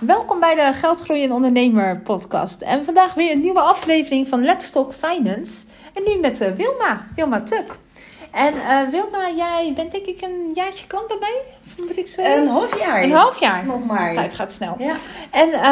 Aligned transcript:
Welkom 0.00 0.40
bij 0.40 0.54
de 0.54 0.72
Geldgroei 0.72 1.24
en 1.24 1.32
Ondernemer 1.32 2.00
podcast. 2.00 2.60
En 2.60 2.84
vandaag 2.84 3.14
weer 3.14 3.32
een 3.32 3.40
nieuwe 3.40 3.60
aflevering 3.60 4.28
van 4.28 4.44
Let's 4.44 4.70
Talk 4.70 4.92
Finance. 4.92 5.64
En 5.94 6.02
nu 6.06 6.20
met 6.20 6.40
uh, 6.40 6.48
Wilma, 6.48 7.06
Wilma 7.16 7.40
Tuk. 7.42 7.76
En 8.30 8.54
uh, 8.54 8.88
Wilma, 8.90 9.30
jij 9.36 9.72
bent 9.74 9.92
denk 9.92 10.06
ik 10.06 10.22
een 10.22 10.50
jaartje 10.54 10.86
klant 10.86 11.08
bij 11.08 11.16
mij? 11.20 11.42
Moet 11.86 11.98
ik 11.98 12.06
zeggen? 12.06 12.40
Een 12.40 12.46
half 12.46 12.78
jaar. 12.78 13.02
Een 13.02 13.12
half 13.12 13.40
jaar. 13.40 13.66
Nog 13.66 13.84
maar. 13.84 14.08
De 14.08 14.14
tijd 14.14 14.34
gaat 14.34 14.52
snel. 14.52 14.76
Ja. 14.78 14.94
En 15.30 15.48
uh, 15.48 15.62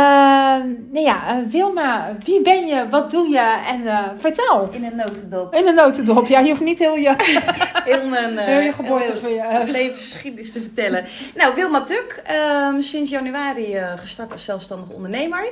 nou 0.92 1.04
ja, 1.04 1.44
Wilma, 1.48 2.16
wie 2.24 2.42
ben 2.42 2.66
je? 2.66 2.88
Wat 2.90 3.10
doe 3.10 3.28
je? 3.28 3.60
En 3.66 3.82
vertel. 4.18 4.68
In 4.70 4.84
een 4.84 4.96
notendop. 4.96 5.54
In 5.54 5.66
een 5.66 5.74
notendop. 5.74 6.26
Ja, 6.26 6.40
je 6.40 6.48
hoeft 6.48 6.60
niet 6.60 6.78
heel 6.78 6.96
je, 6.96 7.14
heel 7.84 8.08
mijn 8.08 8.38
heel 8.38 8.60
je 8.60 8.72
geboorte 8.72 9.18
van 9.18 9.32
je 9.32 9.64
levensgeschiedenis 9.66 10.52
te 10.52 10.60
vertellen. 10.60 11.04
Nou, 11.34 11.54
Wilma 11.54 11.82
Tuk, 11.82 12.22
ehm, 12.24 12.80
sinds 12.80 13.10
januari 13.10 13.78
gestart 13.96 14.32
als 14.32 14.44
zelfstandig 14.44 14.88
ondernemer. 14.88 15.48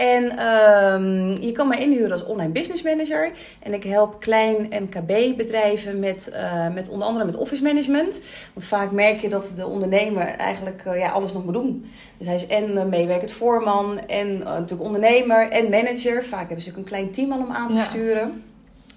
En 0.00 0.46
um, 0.46 1.42
je 1.42 1.52
kan 1.52 1.68
mij 1.68 1.80
inhuren 1.80 2.12
als 2.12 2.24
online 2.24 2.52
business 2.52 2.82
manager. 2.82 3.30
En 3.62 3.74
ik 3.74 3.84
help 3.84 4.20
klein 4.20 4.68
MKB-bedrijven 4.70 5.98
met, 5.98 6.30
uh, 6.32 6.68
met 6.74 6.88
onder 6.88 7.06
andere 7.06 7.24
met 7.24 7.36
office 7.36 7.62
management. 7.62 8.22
Want 8.54 8.66
vaak 8.66 8.90
merk 8.90 9.20
je 9.20 9.28
dat 9.28 9.52
de 9.56 9.66
ondernemer 9.66 10.26
eigenlijk 10.26 10.84
uh, 10.86 10.98
ja, 10.98 11.10
alles 11.10 11.32
nog 11.32 11.44
moet 11.44 11.54
doen. 11.54 11.90
Dus 12.18 12.26
hij 12.26 12.36
is 12.36 12.46
en 12.46 12.70
uh, 12.70 12.84
meewerkend 12.84 13.32
voorman 13.32 14.06
en 14.06 14.38
natuurlijk 14.38 14.82
ondernemer 14.82 15.48
en 15.48 15.70
manager. 15.70 16.24
Vaak 16.24 16.46
hebben 16.46 16.60
ze 16.64 16.70
ook 16.70 16.76
een 16.76 16.84
klein 16.84 17.10
team 17.10 17.32
al 17.32 17.38
om 17.38 17.52
aan 17.52 17.68
te 17.68 17.76
ja. 17.76 17.82
sturen. 17.82 18.42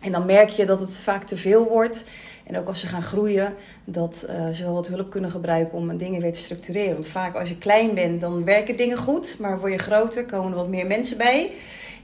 En 0.02 0.12
dan 0.12 0.26
merk 0.26 0.50
je 0.50 0.66
dat 0.66 0.80
het 0.80 0.96
vaak 0.96 1.24
te 1.24 1.38
veel 1.38 1.68
wordt. 1.68 2.06
En 2.44 2.58
ook 2.58 2.68
als 2.68 2.80
ze 2.80 2.88
gaan 2.88 3.02
groeien, 3.02 3.54
dat 3.84 4.26
uh, 4.30 4.50
ze 4.50 4.64
wel 4.64 4.74
wat 4.74 4.88
hulp 4.88 5.10
kunnen 5.10 5.32
gebruiken 5.32 5.78
om 5.78 5.98
dingen 5.98 6.22
weer 6.22 6.34
te 6.34 6.40
structureren. 6.40 6.94
Want 6.94 7.08
vaak 7.08 7.36
als 7.36 7.50
je 7.50 7.58
klein 7.58 7.96
bent, 7.96 8.22
dan 8.22 8.44
werken 8.44 8.78
dingen 8.78 8.98
goed. 8.98 9.38
Maar 9.40 9.60
word 9.60 9.72
je 9.72 9.78
groter, 9.78 10.26
komen 10.26 10.52
er 10.52 10.58
wat 10.58 10.68
meer 10.68 10.88
mensen 10.88 11.18
bij. 11.18 11.52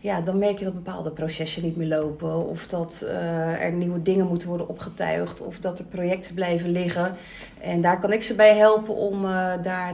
Ja, 0.02 0.22
dan 0.22 0.38
merk 0.38 0.60
je 0.60 0.66
dat 0.66 0.74
bepaalde 0.74 1.12
processen 1.12 1.64
niet 1.64 1.76
meer 1.76 1.88
lopen. 1.88 2.48
Of 2.48 2.68
dat 2.68 3.02
uh, 3.04 3.64
er 3.64 3.72
nieuwe 3.72 4.02
dingen 4.02 4.28
moeten 4.28 4.48
worden 4.48 4.70
opgetuigd. 4.70 5.42
Of 5.42 5.60
dat 5.60 5.80
er 5.80 5.86
projecten 5.86 6.34
blijven 6.34 6.72
liggen. 6.72 7.16
En 7.62 7.82
daar 7.82 8.00
kan 8.00 8.12
ik 8.12 8.22
ze 8.22 8.36
bij 8.36 8.56
helpen 8.56 8.96
om 8.96 9.26
uh, 9.26 9.52
daar 9.62 9.94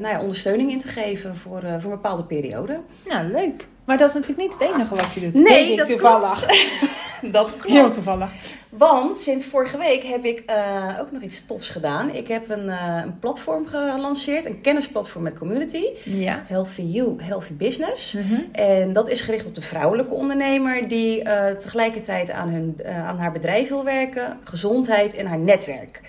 nou 0.00 0.14
ja, 0.14 0.20
ondersteuning 0.20 0.70
in 0.70 0.78
te 0.78 0.88
geven 0.88 1.36
voor, 1.36 1.60
voor 1.60 1.90
een 1.90 1.96
bepaalde 1.96 2.24
periode. 2.24 2.80
Nou, 3.06 3.32
leuk. 3.32 3.68
Maar 3.84 3.96
dat 3.96 4.08
is 4.08 4.14
natuurlijk 4.14 4.40
niet 4.40 4.58
het 4.60 4.70
enige 4.74 4.94
wat 4.94 5.12
je 5.12 5.20
doet. 5.20 5.34
Nee, 5.34 5.76
dat 5.76 5.88
toevallig. 5.88 6.46
klopt. 6.46 6.98
dat 7.32 7.50
klopt. 7.50 7.68
Heel 7.68 7.90
toevallig. 7.90 8.30
Want 8.68 9.18
sinds 9.18 9.44
vorige 9.44 9.78
week 9.78 10.02
heb 10.04 10.24
ik 10.24 10.42
uh, 10.50 10.96
ook 11.00 11.12
nog 11.12 11.22
iets 11.22 11.46
tofs 11.46 11.68
gedaan. 11.68 12.14
Ik 12.14 12.28
heb 12.28 12.50
een, 12.50 12.64
uh, 12.64 13.00
een, 13.04 13.18
platform 13.18 13.66
gelanceerd, 13.66 14.46
een 14.46 14.60
kennisplatform 14.60 15.22
met 15.22 15.38
community. 15.38 15.84
Ja. 16.04 16.44
Healthy 16.46 16.82
You, 16.82 17.22
Healthy 17.22 17.52
Business. 17.52 18.12
Mm 18.12 18.22
-hmm. 18.22 18.48
En 18.52 18.92
dat 18.92 19.08
is 19.08 19.20
gericht 19.20 19.46
op 19.46 19.54
de 19.54 19.62
vrouwelijke 19.62 20.14
ondernemer 20.14 20.88
die 20.88 21.24
uh, 21.24 21.50
tegelijkertijd 21.50 22.30
aan, 22.30 22.48
hun, 22.48 22.76
aan 22.86 23.18
haar 23.18 23.32
bedrijf 23.32 23.68
wil 23.68 23.84
werken, 23.84 24.38
gezondheid 24.44 25.14
en 25.14 25.26
haar 25.26 25.38
netwerk. 25.38 26.00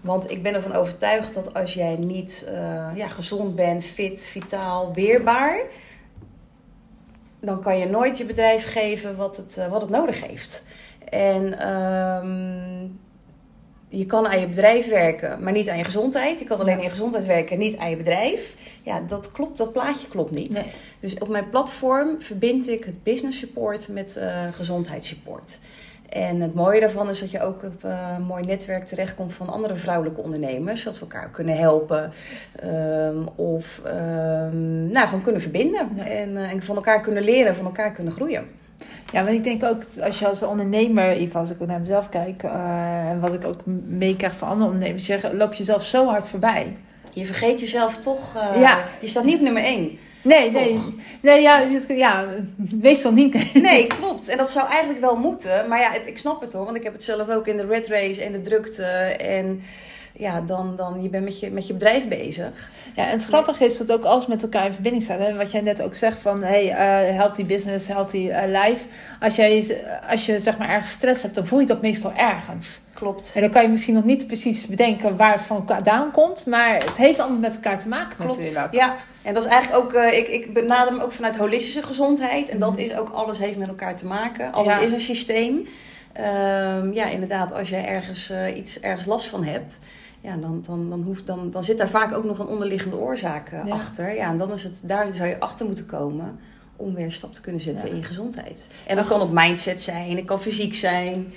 Want 0.00 0.30
ik 0.30 0.42
ben 0.42 0.54
ervan 0.54 0.72
overtuigd 0.72 1.34
dat 1.34 1.54
als 1.54 1.74
jij 1.74 1.96
niet 1.96 2.46
ja, 2.94 3.08
gezond 3.08 3.54
bent, 3.54 3.84
fit, 3.84 4.26
vitaal, 4.26 4.92
weerbaar 4.94 5.60
dan 7.40 7.62
kan 7.62 7.78
je 7.78 7.86
nooit 7.86 8.18
je 8.18 8.24
bedrijf 8.24 8.72
geven 8.72 9.16
wat 9.16 9.36
het, 9.36 9.56
uh, 9.58 9.66
wat 9.66 9.80
het 9.80 9.90
nodig 9.90 10.26
heeft. 10.26 10.64
En 11.10 11.68
um, 11.68 13.00
je 13.88 14.06
kan 14.06 14.28
aan 14.28 14.40
je 14.40 14.48
bedrijf 14.48 14.88
werken, 14.88 15.42
maar 15.42 15.52
niet 15.52 15.68
aan 15.68 15.78
je 15.78 15.84
gezondheid. 15.84 16.38
Je 16.38 16.44
kan 16.44 16.58
alleen 16.58 16.76
aan 16.76 16.82
je 16.82 16.90
gezondheid 16.90 17.26
werken, 17.26 17.58
niet 17.58 17.76
aan 17.76 17.90
je 17.90 17.96
bedrijf. 17.96 18.54
Ja, 18.82 19.00
dat 19.00 19.32
klopt, 19.32 19.58
dat 19.58 19.72
plaatje 19.72 20.08
klopt 20.08 20.30
niet. 20.30 20.50
Nee. 20.50 20.72
Dus 21.00 21.18
op 21.18 21.28
mijn 21.28 21.50
platform 21.50 22.20
verbind 22.20 22.68
ik 22.68 22.84
het 22.84 23.02
business 23.02 23.38
support 23.38 23.88
met 23.88 24.16
uh, 24.18 24.52
gezondheidssupport. 24.52 25.58
En 26.08 26.40
het 26.40 26.54
mooie 26.54 26.80
daarvan 26.80 27.08
is 27.08 27.20
dat 27.20 27.30
je 27.30 27.40
ook 27.40 27.62
op 27.62 27.84
uh, 27.84 28.14
een 28.16 28.22
mooi 28.22 28.44
netwerk 28.44 28.86
terechtkomt 28.86 29.34
van 29.34 29.48
andere 29.48 29.76
vrouwelijke 29.76 30.20
ondernemers. 30.20 30.84
Dat 30.84 30.94
we 30.94 31.00
elkaar 31.00 31.30
kunnen 31.30 31.56
helpen. 31.56 32.12
Um, 32.64 33.28
of 33.34 33.82
um, 33.86 34.90
nou, 34.90 35.06
gewoon 35.06 35.22
kunnen 35.22 35.40
verbinden. 35.40 35.88
Ja. 35.96 36.04
En, 36.04 36.30
uh, 36.30 36.52
en 36.52 36.62
van 36.62 36.76
elkaar 36.76 37.00
kunnen 37.00 37.22
leren, 37.22 37.56
van 37.56 37.64
elkaar 37.64 37.92
kunnen 37.92 38.12
groeien. 38.12 38.46
Ja, 39.12 39.24
want 39.24 39.36
ik 39.36 39.44
denk 39.44 39.64
ook 39.64 39.82
als 40.02 40.18
je 40.18 40.28
als 40.28 40.42
ondernemer, 40.42 41.16
geval 41.16 41.40
als 41.40 41.50
ik 41.50 41.66
naar 41.66 41.80
mezelf 41.80 42.08
kijk, 42.08 42.42
uh, 42.42 43.10
en 43.10 43.20
wat 43.20 43.32
ik 43.32 43.44
ook 43.44 43.60
meekrijg 43.86 44.36
van 44.36 44.48
andere 44.48 44.70
ondernemers, 44.70 45.04
zeggen, 45.04 45.36
loop 45.36 45.54
je 45.54 45.64
zelf 45.64 45.84
zo 45.84 46.06
hard 46.06 46.28
voorbij. 46.28 46.76
Je 47.12 47.26
vergeet 47.26 47.60
jezelf 47.60 47.96
toch, 47.96 48.36
uh, 48.36 48.60
ja. 48.60 48.78
je 49.00 49.06
staat 49.06 49.24
niet 49.24 49.34
op 49.34 49.40
nummer 49.40 49.62
één. 49.62 49.98
Nee, 50.22 50.48
toch? 50.48 50.62
nee. 50.62 50.78
Nee, 51.20 51.42
ja, 51.42 51.66
ja, 51.88 52.26
meestal 52.56 53.12
niet. 53.12 53.52
Nee, 53.62 53.86
klopt. 53.86 54.28
En 54.28 54.36
dat 54.36 54.50
zou 54.50 54.68
eigenlijk 54.68 55.00
wel 55.00 55.16
moeten. 55.16 55.68
Maar 55.68 55.80
ja, 55.80 55.92
het, 55.92 56.06
ik 56.06 56.18
snap 56.18 56.40
het 56.40 56.52
hoor, 56.52 56.64
want 56.64 56.76
ik 56.76 56.82
heb 56.82 56.92
het 56.92 57.04
zelf 57.04 57.28
ook 57.28 57.46
in 57.46 57.56
de 57.56 57.66
red 57.66 57.86
race 57.86 58.22
en 58.22 58.32
de 58.32 58.40
drukte 58.40 58.84
en 58.84 59.62
ja, 60.18 60.40
dan, 60.40 60.76
dan 60.76 61.02
je 61.02 61.08
bent 61.08 61.24
met 61.24 61.40
je, 61.40 61.50
met 61.50 61.66
je 61.66 61.72
bedrijf 61.72 62.08
bezig. 62.08 62.70
Ja, 62.96 63.06
en 63.06 63.10
het 63.10 63.24
grappige 63.24 63.64
is 63.64 63.78
dat 63.78 63.92
ook 63.92 64.04
alles 64.04 64.26
met 64.26 64.42
elkaar 64.42 64.66
in 64.66 64.72
verbinding 64.72 65.04
staat. 65.04 65.18
Hè? 65.18 65.36
Wat 65.36 65.52
jij 65.52 65.60
net 65.60 65.82
ook 65.82 65.94
zegt 65.94 66.20
van, 66.20 66.42
hey, 66.42 66.64
uh, 66.64 67.16
healthy 67.16 67.44
business, 67.44 67.86
healthy 67.86 68.16
uh, 68.16 68.40
life. 68.46 68.84
Als, 69.20 69.36
jij, 69.36 69.80
als 70.10 70.26
je 70.26 70.38
zeg 70.38 70.58
maar 70.58 70.68
ergens 70.68 70.90
stress 70.90 71.22
hebt, 71.22 71.34
dan 71.34 71.46
voel 71.46 71.60
je 71.60 71.66
dat 71.66 71.82
meestal 71.82 72.12
ergens. 72.12 72.80
Klopt. 72.94 73.32
En 73.34 73.40
dan 73.40 73.50
kan 73.50 73.62
je 73.62 73.68
misschien 73.68 73.94
nog 73.94 74.04
niet 74.04 74.26
precies 74.26 74.66
bedenken 74.66 75.16
waar 75.16 75.32
het 75.32 75.42
vandaan 75.42 76.10
komt. 76.10 76.46
Maar 76.46 76.74
het 76.74 76.96
heeft 76.96 77.18
allemaal 77.18 77.38
met 77.38 77.54
elkaar 77.54 77.78
te 77.78 77.88
maken 77.88 78.16
Klopt. 78.16 78.38
natuurlijk. 78.38 78.72
Ja, 78.72 78.96
en 79.22 79.34
dat 79.34 79.44
is 79.44 79.50
eigenlijk 79.50 79.84
ook, 79.84 79.92
uh, 79.92 80.18
ik, 80.18 80.28
ik 80.28 80.52
benader 80.52 80.92
hem 80.92 81.02
ook 81.02 81.12
vanuit 81.12 81.36
holistische 81.36 81.82
gezondheid. 81.82 82.48
En 82.48 82.58
dat 82.58 82.78
is 82.78 82.94
ook, 82.94 83.10
alles 83.10 83.38
heeft 83.38 83.58
met 83.58 83.68
elkaar 83.68 83.96
te 83.96 84.06
maken. 84.06 84.52
Alles 84.52 84.74
ja. 84.74 84.78
is 84.78 84.90
een 84.90 85.00
systeem. 85.00 85.54
Um, 85.54 86.92
ja, 86.92 87.06
inderdaad, 87.06 87.54
als 87.54 87.68
je 87.68 87.76
ergens, 87.76 88.32
iets, 88.54 88.80
ergens 88.80 89.06
last 89.06 89.26
van 89.26 89.44
hebt 89.44 89.78
ja, 90.20 90.36
dan, 90.36 90.62
dan, 90.66 90.90
dan, 90.90 91.02
hoeft, 91.02 91.26
dan, 91.26 91.50
dan 91.50 91.64
zit 91.64 91.78
daar 91.78 91.88
vaak 91.88 92.14
ook 92.14 92.24
nog 92.24 92.38
een 92.38 92.46
onderliggende 92.46 92.96
oorzaak 92.96 93.50
ja. 93.50 93.74
achter. 93.74 94.14
Ja, 94.14 94.30
en 94.30 94.36
dan 94.36 94.52
is 94.52 94.62
het, 94.62 94.80
daar 94.84 95.14
zou 95.14 95.28
je 95.28 95.40
achter 95.40 95.66
moeten 95.66 95.86
komen 95.86 96.38
om 96.76 96.94
weer 96.94 97.04
een 97.04 97.12
stap 97.12 97.34
te 97.34 97.40
kunnen 97.40 97.60
zetten 97.60 97.86
ja. 97.86 97.92
in 97.92 97.98
je 98.00 98.06
gezondheid. 98.06 98.68
En 98.86 98.96
dat 98.96 99.06
kan 99.06 99.20
op 99.20 99.32
mindset 99.32 99.82
zijn, 99.82 100.16
het 100.16 100.24
kan 100.24 100.40
fysiek 100.40 100.74
zijn. 100.74 101.32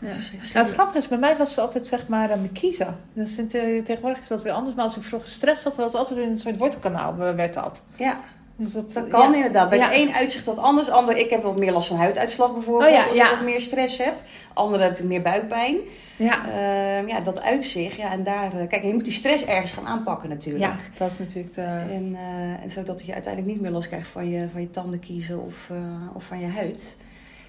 Ja. 0.00 0.08
Nou, 0.52 0.66
het 0.66 0.70
grappige 0.70 0.98
is, 0.98 1.08
bij 1.08 1.18
mij 1.18 1.36
was 1.36 1.50
het 1.50 1.58
altijd 1.58 1.86
zeg 1.86 2.08
maar 2.08 2.30
uh, 2.30 2.42
kiezen. 2.52 2.96
Dus 3.12 3.34
tegenwoordig 3.48 4.18
is 4.18 4.28
dat 4.28 4.42
weer 4.42 4.52
anders. 4.52 4.74
Maar 4.74 4.84
als 4.84 4.96
ik 4.96 5.02
vroeger 5.02 5.28
stress 5.28 5.64
had, 5.64 5.76
was 5.76 5.86
het 5.86 5.94
altijd 5.94 6.18
in 6.18 6.28
een 6.28 6.38
soort 6.38 6.56
wortelkanaal 6.56 7.16
werd 7.16 7.54
dat. 7.54 7.84
Ja. 7.96 8.18
Dus 8.58 8.72
dat, 8.72 8.92
dat 8.92 9.08
kan 9.08 9.30
ja. 9.30 9.36
inderdaad. 9.36 9.68
Bij 9.68 9.78
ja. 9.78 9.88
de 9.88 9.96
een 9.96 10.14
uitzicht 10.14 10.44
dat 10.44 10.58
anders. 10.58 10.90
Ander, 10.90 11.16
ik 11.16 11.30
heb 11.30 11.42
wat 11.42 11.58
meer 11.58 11.72
last 11.72 11.88
van 11.88 11.96
huiduitslag 11.96 12.52
bijvoorbeeld. 12.52 12.90
Oh 12.90 13.08
als 13.08 13.16
ik 13.16 13.30
wat 13.30 13.40
meer 13.40 13.60
stress 13.60 13.98
heb. 13.98 14.14
Anderen 14.52 14.86
hebben 14.86 15.06
meer 15.06 15.22
buikpijn. 15.22 15.76
Ja. 16.16 16.46
Uh, 16.46 17.08
ja, 17.08 17.20
dat 17.20 17.42
uitzicht. 17.42 17.96
Ja, 17.96 18.12
en 18.12 18.22
daar, 18.22 18.54
uh, 18.54 18.68
kijk, 18.68 18.82
je 18.82 18.94
moet 18.94 19.04
die 19.04 19.12
stress 19.12 19.44
ergens 19.44 19.72
gaan 19.72 19.86
aanpakken 19.86 20.28
natuurlijk. 20.28 20.64
Ja, 20.64 20.76
dat 20.96 21.10
is 21.10 21.18
natuurlijk 21.18 21.54
de... 21.54 21.62
En, 21.62 22.08
uh, 22.12 22.62
en 22.62 22.70
zodat 22.70 23.06
je 23.06 23.12
uiteindelijk 23.12 23.52
niet 23.52 23.62
meer 23.62 23.70
los 23.70 23.88
krijgt 23.88 24.08
van 24.08 24.30
je, 24.30 24.48
van 24.48 24.60
je 24.60 24.70
tanden 24.70 25.00
kiezen 25.00 25.42
of, 25.42 25.70
of 26.14 26.24
van 26.24 26.40
je 26.40 26.46
huid. 26.46 26.96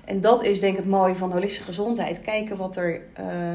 En 0.05 0.21
dat 0.21 0.43
is 0.43 0.59
denk 0.59 0.73
ik 0.73 0.79
het 0.79 0.89
mooie 0.89 1.15
van 1.15 1.31
holistische 1.31 1.63
gezondheid. 1.63 2.21
Kijken 2.21 2.57
wat 2.57 2.77
er, 2.77 3.01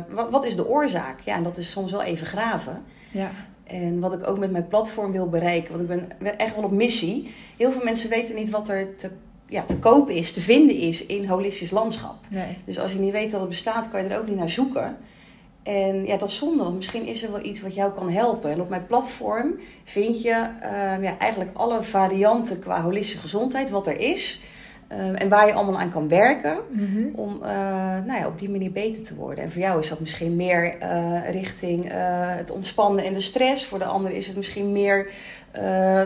wat, 0.08 0.30
wat 0.30 0.44
is 0.44 0.56
de 0.56 0.68
oorzaak? 0.68 1.20
Ja, 1.20 1.34
en 1.34 1.42
dat 1.42 1.56
is 1.56 1.70
soms 1.70 1.90
wel 1.90 2.02
even 2.02 2.26
graven. 2.26 2.82
Ja. 3.10 3.30
En 3.64 4.00
wat 4.00 4.12
ik 4.12 4.28
ook 4.28 4.38
met 4.38 4.50
mijn 4.50 4.68
platform 4.68 5.12
wil 5.12 5.28
bereiken, 5.28 5.70
want 5.76 5.90
ik 5.90 6.18
ben 6.18 6.38
echt 6.38 6.54
wel 6.54 6.64
op 6.64 6.70
missie. 6.70 7.30
Heel 7.56 7.72
veel 7.72 7.84
mensen 7.84 8.10
weten 8.10 8.34
niet 8.34 8.50
wat 8.50 8.68
er 8.68 8.96
te, 8.96 9.10
ja, 9.46 9.62
te 9.62 9.78
kopen 9.78 10.14
is, 10.14 10.32
te 10.32 10.40
vinden 10.40 10.76
is 10.76 11.06
in 11.06 11.26
holistisch 11.26 11.70
landschap. 11.70 12.16
Nee. 12.28 12.56
Dus 12.64 12.78
als 12.78 12.92
je 12.92 12.98
niet 12.98 13.12
weet 13.12 13.30
dat 13.30 13.40
het 13.40 13.48
bestaat, 13.48 13.90
kan 13.90 14.02
je 14.02 14.08
er 14.08 14.18
ook 14.18 14.26
niet 14.26 14.36
naar 14.36 14.50
zoeken. 14.50 14.96
En 15.62 16.06
ja, 16.06 16.16
dat 16.16 16.28
is 16.28 16.36
zonde, 16.36 16.62
want 16.62 16.76
misschien 16.76 17.06
is 17.06 17.22
er 17.22 17.30
wel 17.30 17.44
iets 17.44 17.62
wat 17.62 17.74
jou 17.74 17.92
kan 17.92 18.10
helpen. 18.10 18.50
En 18.50 18.60
op 18.60 18.68
mijn 18.68 18.86
platform 18.86 19.54
vind 19.84 20.22
je 20.22 20.48
uh, 20.62 21.02
ja, 21.02 21.18
eigenlijk 21.18 21.50
alle 21.54 21.82
varianten 21.82 22.58
qua 22.58 22.82
holistische 22.82 23.18
gezondheid, 23.18 23.70
wat 23.70 23.86
er 23.86 24.00
is. 24.00 24.40
Uh, 24.98 25.20
en 25.20 25.28
waar 25.28 25.46
je 25.46 25.52
allemaal 25.52 25.78
aan 25.78 25.90
kan 25.90 26.08
werken 26.08 26.56
mm 26.70 26.86
-hmm. 26.86 27.10
om 27.14 27.34
uh, 27.34 27.48
nou 28.04 28.18
ja, 28.18 28.26
op 28.26 28.38
die 28.38 28.50
manier 28.50 28.72
beter 28.72 29.02
te 29.02 29.14
worden. 29.14 29.44
En 29.44 29.50
voor 29.50 29.60
jou 29.60 29.78
is 29.78 29.88
dat 29.88 30.00
misschien 30.00 30.36
meer 30.36 30.76
uh, 30.82 31.30
richting 31.30 31.92
het 32.36 32.50
ontspannen 32.50 33.04
en 33.04 33.12
de 33.12 33.20
stress. 33.20 33.64
Voor 33.66 33.78
de 33.78 33.84
ander 33.84 34.10
is 34.10 34.26
het 34.26 34.36
misschien 34.36 34.72
meer 34.72 35.10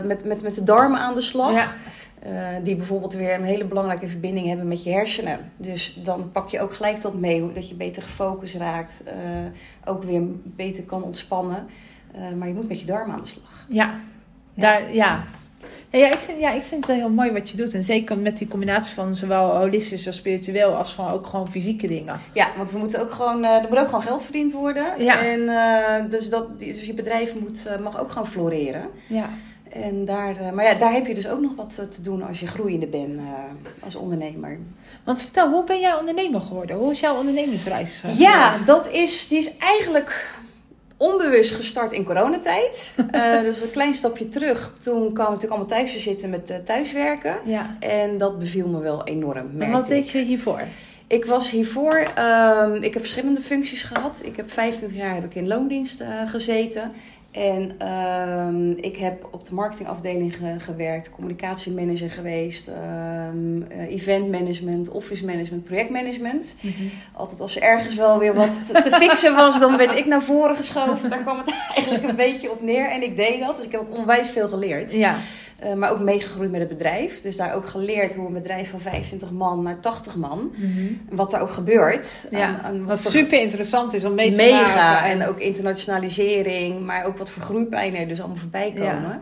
met, 0.03 0.25
met, 0.25 0.41
met 0.41 0.55
de 0.55 0.63
darmen 0.63 0.99
aan 0.99 1.13
de 1.13 1.21
slag. 1.21 1.77
Ja. 2.21 2.59
die 2.63 2.75
bijvoorbeeld 2.75 3.13
weer 3.13 3.33
een 3.33 3.43
hele 3.43 3.65
belangrijke 3.65 4.07
verbinding 4.07 4.47
hebben 4.47 4.67
met 4.67 4.83
je 4.83 4.91
hersenen. 4.91 5.39
Dus 5.57 5.99
dan 6.03 6.31
pak 6.31 6.49
je 6.49 6.61
ook 6.61 6.73
gelijk 6.73 7.01
dat 7.01 7.13
mee, 7.13 7.51
dat 7.53 7.69
je 7.69 7.75
beter 7.75 8.01
gefocust 8.01 8.55
raakt. 8.55 9.03
ook 9.85 10.03
weer 10.03 10.21
beter 10.43 10.83
kan 10.83 11.03
ontspannen. 11.03 11.67
maar 12.37 12.47
je 12.47 12.53
moet 12.53 12.67
met 12.67 12.79
je 12.79 12.85
darmen 12.85 13.15
aan 13.15 13.21
de 13.21 13.27
slag. 13.27 13.65
Ja, 13.69 13.99
daar, 14.53 14.93
ja. 14.93 15.23
Ja, 15.91 16.11
ik 16.11 16.19
vind, 16.19 16.39
ja, 16.39 16.51
ik 16.51 16.63
vind 16.63 16.75
het 16.85 16.85
wel 16.85 16.95
heel 17.05 17.09
mooi 17.15 17.31
wat 17.31 17.49
je 17.49 17.57
doet. 17.57 17.73
En 17.73 17.83
zeker 17.83 18.17
met 18.17 18.37
die 18.37 18.47
combinatie 18.47 18.93
van 18.93 19.15
zowel 19.15 19.57
holistisch 19.57 20.07
als 20.07 20.15
spiritueel 20.15 20.75
als 20.75 20.93
gewoon 20.93 21.11
ook 21.11 21.27
gewoon 21.27 21.51
fysieke 21.51 21.87
dingen. 21.87 22.19
Ja, 22.33 22.47
want 22.57 22.71
we 22.71 22.77
moeten 22.77 23.01
ook 23.01 23.11
gewoon, 23.11 23.43
uh, 23.43 23.49
er 23.49 23.65
moet 23.69 23.77
ook 23.77 23.85
gewoon 23.85 24.01
geld 24.01 24.23
verdiend 24.23 24.51
worden. 24.53 24.85
Ja. 24.97 25.23
En 25.25 25.39
uh, 25.39 26.11
dus, 26.11 26.29
dat, 26.29 26.59
dus 26.59 26.85
je 26.85 26.93
bedrijf 26.93 27.35
moet, 27.35 27.65
uh, 27.67 27.83
mag 27.83 27.99
ook 27.99 28.11
gewoon 28.11 28.27
floreren. 28.27 28.87
Ja. 29.07 29.29
En 29.69 30.05
daar, 30.05 30.35
eh, 30.37 30.51
maar 30.51 30.65
ja, 30.65 30.73
daar 30.73 30.93
heb 30.93 31.07
je 31.07 31.13
dus 31.13 31.27
ook 31.27 31.41
nog 31.41 31.55
wat 31.55 31.77
eh, 31.79 31.85
te 31.85 32.01
doen 32.01 32.27
als 32.27 32.39
je 32.39 32.47
groeiende 32.47 32.87
bent 32.87 33.17
eh, 33.17 33.23
als 33.79 33.95
ondernemer. 33.95 34.57
Want 35.03 35.19
vertel, 35.21 35.49
hoe 35.51 35.63
ben 35.63 35.79
jij 35.79 35.93
ondernemer 35.95 36.41
geworden? 36.41 36.75
Hoe 36.75 36.91
is 36.91 36.99
jouw 36.99 37.17
ondernemersreis? 37.17 38.01
eh, 38.05 38.19
Ja, 38.19 38.53
dat 38.65 38.91
is, 38.91 39.27
die 39.27 39.37
is 39.37 39.57
eigenlijk 39.57 40.38
onbewust 40.99 41.55
gestart 41.55 41.91
in 41.91 42.03
coronatijd. 42.03 42.77
Eh, 43.11 43.41
dus 43.41 43.61
een 43.61 43.71
klein 43.71 43.93
stapje 43.93 44.29
terug. 44.29 44.73
Toen 44.81 44.93
kwamen 44.93 45.13
we 45.13 45.21
natuurlijk 45.21 45.51
allemaal 45.51 45.67
thuis 45.67 45.91
te 45.91 45.99
zitten 45.99 46.29
met 46.29 46.49
eh, 46.49 46.57
thuiswerken. 46.57 47.35
Ja. 47.45 47.75
En 47.79 48.17
dat 48.17 48.39
beviel 48.39 48.67
me 48.67 48.79
wel 48.79 49.03
enorm. 49.03 49.61
En 49.61 49.71
wat 49.71 49.81
ik. 49.81 49.87
deed 49.87 50.09
je 50.09 50.19
hiervoor? 50.19 50.61
Ik 51.07 51.25
was 51.25 51.51
hiervoor, 51.51 52.03
ehm, 52.15 52.75
ik 52.75 52.93
heb 52.93 53.01
verschillende 53.01 53.41
functies 53.41 53.83
gehad. 53.83 54.21
Ik 54.23 54.35
heb 54.35 54.51
25 54.51 54.97
jaar 54.97 55.15
heb 55.15 55.23
ik 55.23 55.35
in 55.35 55.47
loondienst 55.47 56.01
eh, 56.01 56.07
gezeten. 56.25 56.91
En 57.31 57.71
ehm, 57.77 58.71
ik 58.71 58.97
heb 58.97 59.27
op 59.31 59.45
de 59.45 59.53
marketingafdeling 59.53 60.35
ge- 60.35 60.55
gewerkt, 60.59 61.11
communicatiemanager 61.11 62.09
geweest, 62.11 62.67
ehm 62.67 63.61
eh, 63.71 63.93
eventmanagement, 63.93 64.89
office 64.91 65.25
management, 65.25 65.63
projectmanagement. 65.63 66.55
Altijd 67.13 67.41
als 67.41 67.55
er 67.55 67.61
ergens 67.61 67.95
wel 67.95 68.19
weer 68.19 68.33
wat 68.33 68.67
te, 68.67 68.81
te 68.81 68.91
fixen 68.91 69.35
was, 69.35 69.59
dan 69.59 69.77
werd 69.77 69.97
ik 69.97 70.05
naar 70.05 70.21
voren 70.21 70.55
geschoven. 70.55 71.09
Daar 71.09 71.21
kwam 71.21 71.37
het 71.37 71.53
eigenlijk 71.75 72.03
een 72.09 72.15
beetje 72.15 72.51
op 72.51 72.61
neer 72.61 72.89
en 72.89 73.03
ik 73.03 73.15
deed 73.15 73.39
dat. 73.39 73.55
Dus 73.55 73.65
ik 73.65 73.71
heb 73.71 73.81
ook 73.81 73.95
onwijs 73.97 74.29
veel 74.29 74.47
geleerd. 74.47 74.93
Ja. 74.93 75.15
Eh, 75.59 75.73
maar 75.73 75.91
ook 75.91 75.99
meegegroeid 75.99 76.51
met 76.51 76.59
het 76.59 76.69
bedrijf. 76.69 77.21
Dus 77.21 77.35
daar 77.35 77.53
ook 77.53 77.67
geleerd 77.67 78.15
hoe 78.15 78.27
een 78.27 78.33
bedrijf 78.33 78.69
van 78.69 78.79
25 78.79 79.31
man 79.31 79.63
naar 79.63 79.79
80 79.79 80.15
man. 80.15 80.51
Wat 81.09 81.31
daar 81.31 81.41
ook 81.41 81.51
gebeurt. 81.51 82.27
Ja, 82.31 82.47
Aan- 82.47 82.61
aan 82.61 82.85
Wat 82.85 83.03
super 83.03 83.41
interessant 83.41 83.93
is 83.93 84.03
om 84.03 84.13
mee 84.15 84.31
te 84.31 84.41
Mega. 84.41 84.75
maken. 84.75 85.09
En 85.09 85.27
ook 85.27 85.39
internationalisering. 85.39 86.85
Maar 86.85 87.05
ook 87.05 87.17
wat 87.17 87.29
voor 87.29 87.43
groeipijnen 87.43 87.99
er 87.99 88.07
dus 88.07 88.19
allemaal 88.19 88.37
voorbij 88.37 88.71
komen. 88.71 88.85
Ja. 88.85 89.19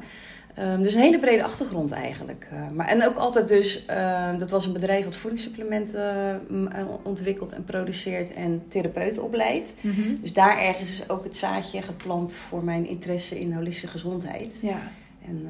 Ehm, 0.56 0.82
dus 0.82 0.94
een 0.94 1.02
hele 1.02 1.20
brede 1.20 1.44
achtergrond 1.44 1.92
eigenlijk. 1.92 2.48
Eh, 2.52 2.60
maar, 2.74 2.88
en 2.88 3.06
ook 3.06 3.16
altijd 3.16 3.48
dus, 3.48 3.86
ehm, 3.86 4.38
dat 4.38 4.50
was 4.50 4.66
een 4.66 4.74
bedrijf 4.74 5.06
wat 5.06 5.16
voedingssupplementen 5.16 6.42
mm, 6.50 6.68
eh, 6.68 6.84
ontwikkelt 7.04 7.54
en 7.54 7.64
produceert 7.64 8.34
en 8.34 8.64
therapeuten 8.68 9.24
opleidt. 9.24 9.74
Mhm. 9.82 10.22
Dus 10.22 10.34
daar 10.34 10.58
ergens 10.58 10.92
is 10.92 11.10
ook 11.10 11.24
het 11.24 11.38
zaadje 11.38 11.82
geplant 11.82 12.34
voor 12.36 12.64
mijn 12.64 12.88
interesse 12.88 13.40
in 13.40 13.54
holistische 13.54 13.88
gezondheid. 13.88 14.60
Ja. 14.62 14.82
En, 15.28 15.48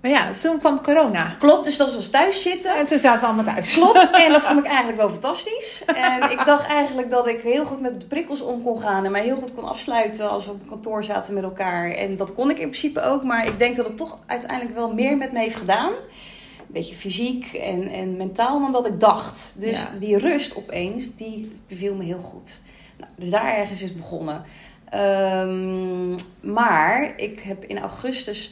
Maar 0.00 0.10
ja, 0.10 0.28
toen 0.40 0.58
kwam 0.58 0.82
corona. 0.82 1.36
klopt, 1.38 1.64
dus 1.64 1.76
dat 1.76 1.94
was 1.94 2.10
thuis 2.10 2.42
zitten. 2.42 2.76
En 2.76 2.86
toen 2.86 2.98
zaten 2.98 3.20
we 3.20 3.26
allemaal 3.26 3.44
thuis. 3.54 3.74
Klopt, 3.74 4.10
en 4.24 4.32
dat 4.32 4.44
vond 4.44 4.58
ik 4.58 4.64
eigenlijk 4.66 4.98
wel 4.98 5.10
fantastisch. 5.10 5.82
En 5.86 6.30
ik 6.30 6.42
dacht 6.44 6.66
eigenlijk 6.66 7.10
dat 7.10 7.26
ik 7.26 7.40
heel 7.42 7.64
goed 7.64 7.80
met 7.80 8.00
de 8.00 8.06
prikkels 8.06 8.40
om 8.40 8.62
kon 8.62 8.80
gaan 8.80 9.04
en 9.04 9.10
mij 9.10 9.22
heel 9.22 9.36
goed 9.36 9.54
kon 9.54 9.64
afsluiten 9.68 10.30
als 10.30 10.44
we 10.44 10.50
op 10.50 10.66
kantoor 10.68 11.04
zaten 11.04 11.34
met 11.34 11.42
elkaar. 11.42 11.90
En 11.90 12.16
dat 12.16 12.34
kon 12.34 12.50
ik 12.50 12.58
in 12.58 12.68
principe 12.68 13.00
ook, 13.02 13.22
maar 13.22 13.46
ik 13.46 13.58
denk 13.58 13.76
dat 13.76 13.86
het 13.86 13.96
toch 13.96 14.18
uiteindelijk 14.26 14.74
wel 14.74 14.92
meer 14.92 15.16
met 15.16 15.32
me 15.32 15.38
heeft 15.38 15.56
gedaan. 15.56 15.90
Een 16.58 16.74
beetje 16.74 16.94
fysiek 16.94 17.52
en, 17.52 17.88
en 17.88 18.16
mentaal 18.16 18.60
dan 18.60 18.72
dat 18.72 18.86
ik 18.86 19.00
dacht. 19.00 19.54
Dus 19.58 19.78
Ja. 19.78 19.88
die 19.98 20.18
rust 20.18 20.56
opeens, 20.56 21.08
die 21.16 21.56
beviel 21.68 21.94
me 21.94 22.04
heel 22.04 22.18
goed. 22.20 22.60
Nou, 22.98 23.10
dus 23.16 23.30
daar 23.30 23.56
ergens 23.56 23.82
is 23.82 23.88
het 23.88 23.96
begonnen. 23.98 24.42
Ehm, 24.90 26.10
maar 26.52 27.12
ik 27.16 27.40
heb 27.40 27.64
in 27.64 27.78
augustus 27.78 28.50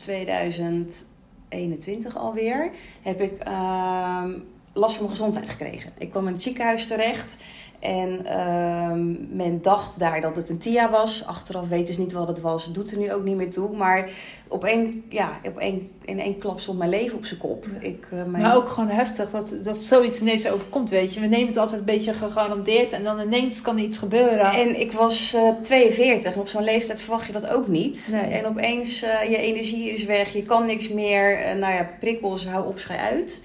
2021 1.49 2.17
alweer 2.17 2.71
heb 3.03 3.21
ik 3.21 3.39
ehm, 3.39 4.31
last 4.73 4.95
van 4.95 5.05
mijn 5.05 5.17
gezondheid 5.17 5.49
gekregen. 5.49 5.93
Ik 5.99 6.11
kwam 6.11 6.27
in 6.27 6.33
het 6.33 6.43
ziekenhuis 6.43 6.87
terecht 6.87 7.43
en 7.81 8.27
ehm, 8.27 9.37
men 9.37 9.63
dacht 9.63 9.99
daar 9.99 10.21
dat 10.21 10.37
het 10.37 10.49
een 10.49 10.59
TIA 10.59 10.91
was. 10.91 11.27
Achteraf 11.27 11.69
weten 11.69 11.95
ze 11.95 12.01
niet 12.01 12.13
wat 12.13 12.29
het 12.29 12.41
was. 12.41 12.73
Doet 12.73 12.91
er 12.91 12.99
nu 12.99 13.13
ook 13.13 13.25
niet 13.25 13.37
meer 13.37 13.51
toe. 13.51 13.77
Maar 13.77 14.11
op 14.49 14.65
één, 14.65 15.05
ja, 15.09 15.41
op 15.45 15.59
één, 15.59 15.91
in 16.05 16.21
één 16.21 16.39
klap 16.39 16.61
stond 16.61 16.79
mijn 16.79 16.91
leven 16.91 17.19
op 17.19 17.25
zijn 17.25 17.41
kop. 17.41 17.67
Ik, 17.81 18.09
eh, 18.11 18.25
mijn... 18.25 18.43
Maar 18.43 18.57
ook 18.57 18.69
gewoon 18.69 18.89
heftig 18.89 19.31
dat, 19.31 19.53
dat 19.63 19.77
zoiets 19.77 20.21
ineens 20.21 20.49
overkomt, 20.49 20.91
weet 20.91 21.15
je. 21.15 21.21
We 21.21 21.27
nemen 21.27 21.47
het 21.47 21.57
altijd 21.57 21.79
een 21.79 21.87
beetje 21.87 22.13
gegarandeerd 22.13 22.93
en 22.93 23.05
dan 23.05 23.21
ineens 23.21 23.63
kan 23.63 23.77
er 23.77 23.83
iets 23.83 23.99
gebeuren. 23.99 24.53
En 24.53 24.81
ik 24.81 24.93
was 24.93 25.35
eh 25.35 25.49
42 25.63 26.35
en 26.35 26.41
op 26.41 26.49
zo'n 26.49 26.65
leeftijd 26.65 27.01
verwacht 27.01 27.27
je 27.27 27.33
dat 27.33 27.47
ook 27.47 27.69
niet. 27.69 28.09
Nee. 28.13 28.41
En 28.41 28.47
opeens 28.47 29.03
eh, 29.03 29.31
je 29.31 29.37
energie 29.37 29.91
is 29.91 30.05
weg, 30.05 30.33
je 30.33 30.43
kan 30.43 30.67
niks 30.67 30.89
meer. 30.89 31.39
Eh, 31.39 31.55
nou 31.55 31.75
ja, 31.75 31.91
prikkels, 32.01 32.47
hou 32.47 32.67
op, 32.67 32.79
schij 32.79 32.97
uit. 32.97 33.41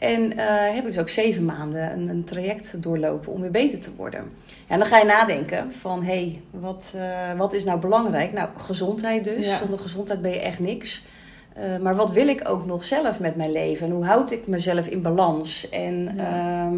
En 0.00 0.38
eh, 0.38 0.74
heb 0.74 0.84
ik 0.84 0.84
dus 0.84 0.98
ook 0.98 1.08
zeven 1.08 1.44
maanden 1.44 1.92
een, 1.92 2.08
een 2.08 2.24
traject 2.24 2.82
doorlopen 2.82 3.32
om 3.32 3.40
weer 3.40 3.50
beter 3.50 3.80
te 3.80 3.94
worden. 3.96 4.20
Ja, 4.44 4.72
en 4.72 4.78
dan 4.78 4.88
ga 4.88 4.98
je 4.98 5.04
nadenken 5.04 5.72
van, 5.72 6.02
hé, 6.02 6.12
hey, 6.12 6.40
wat, 6.50 6.94
eh, 6.96 7.32
wat 7.36 7.52
is 7.52 7.64
nou 7.64 7.80
belangrijk? 7.80 8.32
Nou, 8.32 8.48
gezondheid 8.56 9.24
dus. 9.24 9.46
Ja. 9.46 9.58
Zonder 9.58 9.78
gezondheid 9.78 10.20
ben 10.20 10.30
je 10.30 10.40
echt 10.40 10.58
niks. 10.58 11.04
Eh, 11.52 11.76
maar 11.76 11.94
wat 11.94 12.12
wil 12.12 12.28
ik 12.28 12.48
ook 12.48 12.66
nog 12.66 12.84
zelf 12.84 13.20
met 13.20 13.36
mijn 13.36 13.52
leven? 13.52 13.86
En 13.86 13.92
hoe 13.92 14.04
houd 14.04 14.30
ik 14.30 14.46
mezelf 14.46 14.86
in 14.86 15.02
balans? 15.02 15.68
En 15.68 16.14
Ja. 16.16 16.24
ja, 16.24 16.72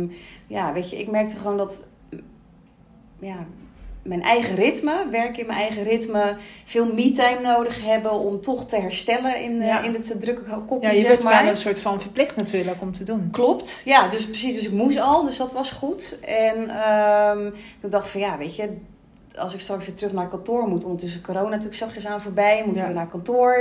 ja 0.47 0.73
weet 0.73 0.91
je, 0.91 0.99
ik 0.99 1.11
merkte 1.11 1.37
gewoon 1.37 1.57
dat 1.57 1.87
ja, 3.19 3.47
mijn 4.09 4.23
eigen 4.23 4.55
ritme, 4.55 5.07
werken 5.11 5.41
in 5.41 5.47
mijn 5.47 5.59
eigen 5.59 5.83
ritme, 5.83 6.37
veel 6.65 6.93
me-time 6.95 7.41
nodig 7.41 7.85
hebben 7.85 8.13
om 8.13 8.41
toch 8.41 8.67
te 8.67 8.77
herstellen 8.81 9.43
in, 9.43 9.61
eh, 9.61 9.67
Ja. 9.67 9.81
in 9.83 9.93
het 9.95 10.21
drukke 10.21 10.43
kopje, 10.67 10.89
ja, 10.89 10.93
je 10.95 10.99
zeg 11.01 11.09
werd 11.09 11.23
maar. 11.23 11.47
een 11.49 11.57
soort 11.57 11.79
van 11.79 12.01
verplicht 12.01 12.37
natuurlijk 12.37 12.81
om 12.81 12.93
te 12.93 13.05
doen. 13.05 13.29
Klopt, 13.33 13.83
ja, 13.85 14.09
dus 14.09 14.25
precies. 14.27 14.55
Dus 14.55 14.65
ik 14.65 14.73
moest 14.73 14.99
al, 15.01 15.25
dus 15.25 15.37
dat 15.37 15.53
was 15.53 15.71
goed. 15.71 16.19
En 16.21 16.71
ehm, 16.71 17.51
toen 17.81 17.91
dacht 17.91 18.05
ik 18.05 18.11
van 18.11 18.21
ja, 18.21 18.39
weet 18.39 18.57
je, 18.57 18.77
als 19.37 19.55
ik 19.55 19.61
straks 19.61 19.87
weer 19.87 19.95
terug 19.95 20.13
naar 20.13 20.29
kantoor 20.29 20.69
moet, 20.69 20.85
ondertussen 20.85 21.23
corona 21.23 21.49
natuurlijk 21.49 21.75
zachtjes 21.77 22.07
aan 22.07 22.21
voorbij, 22.21 22.63
moeten 22.65 22.83
Ja. 22.83 22.89
we 22.89 22.95
naar 22.95 23.09
kantoor. 23.09 23.57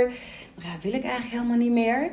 Dan 0.54 0.64
ja, 0.64 0.76
wil 0.82 0.92
ik 0.92 1.02
eigenlijk 1.02 1.32
helemaal 1.32 1.56
niet 1.56 1.72
meer. 1.72 2.10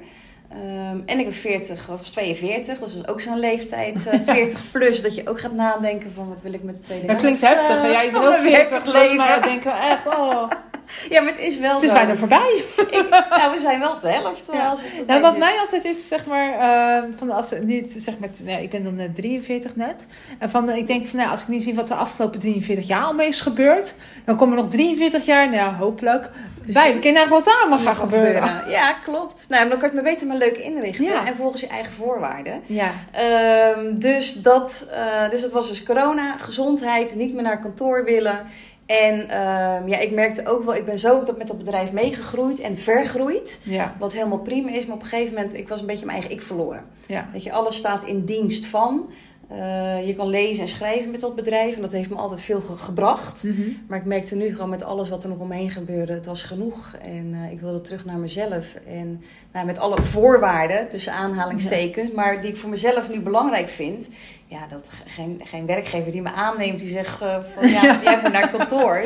Ehm, 0.51 0.99
en 1.05 1.19
ik 1.19 1.23
ben 1.25 1.33
40, 1.33 1.89
of 1.89 2.01
42, 2.01 2.79
dus 2.79 2.93
dat 2.93 3.01
is 3.03 3.07
ook 3.07 3.21
zo'n 3.21 3.39
leeftijd, 3.39 4.07
eh, 4.07 4.19
40 4.33 4.71
plus, 4.71 5.01
dat 5.01 5.15
je 5.15 5.29
ook 5.29 5.39
gaat 5.39 5.53
nadenken 5.53 6.11
van 6.11 6.29
wat 6.29 6.41
wil 6.41 6.53
ik 6.53 6.63
met 6.63 6.75
de 6.75 6.81
tweede 6.81 7.07
Dat 7.07 7.17
klinkt 7.17 7.41
heftig. 7.41 7.83
eh, 7.83 7.91
Ja, 7.91 8.01
ik 8.01 8.11
mijn 8.11 8.41
40 8.41 8.83
plus, 8.83 9.13
maar 9.13 9.37
ik 9.37 9.43
denk 9.43 9.63
wel 9.63 9.73
echt, 9.73 10.05
oh, 10.07 10.49
Ja, 11.09 11.21
maar 11.21 11.31
het 11.31 11.41
is 11.41 11.57
wel 11.57 11.73
het 11.73 11.81
is 11.83 11.87
zo. 11.87 11.93
bijna 11.93 12.15
voorbij. 12.15 12.63
Ik- 12.89 13.05
nou, 13.29 13.53
we 13.55 13.59
zijn 13.61 13.79
wel 13.79 13.91
op 13.91 14.01
de 14.01 14.07
helft. 14.09 14.49
Ja. 14.53 14.67
Als 14.67 14.79
het 14.81 14.89
erbij 14.99 15.05
Nou, 15.07 15.21
wat 15.21 15.31
zit. 15.31 15.39
mij 15.39 15.59
altijd 15.59 15.85
is, 15.85 16.07
zeg 16.07 16.25
maar, 16.25 16.53
eh, 16.53 17.03
van 17.17 17.31
als 17.31 17.51
nu, 17.61 17.83
zeg 17.87 18.13
maar, 18.19 18.29
ik 18.61 18.69
ben 18.69 18.83
dan 18.83 18.99
eh, 18.99 19.09
43 19.13 19.75
net. 19.75 20.05
En 20.39 20.49
van, 20.49 20.69
eh, 20.69 20.77
ik 20.77 20.87
denk 20.87 21.07
van, 21.07 21.19
nou, 21.19 21.31
als 21.31 21.41
ik 21.41 21.47
nu 21.47 21.59
zie 21.59 21.75
wat 21.75 21.87
de 21.87 21.93
afgelopen 21.95 22.39
43 22.39 22.87
jaar 22.87 23.03
al 23.03 23.13
mee 23.13 23.27
is 23.27 23.41
gebeurd, 23.41 23.93
dan 24.25 24.35
komen 24.35 24.57
er 24.57 24.63
nog 24.63 24.71
43 24.71 25.25
jaar, 25.25 25.45
nou 25.45 25.57
ja, 25.57 25.73
hopelijk, 25.75 26.29
bij. 26.65 26.93
We 26.93 26.99
kennen 26.99 27.21
eigenlijk 27.21 27.29
wat 27.29 27.45
daar 27.45 27.61
allemaal 27.61 27.79
gaat 27.93 27.97
gebeuren. 27.97 28.69
Ja, 28.69 28.93
klopt. 28.93 29.45
Nou, 29.49 29.61
maar 29.61 29.69
dan 29.69 29.79
kan 29.79 29.89
je 29.89 29.95
het 29.95 30.03
me 30.05 30.09
beter 30.11 30.27
maar 30.27 30.37
leuk 30.37 30.57
inrichten. 30.57 31.05
Ja. 31.05 31.25
En 31.25 31.35
volgens 31.35 31.61
je 31.61 31.67
eigen 31.67 31.93
voorwaarden. 31.93 32.61
Ja, 32.65 32.91
Ehm, 33.11 33.97
dus, 33.99 34.33
dat, 34.33 34.87
eh, 34.91 35.29
dus 35.29 35.41
dat 35.41 35.51
was 35.51 35.67
dus 35.67 35.83
corona, 35.83 36.37
gezondheid, 36.37 37.15
niet 37.15 37.33
meer 37.33 37.43
naar 37.43 37.59
kantoor 37.59 38.03
willen. 38.03 38.39
En 38.85 39.29
ehm, 39.29 39.87
ja, 39.87 39.97
ik 39.97 40.11
merkte 40.11 40.47
ook 40.47 40.63
wel, 40.63 40.75
ik 40.75 40.85
ben 40.85 40.99
zo 40.99 41.23
dat 41.23 41.37
met 41.37 41.47
dat 41.47 41.57
bedrijf 41.57 41.91
meegegroeid 41.91 42.59
en 42.59 42.77
vergroeid. 42.77 43.59
ja, 43.63 43.95
Wat 43.99 44.13
helemaal 44.13 44.39
prima 44.39 44.69
is, 44.71 44.85
maar 44.85 44.95
op 44.95 45.01
een 45.01 45.07
gegeven 45.07 45.33
moment, 45.33 45.53
ik 45.53 45.67
was 45.67 45.79
een 45.79 45.85
beetje 45.85 46.05
mijn 46.05 46.17
eigen 46.17 46.35
ik 46.37 46.41
verloren. 46.45 46.85
ja. 47.05 47.29
Weet 47.31 47.43
je, 47.43 47.51
alles 47.51 47.75
staat 47.75 48.03
in 48.03 48.25
dienst 48.25 48.65
van. 48.65 49.09
Eh, 49.49 50.07
je 50.07 50.15
kan 50.15 50.27
lezen 50.27 50.61
en 50.63 50.69
schrijven 50.69 51.11
met 51.11 51.19
dat 51.19 51.35
bedrijf 51.35 51.75
en 51.75 51.81
dat 51.81 51.91
heeft 51.91 52.09
me 52.09 52.15
altijd 52.15 52.41
veel 52.41 52.61
ge- 52.61 52.77
gebracht. 52.77 53.43
Mhm. 53.43 53.61
Maar 53.87 53.99
ik 53.99 54.05
merkte 54.05 54.35
nu 54.35 54.49
gewoon 54.55 54.69
met 54.69 54.83
alles 54.83 55.09
wat 55.09 55.23
er 55.23 55.29
nog 55.29 55.37
omheen 55.39 55.69
gebeurde, 55.69 56.13
het 56.13 56.25
was 56.25 56.43
genoeg. 56.43 56.95
En 57.01 57.33
eh, 57.45 57.51
ik 57.51 57.59
wilde 57.59 57.81
terug 57.81 58.05
naar 58.05 58.17
mezelf. 58.17 58.75
En 58.87 59.21
nou, 59.53 59.65
met 59.65 59.79
alle 59.79 60.01
voorwaarden, 60.01 60.89
tussen 60.89 61.13
aanhalingstekens, 61.13 62.11
maar 62.11 62.41
die 62.41 62.49
ik 62.49 62.57
voor 62.57 62.69
mezelf 62.69 63.09
nu 63.09 63.19
belangrijk 63.21 63.67
vind. 63.69 64.09
Ja, 64.47 64.67
dat 64.69 64.89
ge- 64.89 65.09
geen, 65.09 65.41
geen 65.43 65.65
werkgever 65.65 66.11
die 66.11 66.21
me 66.21 66.31
aanneemt, 66.31 66.79
die 66.79 66.89
zegt 66.91 67.21
eh, 67.21 67.37
van 67.53 67.67
ja, 67.81 67.99
jij 68.03 68.19
moet 68.21 68.31
naar 68.31 68.49
kantoor. 68.49 69.03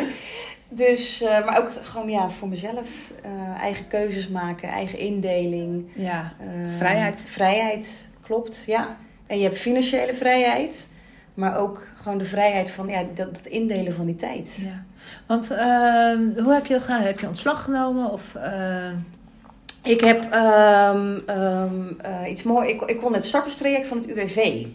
Dus, 0.69 1.21
eh, 1.21 1.45
maar 1.45 1.57
ook 1.59 1.69
gewoon 1.81 2.09
ja, 2.09 2.29
voor 2.29 2.47
mezelf 2.47 3.11
eh, 3.23 3.61
eigen 3.61 3.87
keuzes 3.87 4.27
maken, 4.27 4.69
eigen 4.69 4.99
indeling. 4.99 5.89
ja. 5.93 6.33
Vrijheid. 6.77 7.19
Vrijheid, 7.25 8.07
klopt, 8.21 8.63
ja. 8.67 8.97
En 9.27 9.37
je 9.37 9.43
hebt 9.43 9.57
financiële 9.59 10.13
vrijheid, 10.13 10.87
maar 11.33 11.57
ook 11.57 11.87
gewoon 11.95 12.17
de 12.17 12.25
vrijheid 12.25 12.71
van 12.71 12.87
ja, 12.87 13.03
dat, 13.13 13.35
dat 13.35 13.45
indelen 13.45 13.93
van 13.93 14.05
die 14.05 14.15
tijd. 14.15 14.57
ja. 14.61 14.83
Want 15.27 15.51
ehm, 15.51 16.43
hoe 16.43 16.53
heb 16.53 16.65
je 16.65 16.73
dat 16.73 16.83
gedaan? 16.83 17.01
Heb 17.01 17.19
je 17.19 17.27
ontslag 17.27 17.63
genomen? 17.63 18.11
Of, 18.11 18.35
eh, 18.35 18.89
Ik 19.83 20.01
heb 20.01 20.31
ehm, 20.31 21.19
ehm, 21.25 21.71
eh, 22.01 22.29
iets 22.29 22.43
mooi. 22.43 22.69
Ik, 22.69 22.81
ik 22.81 22.97
kon 22.97 23.13
het 23.13 23.25
starterstraject 23.25 23.87
van 23.87 23.97
het 23.97 24.07
UWV. 24.07 24.65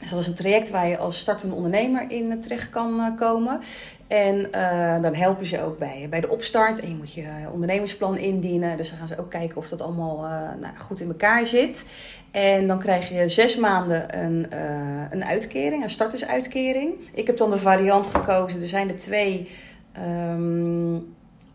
Dus 0.00 0.10
dat 0.10 0.20
is 0.20 0.26
een 0.26 0.34
traject 0.34 0.70
waar 0.70 0.88
je 0.88 0.98
als 0.98 1.18
startende 1.18 1.54
ondernemer 1.54 2.10
in 2.10 2.30
eh, 2.30 2.38
terecht 2.38 2.68
kan 2.68 3.00
eh, 3.00 3.16
komen. 3.16 3.60
En 4.06 4.52
eh, 4.52 5.02
dan 5.02 5.14
helpen 5.14 5.46
ze 5.46 5.62
ook 5.62 5.78
bij, 5.78 6.06
bij 6.10 6.20
de 6.20 6.28
opstart. 6.28 6.80
En 6.80 6.88
je 6.88 6.96
moet 6.96 7.12
je 7.12 7.28
ondernemersplan 7.52 8.16
indienen. 8.16 8.76
Dus 8.76 8.88
dan 8.88 8.98
gaan 8.98 9.08
ze 9.08 9.18
ook 9.18 9.30
kijken 9.30 9.56
of 9.56 9.68
dat 9.68 9.82
allemaal 9.82 10.16
nou, 10.60 10.76
goed 10.76 11.00
in 11.00 11.08
elkaar 11.08 11.46
zit. 11.46 11.86
En 12.30 12.66
dan 12.66 12.78
krijg 12.78 13.08
je 13.08 13.28
zes 13.28 13.56
maanden 13.56 14.22
een, 14.22 14.46
een 15.10 15.24
uitkering, 15.24 15.82
een 15.82 15.90
startersuitkering. 15.90 16.94
Ik 17.12 17.26
heb 17.26 17.36
dan 17.36 17.50
de 17.50 17.58
variant 17.58 18.06
gekozen. 18.06 18.62
Er 18.62 18.68
zijn 18.68 18.88
er 18.88 18.96
twee. 18.96 19.48
ehm, 19.92 20.96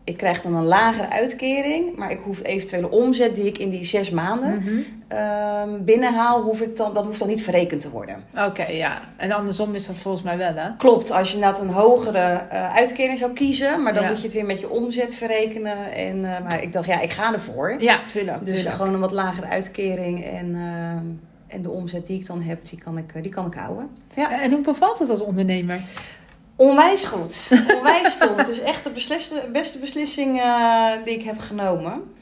ik 0.05 0.17
krijg 0.17 0.41
dan 0.41 0.55
een 0.55 0.65
lagere 0.65 1.09
uitkering, 1.09 1.95
maar 1.95 2.11
ik 2.11 2.19
hoef 2.23 2.43
eventuele 2.43 2.89
omzet 2.91 3.35
die 3.35 3.45
ik 3.45 3.57
in 3.57 3.69
die 3.69 3.85
zes 3.85 4.09
maanden 4.09 4.53
Mhm. 4.53 4.69
ehm, 5.07 5.83
binnenhaal, 5.83 6.41
hoef 6.41 6.61
ik 6.61 6.75
dan, 6.75 6.93
dat 6.93 7.05
hoeft 7.05 7.19
dan 7.19 7.27
niet 7.27 7.43
verrekend 7.43 7.81
te 7.81 7.89
worden. 7.89 8.23
Oké, 8.47 8.65
ja. 8.65 9.01
En 9.17 9.31
andersom 9.31 9.75
is 9.75 9.87
dat 9.87 9.95
volgens 9.95 10.23
mij 10.23 10.37
wel, 10.37 10.53
hè? 10.55 10.69
Klopt, 10.77 11.11
als 11.11 11.29
je 11.29 11.35
inderdaad 11.35 11.61
een 11.61 11.69
hogere 11.69 12.41
eh, 12.49 12.75
uitkering 12.75 13.17
zou 13.17 13.31
kiezen, 13.33 13.83
maar 13.83 13.93
dan 13.93 14.03
Ja. 14.03 14.09
moet 14.09 14.17
je 14.17 14.23
het 14.23 14.33
weer 14.33 14.45
met 14.45 14.59
je 14.59 14.69
omzet 14.69 15.15
verrekenen. 15.15 15.91
En, 15.93 16.25
eh, 16.35 16.43
maar 16.43 16.61
ik 16.61 16.73
dacht, 16.73 16.87
ja, 16.87 17.01
ik 17.01 17.11
ga 17.11 17.33
ervoor. 17.33 17.75
Ja, 17.79 17.99
tuurlijk. 18.05 18.39
dus 18.45 18.53
tuurlijk. 18.55 18.75
gewoon 18.75 18.93
een 18.93 18.99
wat 18.99 19.11
lagere 19.11 19.47
uitkering 19.47 20.25
en, 20.25 20.55
ehm, 20.55 21.05
en 21.47 21.61
de 21.61 21.69
omzet 21.69 22.07
die 22.07 22.19
ik 22.19 22.25
dan 22.27 22.41
heb, 22.41 22.65
die 22.69 22.79
kan 22.83 22.97
ik, 22.97 23.11
eh, 23.13 23.21
die 23.21 23.31
kan 23.31 23.45
ik 23.45 23.53
houden. 23.53 23.89
Ja. 24.15 24.41
En 24.41 24.51
hoe 24.51 24.61
bevalt 24.61 24.99
het 24.99 25.09
als 25.09 25.21
ondernemer? 25.21 25.79
Onwijs 26.55 27.05
goed. 27.05 27.47
Onwijs 27.77 28.17
tof. 28.17 28.35
Het 28.35 28.47
is 28.47 28.59
echt 28.59 28.83
de 28.83 29.49
beste 29.51 29.79
beslissing 29.79 30.41
eh, 30.41 30.91
die 31.05 31.13
ik 31.13 31.23
heb 31.23 31.39
genomen. 31.39 32.13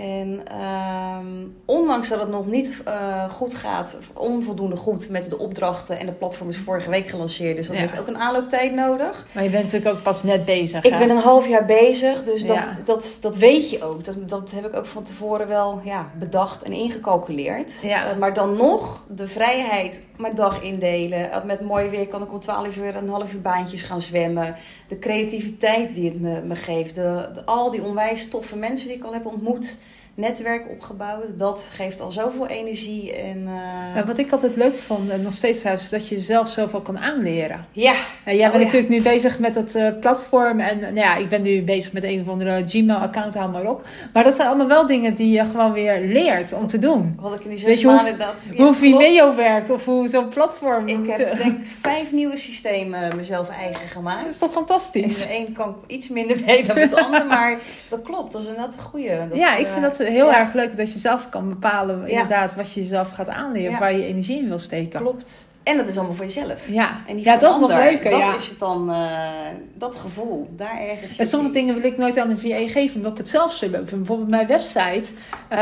En 0.00 0.40
ehm, 0.46 1.26
ondanks 1.64 2.08
dat 2.08 2.20
het 2.20 2.28
nog 2.28 2.46
niet 2.46 2.80
eh, 2.84 3.30
goed 3.30 3.54
gaat, 3.54 3.98
onvoldoende 4.14 4.76
goed 4.76 5.08
met 5.10 5.30
de 5.30 5.38
opdrachten 5.38 5.98
en 5.98 6.06
de 6.06 6.12
platform 6.12 6.48
is 6.48 6.56
vorige 6.56 6.90
week 6.90 7.06
gelanceerd, 7.08 7.56
dus 7.56 7.66
dat 7.66 7.76
Ja. 7.76 7.82
heeft 7.82 7.98
ook 8.00 8.06
een 8.06 8.18
aanlooptijd 8.18 8.74
nodig. 8.74 9.26
Maar 9.32 9.42
je 9.44 9.50
bent 9.50 9.62
natuurlijk 9.62 9.94
ook 9.96 10.02
pas 10.02 10.22
net 10.22 10.44
bezig, 10.44 10.84
Ik 10.84 10.92
hè? 10.92 10.98
ben 10.98 11.10
een 11.10 11.16
half 11.22 11.48
jaar 11.48 11.64
bezig, 11.66 12.24
dus 12.24 12.46
dat, 12.46 12.56
Ja. 12.56 12.78
dat, 12.84 13.18
dat 13.20 13.36
weet 13.36 13.70
je 13.70 13.82
ook. 13.84 14.04
Dat, 14.04 14.28
dat 14.28 14.50
heb 14.50 14.66
ik 14.66 14.76
ook 14.76 14.86
van 14.86 15.02
tevoren 15.02 15.48
wel 15.48 15.80
ja, 15.84 16.10
bedacht 16.18 16.62
en 16.62 16.72
ingecalculeerd. 16.72 17.82
Ja. 17.82 18.10
Eh, 18.10 18.16
maar 18.16 18.34
dan 18.34 18.56
nog 18.56 19.04
de 19.08 19.26
vrijheid, 19.26 20.00
mijn 20.16 20.34
dag 20.34 20.62
indelen. 20.62 21.32
Eh, 21.32 21.44
Met 21.44 21.60
mooi 21.60 21.88
weer 21.88 22.06
kan 22.06 22.22
ik 22.22 22.32
om 22.32 22.40
12 22.40 22.76
uur 22.76 22.96
een 22.96 23.08
half 23.08 23.32
uur 23.32 23.40
baantjes 23.40 23.82
gaan 23.82 24.00
zwemmen. 24.00 24.54
De 24.88 24.98
creativiteit 24.98 25.94
die 25.94 26.08
het 26.10 26.20
me, 26.20 26.40
me 26.44 26.56
geeft. 26.56 26.94
De, 26.94 27.28
de- 27.34 27.44
al 27.44 27.70
die 27.70 27.82
onwijs 27.82 28.28
toffe 28.28 28.56
mensen 28.56 28.88
die 28.88 28.96
ik 28.96 29.04
al 29.04 29.12
heb 29.12 29.26
ontmoet. 29.26 29.76
Netwerk 30.20 30.68
opgebouwd. 30.70 31.24
Dat 31.38 31.70
geeft 31.74 32.00
al 32.00 32.12
zoveel 32.12 32.46
energie. 32.46 33.12
En, 33.16 33.42
eh, 33.46 33.96
Ja, 33.96 34.06
wat 34.06 34.18
ik 34.18 34.32
altijd 34.32 34.56
leuk 34.56 34.76
vond, 34.76 35.10
en 35.10 35.22
nog 35.22 35.32
steeds 35.32 35.58
trouwens, 35.58 35.84
is 35.84 35.90
dat 35.90 36.08
je 36.08 36.14
jezelf 36.14 36.48
zoveel 36.48 36.80
kan 36.80 36.98
aanleren. 36.98 37.66
ja, 37.72 37.92
Ja, 38.24 38.32
jij 38.32 38.46
Oh, 38.46 38.52
bent 38.52 38.52
ja. 38.52 38.58
natuurlijk 38.58 38.88
nu 38.88 39.02
bezig 39.02 39.38
met 39.38 39.54
dat 39.54 39.74
eh, 39.74 39.86
platform. 40.00 40.60
En 40.60 40.78
nou 40.80 40.94
ja, 40.94 41.16
ik 41.16 41.28
ben 41.28 41.42
nu 41.42 41.62
bezig 41.62 41.92
met 41.92 42.04
een 42.04 42.20
of 42.20 42.28
andere 42.28 42.62
Gmail-account, 42.66 43.34
haal 43.34 43.48
maar 43.48 43.66
op. 43.70 43.86
Maar 44.12 44.24
dat 44.24 44.34
zijn 44.34 44.48
allemaal 44.48 44.66
wel 44.68 44.86
dingen 44.86 45.14
die 45.14 45.30
je 45.32 45.44
gewoon 45.44 45.72
weer 45.72 46.00
leert 46.00 46.52
om 46.52 46.66
te 46.66 46.78
doen. 46.78 47.16
wat 47.20 47.34
ik 47.34 47.44
in 47.44 47.50
die 47.50 47.58
zes 47.58 47.80
je 47.80 47.86
hoe- 47.86 47.94
maanden 47.96 48.18
dat... 48.18 48.34
ja, 48.44 48.48
hoe 48.48 48.56
klopt. 48.56 48.76
Vimeo 48.76 49.34
werkt 49.36 49.70
of 49.70 49.84
hoe 49.84 50.08
zo'n 50.08 50.28
platform... 50.28 50.88
Ik 50.88 50.96
moet- 50.98 51.16
heb 51.18 51.36
denk 51.38 51.58
ik 51.64 51.66
vijf 51.82 52.12
nieuwe 52.12 52.36
systemen 52.36 53.16
mezelf 53.16 53.48
eigen 53.48 53.88
gemaakt. 53.88 54.22
Dat 54.24 54.32
is 54.32 54.38
toch 54.38 54.48
En 54.48 54.54
fantastisch? 54.54 55.26
de 55.26 55.34
een 55.36 55.52
kan 55.52 55.76
iets 55.86 56.08
minder 56.08 56.36
mee 56.46 56.62
dan 56.64 56.76
het 56.76 56.94
ander, 56.94 57.26
maar 57.26 57.58
dat 57.88 58.02
klopt. 58.02 58.32
Dat 58.32 58.40
is 58.40 58.46
inderdaad 58.46 58.74
een 58.74 58.80
goeie. 58.80 59.08
Dat, 59.28 59.38
ja, 59.38 59.56
ik 59.56 59.66
eh, 59.66 59.72
vind 59.72 59.82
dat 59.84 59.98
heel 60.10 60.30
ja. 60.30 60.38
erg 60.38 60.52
leuk 60.52 60.76
dat 60.76 60.92
je 60.92 60.98
zelf 60.98 61.28
kan 61.28 61.48
bepalen 61.48 62.08
inderdaad 62.08 62.54
wat 62.54 62.72
je 62.72 62.80
jezelf 62.80 63.10
gaat 63.10 63.28
aanleren. 63.28 63.78
Waar 63.78 63.92
je 63.92 64.04
energie 64.04 64.38
in 64.38 64.48
wil 64.48 64.58
steken. 64.58 65.00
Klopt. 65.00 65.48
En 65.70 65.76
dat 65.76 65.88
is 65.88 65.96
allemaal 65.96 66.14
voor 66.14 66.24
jezelf. 66.24 66.68
Ja, 66.68 67.00
En 67.06 67.22
ja 67.22 67.36
dat 67.36 67.54
is 67.54 67.60
nog 67.60 67.74
leuker. 67.74 68.10
Dat 68.10 68.20
ja. 68.20 68.34
is 68.34 68.48
het 68.48 68.58
dan, 68.58 68.92
eh, 68.92 69.28
dat 69.74 69.96
gevoel. 69.96 70.48
Daar 70.56 70.80
ergens. 70.80 71.16
En 71.18 71.26
sommige 71.26 71.52
dingen 71.54 71.74
wil 71.74 71.84
ik 71.84 71.98
nooit 71.98 72.18
aan 72.18 72.30
een 72.30 72.38
VA 72.38 72.68
geven, 72.68 72.96
omdat 72.96 73.12
ik 73.12 73.18
het 73.18 73.28
zelf 73.28 73.52
zo 73.52 73.66
leuk 73.70 73.88
vind. 73.88 73.98
Bijvoorbeeld 74.00 74.28
mijn 74.28 74.46
website. 74.46 75.04
Eh, 75.48 75.58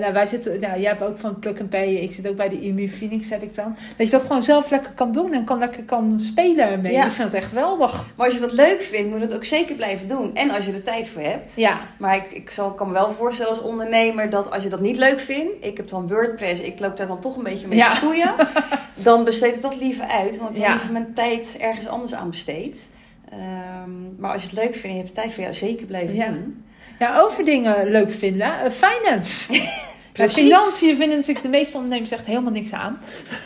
nou, 0.00 0.12
wij 0.12 0.26
zitten, 0.26 0.60
nou, 0.60 0.80
jij 0.80 0.90
hebt 0.90 1.02
ook 1.02 1.18
van 1.18 1.38
Plug 1.38 1.60
and 1.60 1.70
Pay. 1.70 1.94
Ik 1.94 2.12
zit 2.12 2.28
ook 2.28 2.36
bij 2.36 2.48
de 2.48 2.60
IMU 2.60 2.88
Phoenix, 2.88 3.30
heb 3.30 3.42
ik 3.42 3.54
dan. 3.54 3.76
Dat 3.96 4.06
je 4.06 4.12
dat 4.12 4.22
gewoon 4.22 4.42
zelf 4.42 4.70
lekker 4.70 4.92
kan 4.92 5.12
doen 5.12 5.32
en 5.32 5.44
kan 5.44 5.58
lekker 5.58 5.82
kan 5.82 6.20
spelen 6.20 6.68
ermee. 6.70 6.92
Ja. 6.92 7.04
Ik 7.04 7.10
vind 7.12 7.28
het 7.28 7.36
echt 7.36 7.48
geweldig. 7.48 8.06
Maar 8.16 8.26
als 8.26 8.34
je 8.34 8.40
dat 8.40 8.52
leuk 8.52 8.82
vindt, 8.82 9.10
moet 9.10 9.18
je 9.18 9.24
het 9.26 9.34
ook 9.34 9.44
zeker 9.44 9.74
blijven 9.74 10.08
doen. 10.08 10.34
En 10.34 10.50
als 10.50 10.64
je 10.66 10.72
er 10.72 10.82
tijd 10.82 11.08
voor 11.08 11.22
hebt. 11.22 11.52
Ja, 11.56 11.78
Maar 11.98 12.16
ik, 12.16 12.32
ik 12.32 12.50
zal, 12.50 12.70
kan 12.70 12.86
me 12.86 12.92
wel 12.92 13.10
voorstellen 13.10 13.52
als 13.52 13.60
ondernemer 13.62 14.30
dat 14.30 14.50
als 14.50 14.62
je 14.62 14.68
dat 14.68 14.80
niet 14.80 14.96
leuk 14.96 15.20
vindt, 15.20 15.52
ik 15.60 15.76
heb 15.76 15.88
dan 15.88 16.08
WordPress, 16.08 16.60
ik 16.60 16.80
loop 16.80 16.96
daar 16.96 17.06
dan 17.06 17.20
toch 17.20 17.36
een 17.36 17.42
beetje 17.42 17.66
mee 17.66 17.78
Ja. 17.78 17.90
te 17.90 17.96
stoeien, 17.96 18.34
dan 18.96 19.24
besteed 19.24 19.54
ik 19.54 19.60
dat 19.62 19.76
liever 19.80 20.06
uit, 20.06 20.36
want 20.38 20.54
dan 20.54 20.64
Ja. 20.64 20.70
liever 20.70 20.92
mijn 20.92 21.14
tijd 21.14 21.56
ergens 21.60 21.86
anders 21.86 22.14
aan 22.14 22.30
besteed. 22.30 22.88
Ehm, 23.30 24.16
maar 24.18 24.32
als 24.32 24.42
je 24.42 24.48
het 24.48 24.58
leuk 24.58 24.72
vindt 24.72 24.84
en 24.86 24.94
je 24.94 24.98
hebt 25.02 25.14
tijd 25.14 25.32
voor 25.32 25.42
jou, 25.42 25.54
zeker 25.54 25.86
blijven 25.86 26.14
Ja. 26.14 26.26
doen. 26.26 26.64
ja 26.98 27.18
over 27.20 27.44
dingen 27.44 27.90
leuk 27.90 28.10
vinden. 28.10 28.60
Eh, 28.60 28.70
finance. 28.70 29.52
Ja, 30.18 30.24
Precies. 30.24 30.42
financiën 30.44 30.96
vinden 30.96 31.16
natuurlijk 31.16 31.44
de 31.44 31.50
meeste 31.50 31.76
ondernemers 31.76 32.10
echt 32.10 32.24
helemaal 32.24 32.52
niks 32.52 32.72
aan. 32.72 32.98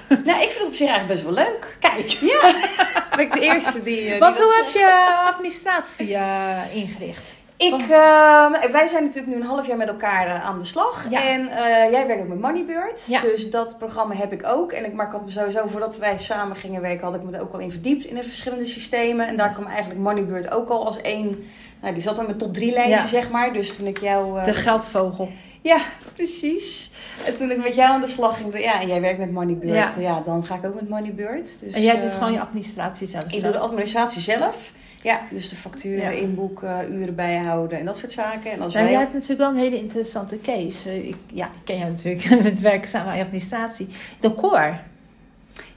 Nou, 0.24 0.42
ik 0.42 0.48
vind 0.48 0.58
het 0.58 0.66
op 0.66 0.74
zich 0.74 0.88
eigenlijk 0.88 1.06
best 1.08 1.22
wel 1.22 1.32
leuk. 1.32 1.76
Kijk, 1.80 2.08
Ja, 2.08 2.54
ben 3.16 3.24
ik 3.24 3.32
de 3.32 3.40
eerste 3.40 3.82
die. 3.82 4.00
die 4.10 4.18
want 4.18 4.38
hoe 4.38 4.62
heb 4.64 4.72
je 4.74 5.14
administratie 5.26 6.14
eh, 6.14 6.58
ingericht? 6.72 7.34
Ik, 7.60 7.80
eh, 7.80 8.70
wij 8.72 8.86
zijn 8.86 9.04
natuurlijk 9.04 9.26
nu 9.34 9.40
een 9.40 9.46
half 9.48 9.66
jaar 9.66 9.76
met 9.76 9.88
elkaar 9.88 10.26
eh, 10.26 10.44
aan 10.44 10.58
de 10.58 10.64
slag. 10.64 11.06
Ja. 11.10 11.22
En 11.28 11.48
eh, 11.48 11.90
jij 11.92 12.06
werkt 12.06 12.22
ook 12.22 12.28
met 12.28 12.40
Moneybird. 12.40 13.06
Ja. 13.08 13.20
Dus 13.20 13.50
dat 13.50 13.78
programma 13.78 14.14
heb 14.14 14.32
ik 14.32 14.46
ook. 14.46 14.72
En 14.72 14.84
ik, 14.84 14.92
maar 14.92 15.06
ik 15.06 15.12
had 15.12 15.24
me 15.24 15.30
sowieso, 15.30 15.66
voordat 15.66 15.96
wij 15.98 16.18
samen 16.18 16.56
gingen 16.56 16.80
werken, 16.80 17.04
had 17.04 17.14
ik 17.14 17.22
me 17.22 17.32
er 17.36 17.40
ook 17.40 17.52
al 17.52 17.58
in 17.58 17.70
verdiept 17.70 18.04
in 18.04 18.14
de 18.14 18.22
verschillende 18.22 18.66
systemen. 18.66 19.28
En 19.28 19.36
daar 19.36 19.52
kwam 19.52 19.66
eigenlijk 19.66 20.00
Moneybird 20.00 20.50
ook 20.50 20.68
al 20.68 20.86
als 20.86 21.00
één. 21.00 21.44
Nou, 21.82 21.94
die 21.94 22.02
zat 22.02 22.16
dan 22.16 22.26
met 22.26 22.38
top 22.38 22.54
drie 22.54 22.72
lijstje, 22.72 22.96
Ja. 23.02 23.06
zeg 23.06 23.30
maar. 23.30 23.52
Dus 23.52 23.76
toen 23.76 23.86
ik 23.86 24.00
jou. 24.00 24.38
eh, 24.38 24.44
De 24.44 24.54
geldvogel. 24.54 25.28
ja, 25.62 25.78
precies. 26.14 26.90
En 27.26 27.36
toen 27.36 27.50
ik 27.50 27.62
met 27.62 27.74
jou 27.74 27.90
aan 27.90 28.00
de 28.00 28.06
slag 28.06 28.36
ging, 28.36 28.58
ja, 28.58 28.80
en 28.80 28.86
jij 28.88 29.00
werkt 29.00 29.18
met 29.18 29.32
Moneybird, 29.32 29.94
Ja. 29.98 30.20
dan 30.20 30.44
ga 30.46 30.54
ik 30.54 30.64
ook 30.64 30.74
met 30.74 30.88
Moneybird. 30.88 31.60
Dus, 31.60 31.72
En 31.72 31.82
jij 31.82 31.96
doet 31.96 32.12
gewoon 32.12 32.32
je 32.32 32.40
administratie 32.40 33.06
zelf. 33.06 33.24
Ik 33.32 33.42
doe 33.42 33.52
de 33.52 33.58
administratie 33.58 34.20
zelf. 34.20 34.72
Ja, 35.02 35.20
dus 35.30 35.48
de 35.48 35.56
facturen 35.56 36.18
inboeken, 36.18 36.92
uren 36.92 37.14
bijhouden 37.14 37.78
en 37.78 37.84
dat 37.84 37.96
soort 37.96 38.12
zaken. 38.12 38.50
En 38.52 38.60
als 38.60 38.72
Nou, 38.72 38.84
wij 38.84 38.92
jij 38.92 39.02
hebt 39.02 39.12
natuurlijk 39.12 39.40
wel 39.40 39.50
een 39.50 39.70
hele 39.70 39.78
interessante 39.78 40.40
case. 40.40 40.88
Eh, 40.88 41.08
Ik, 41.08 41.16
ja, 41.32 41.46
ik 41.46 41.64
ken 41.64 41.78
jou 41.78 41.90
natuurlijk 41.90 42.42
met 42.42 42.94
aan 42.94 43.18
administratie. 43.20 43.88
Decor. 44.18 44.78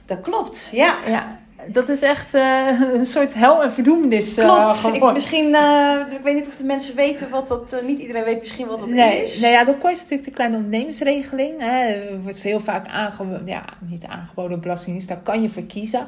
Dat 0.04 0.20
klopt, 0.20 0.70
ja. 0.72 0.98
Ja, 1.06 1.40
dat 1.68 1.88
is 1.88 2.02
echt 2.02 2.34
eh, 2.34 2.80
een 2.94 3.06
soort 3.06 3.34
hel 3.34 3.62
en 3.62 3.72
verdoemenis. 3.72 4.36
eh, 4.36 4.44
Klopt. 4.80 4.96
Ik, 4.96 5.12
misschien, 5.12 5.54
eh, 5.54 6.00
ik 6.10 6.20
weet 6.22 6.34
niet 6.34 6.46
of 6.46 6.56
de 6.56 6.64
mensen 6.64 6.96
weten 6.96 7.30
wat 7.30 7.48
dat... 7.48 7.76
niet 7.86 7.98
iedereen 7.98 8.24
weet 8.24 8.40
misschien 8.40 8.66
wat 8.66 8.78
dat 8.80 8.88
Nee, 8.88 9.22
is. 9.22 9.40
nou 9.40 9.52
ja, 9.52 9.64
decor 9.64 9.90
is 9.90 9.98
natuurlijk 10.00 10.24
de 10.28 10.30
kleine 10.34 10.56
ondernemersregeling. 10.56 11.60
Hè. 11.60 11.86
Er 11.86 12.20
wordt 12.22 12.40
heel 12.40 12.60
vaak 12.60 12.86
aangeboden, 12.88 13.42
ja, 13.46 13.64
niet 13.88 14.04
aangeboden 14.04 14.60
belastingdienst, 14.60 15.08
daar 15.08 15.20
kan 15.22 15.42
je 15.42 15.48
voor 15.50 15.62
kiezen. 15.62 16.06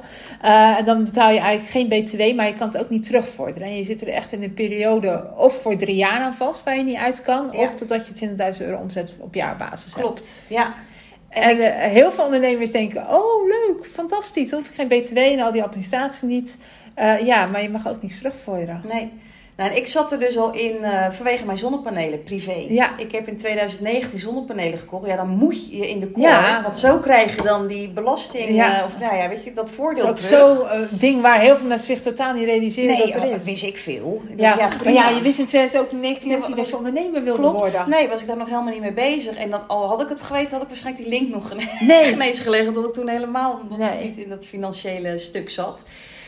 En 0.76 0.84
dan 0.84 1.04
betaal 1.04 1.30
je 1.30 1.38
eigenlijk 1.38 1.70
geen 1.70 1.88
BTW, 2.04 2.36
maar 2.36 2.46
je 2.46 2.54
kan 2.54 2.66
het 2.68 2.78
ook 2.78 2.90
niet 2.90 3.02
terugvorderen. 3.02 3.68
En 3.68 3.76
je 3.76 3.84
zit 3.84 4.00
er 4.02 4.08
echt 4.08 4.32
in 4.32 4.42
een 4.42 4.54
periode 4.54 5.24
of 5.36 5.62
voor 5.62 5.76
drie 5.76 5.96
jaar 5.96 6.20
aan 6.20 6.34
vast 6.34 6.64
waar 6.64 6.76
je 6.76 6.82
niet 6.82 6.96
uit 6.96 7.22
kan, 7.22 7.48
Ja. 7.52 7.58
of 7.58 7.74
totdat 7.74 8.06
je 8.06 8.12
20.000 8.12 8.66
euro 8.66 8.78
omzet 8.80 9.16
op 9.20 9.34
jaarbasis 9.34 9.94
hebt. 9.94 10.06
Klopt, 10.06 10.28
ja. 10.48 10.74
En 11.36 11.78
heel 11.90 12.12
veel 12.12 12.24
ondernemers 12.24 12.72
denken: 12.72 13.08
oh, 13.10 13.46
leuk, 13.46 13.86
fantastisch. 13.86 14.48
Dan 14.48 14.58
hoef 14.58 14.68
ik 14.68 14.74
geen 14.74 14.88
BTW 14.88 15.16
en 15.16 15.40
al 15.40 15.52
die 15.52 15.62
administratie 15.62 16.28
niet. 16.28 16.56
Eh, 16.94 17.20
ja, 17.20 17.46
maar 17.46 17.62
je 17.62 17.70
mag 17.70 17.88
ook 17.88 18.02
niets 18.02 18.18
terugvorderen. 18.18 18.80
Nee. 18.88 19.12
Nou, 19.56 19.70
en 19.70 19.76
ik 19.76 19.86
zat 19.86 20.12
er 20.12 20.18
dus 20.18 20.36
al 20.38 20.52
in 20.54 20.84
eh, 20.84 21.10
vanwege 21.10 21.44
mijn 21.44 21.58
zonnepanelen, 21.58 22.22
privé. 22.22 22.64
Ja. 22.68 22.98
Ik 22.98 23.12
heb 23.12 23.28
in 23.28 23.36
2019 23.36 24.18
zonnepanelen 24.18 24.78
gekocht. 24.78 25.06
Ja, 25.06 25.16
dan 25.16 25.28
moet 25.28 25.70
je 25.70 25.88
in 25.88 26.00
de. 26.00 26.10
Ja. 26.14 26.62
Want 26.62 26.78
zo 26.78 26.98
krijg 26.98 27.36
je 27.36 27.42
dan 27.42 27.66
die 27.66 27.88
belasting, 27.90 28.48
Ja. 28.50 28.78
eh, 28.78 28.84
of 28.84 28.98
nou 28.98 29.16
ja, 29.16 29.28
weet 29.28 29.44
je, 29.44 29.52
dat 29.52 29.66
Dat 29.66 29.74
voordeel 29.74 30.04
is 30.04 30.10
ook 30.10 30.16
terug. 30.16 30.56
zo'n 30.58 30.68
eh, 30.68 30.80
ding 30.90 31.22
waar 31.22 31.40
heel 31.40 31.56
veel 31.56 31.66
mensen 31.66 31.86
zich 31.86 32.00
totaal 32.02 32.32
niet 32.34 32.44
realiseren 32.44 32.90
Nee, 32.96 33.06
dat 33.06 33.14
er 33.14 33.28
oh, 33.28 33.34
is. 33.34 33.44
wist 33.44 33.62
ik 33.62 33.78
veel. 33.78 34.22
Ik 34.28 34.40
Ja, 34.40 34.54
dacht, 34.56 34.84
maar 34.84 34.92
ja, 34.92 35.08
je 35.08 35.20
wist 35.22 35.38
in 35.38 35.46
2019 35.46 36.28
Nee, 36.28 36.36
ook 36.36 36.46
niet 36.46 36.56
was- 36.56 36.64
dat 36.64 36.68
je 36.68 36.76
ondernemer 36.86 37.22
wilde 37.22 37.40
Klopt. 37.40 37.58
worden. 37.58 37.90
Nee, 37.90 38.08
was 38.08 38.20
ik 38.20 38.26
daar 38.26 38.36
nog 38.36 38.48
helemaal 38.48 38.72
niet 38.72 38.80
mee 38.80 38.92
bezig. 38.92 39.36
En 39.36 39.50
dan, 39.50 39.68
al 39.68 39.88
had 39.88 40.00
ik 40.00 40.08
het 40.08 40.22
geweten, 40.22 40.50
had 40.52 40.62
ik 40.62 40.68
waarschijnlijk 40.68 41.08
die 41.08 41.18
link 41.18 41.32
nog 41.34 41.52
Nee. 41.80 42.32
gelegen. 42.32 42.72
Dat 42.72 42.86
ik 42.86 42.92
toen 42.92 43.08
helemaal 43.08 43.60
nog 43.68 43.78
Nee. 43.78 44.04
niet 44.04 44.18
in 44.18 44.28
dat 44.28 44.44
financiële 44.46 45.18
stuk 45.18 45.50
zat. 45.50 45.82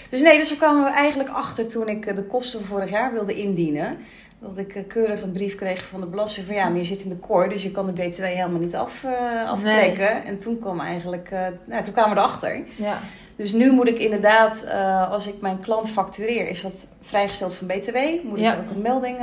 Dus 0.09 0.21
nee, 0.21 0.39
dus 0.39 0.49
daar 0.49 0.59
kwamen 0.59 0.85
we 0.85 0.91
eigenlijk 0.91 1.29
achter 1.31 1.67
toen 1.69 1.89
ik 1.89 2.07
eh, 2.07 2.15
de 2.15 2.23
kosten 2.23 2.59
van 2.59 2.69
vorig 2.69 2.91
jaar 2.91 3.13
wilde 3.13 3.35
indienen. 3.35 3.97
Dat 4.41 4.59
ik 4.59 4.75
eh, 4.75 4.87
keurig 4.87 5.23
een 5.23 5.33
brief 5.33 5.55
kreeg 5.55 5.85
van 5.85 6.01
de 6.01 6.07
belasting 6.07 6.47
van 6.47 6.55
ja, 6.55 6.69
maar 6.69 6.79
je 6.79 6.85
zit 6.85 7.03
in 7.03 7.09
de 7.09 7.19
core, 7.19 7.49
dus 7.49 7.63
je 7.63 7.71
kan 7.71 7.87
de 7.87 7.93
BTW 7.93 8.23
helemaal 8.23 8.61
niet 8.61 8.75
af, 8.77 9.05
eh, 9.05 9.49
aftrekken. 9.51 10.25
En 10.25 10.39
toen 10.39 10.59
kwam 10.59 10.81
eigenlijk, 10.81 11.31
nou, 11.65 11.85
toen 11.85 11.93
kwamen 11.93 12.15
we 12.15 12.21
erachter. 12.23 12.61
Ja. 12.77 12.99
Dus 13.37 13.53
nu 13.53 13.71
moet 13.73 13.89
ik 13.89 13.99
inderdaad, 13.99 14.71
als 15.11 15.27
ik 15.27 15.41
mijn 15.41 15.59
klant 15.61 15.89
factureer, 15.91 16.49
is 16.49 16.63
dat 16.63 16.89
vrijgesteld 17.01 17.55
van 17.55 17.67
BTW. 17.67 17.97
Moet 18.25 18.41
Ja. 18.41 18.53
ik 18.53 18.59
er 18.59 18.65
ook 18.65 18.71
een 18.75 18.83
melding 18.83 19.17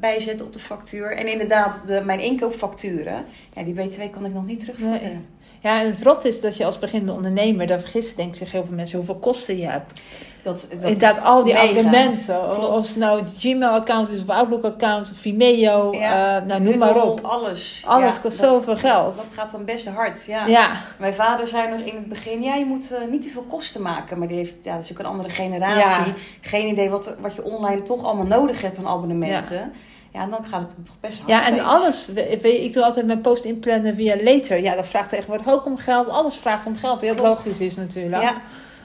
bijzetten 0.00 0.46
op 0.46 0.52
de 0.52 0.58
factuur. 0.58 1.12
En 1.16 1.26
inderdaad, 1.26 1.82
de, 1.86 2.02
mijn 2.04 2.20
inkoopfacturen, 2.20 3.24
ja, 3.52 3.62
die 3.62 3.74
BTW 3.74 4.00
kan 4.10 4.24
ik 4.24 4.32
nog 4.32 4.46
niet 4.46 4.58
terugvorderen. 4.58 5.08
Nee. 5.08 5.18
Ja, 5.66 5.80
en 5.80 5.86
het 5.86 6.02
rot 6.02 6.24
is 6.24 6.40
dat 6.40 6.56
je 6.56 6.64
als 6.64 6.78
beginnende 6.78 7.12
ondernemer, 7.12 7.66
daar 7.66 7.80
vergissen 7.80 8.16
denken 8.16 8.36
zich 8.36 8.52
heel 8.52 8.64
veel 8.64 8.74
mensen 8.74 8.96
hoeveel 8.96 9.14
kosten 9.18 9.58
je 9.58 9.66
hebt. 9.66 10.00
Dat, 10.42 10.66
dat 10.70 10.82
Inderdaad, 10.82 11.22
al 11.24 11.44
die 11.44 11.52
mega. 11.54 11.68
abonnementen. 11.68 12.38
Klopt. 12.54 12.68
Of 12.68 12.88
het 12.88 12.96
nou 12.96 13.18
het 13.20 13.36
Gmail-account 13.38 14.08
is 14.10 14.20
of 14.20 14.28
Outlook-account 14.28 15.10
of 15.12 15.18
Vimeo. 15.18 15.92
Ja. 15.92 16.36
eh, 16.40 16.46
nou, 16.46 16.60
noem 16.60 16.78
maar 16.78 17.02
op. 17.02 17.20
Alles. 17.20 17.82
Alles 17.86 18.14
Ja, 18.14 18.20
kost 18.22 18.40
dat- 18.40 18.50
zoveel 18.50 18.76
geld. 18.76 19.16
Dat 19.16 19.30
gaat 19.32 19.50
dan 19.50 19.64
best 19.64 19.88
hard, 19.88 20.24
ja. 20.26 20.46
Ja, 20.46 20.82
Mijn 20.98 21.14
vader 21.14 21.46
zei 21.46 21.70
nog 21.70 21.80
in 21.80 21.94
het 21.96 22.08
begin, 22.08 22.42
ja, 22.42 22.54
je 22.54 22.64
moet 22.64 22.92
eh, 22.92 23.00
niet 23.10 23.22
te 23.22 23.28
veel 23.28 23.44
kosten 23.48 23.82
maken. 23.82 24.18
Maar 24.18 24.28
die 24.28 24.36
heeft, 24.36 24.54
ja, 24.62 24.74
dat 24.74 24.84
is 24.84 24.90
ook 24.92 24.98
een 24.98 25.06
andere 25.06 25.30
generatie. 25.30 26.12
Geen 26.40 26.68
idee 26.68 26.90
wat, 26.90 27.16
wat 27.20 27.34
je 27.34 27.44
online 27.44 27.82
toch 27.82 28.04
allemaal 28.04 28.26
nodig 28.26 28.62
hebt 28.62 28.78
aan 28.78 28.86
abonnementen. 28.88 29.72
Ja, 30.16 30.26
dan 30.26 30.44
gaat 30.44 30.60
het 30.60 30.74
best 31.00 31.18
hard. 31.18 31.30
Ja, 31.30 31.46
en 31.46 31.60
alles. 31.64 32.08
Ik 32.42 32.72
doe 32.72 32.84
altijd 32.84 33.06
mijn 33.06 33.20
post 33.20 33.44
inplannen 33.44 33.94
via 33.94 34.16
later. 34.22 34.60
Ja, 34.60 34.74
dat 34.74 34.86
vraagt 34.86 35.08
tegenwoordig 35.08 35.48
ook 35.48 35.64
om 35.66 35.76
geld. 35.76 36.08
Alles 36.08 36.36
vraagt 36.36 36.66
om 36.66 36.76
geld. 36.76 37.00
Heel 37.00 37.14
Klopt. 37.14 37.28
logisch 37.28 37.60
is 37.60 37.76
natuurlijk. 37.76 38.22
Ja, 38.22 38.32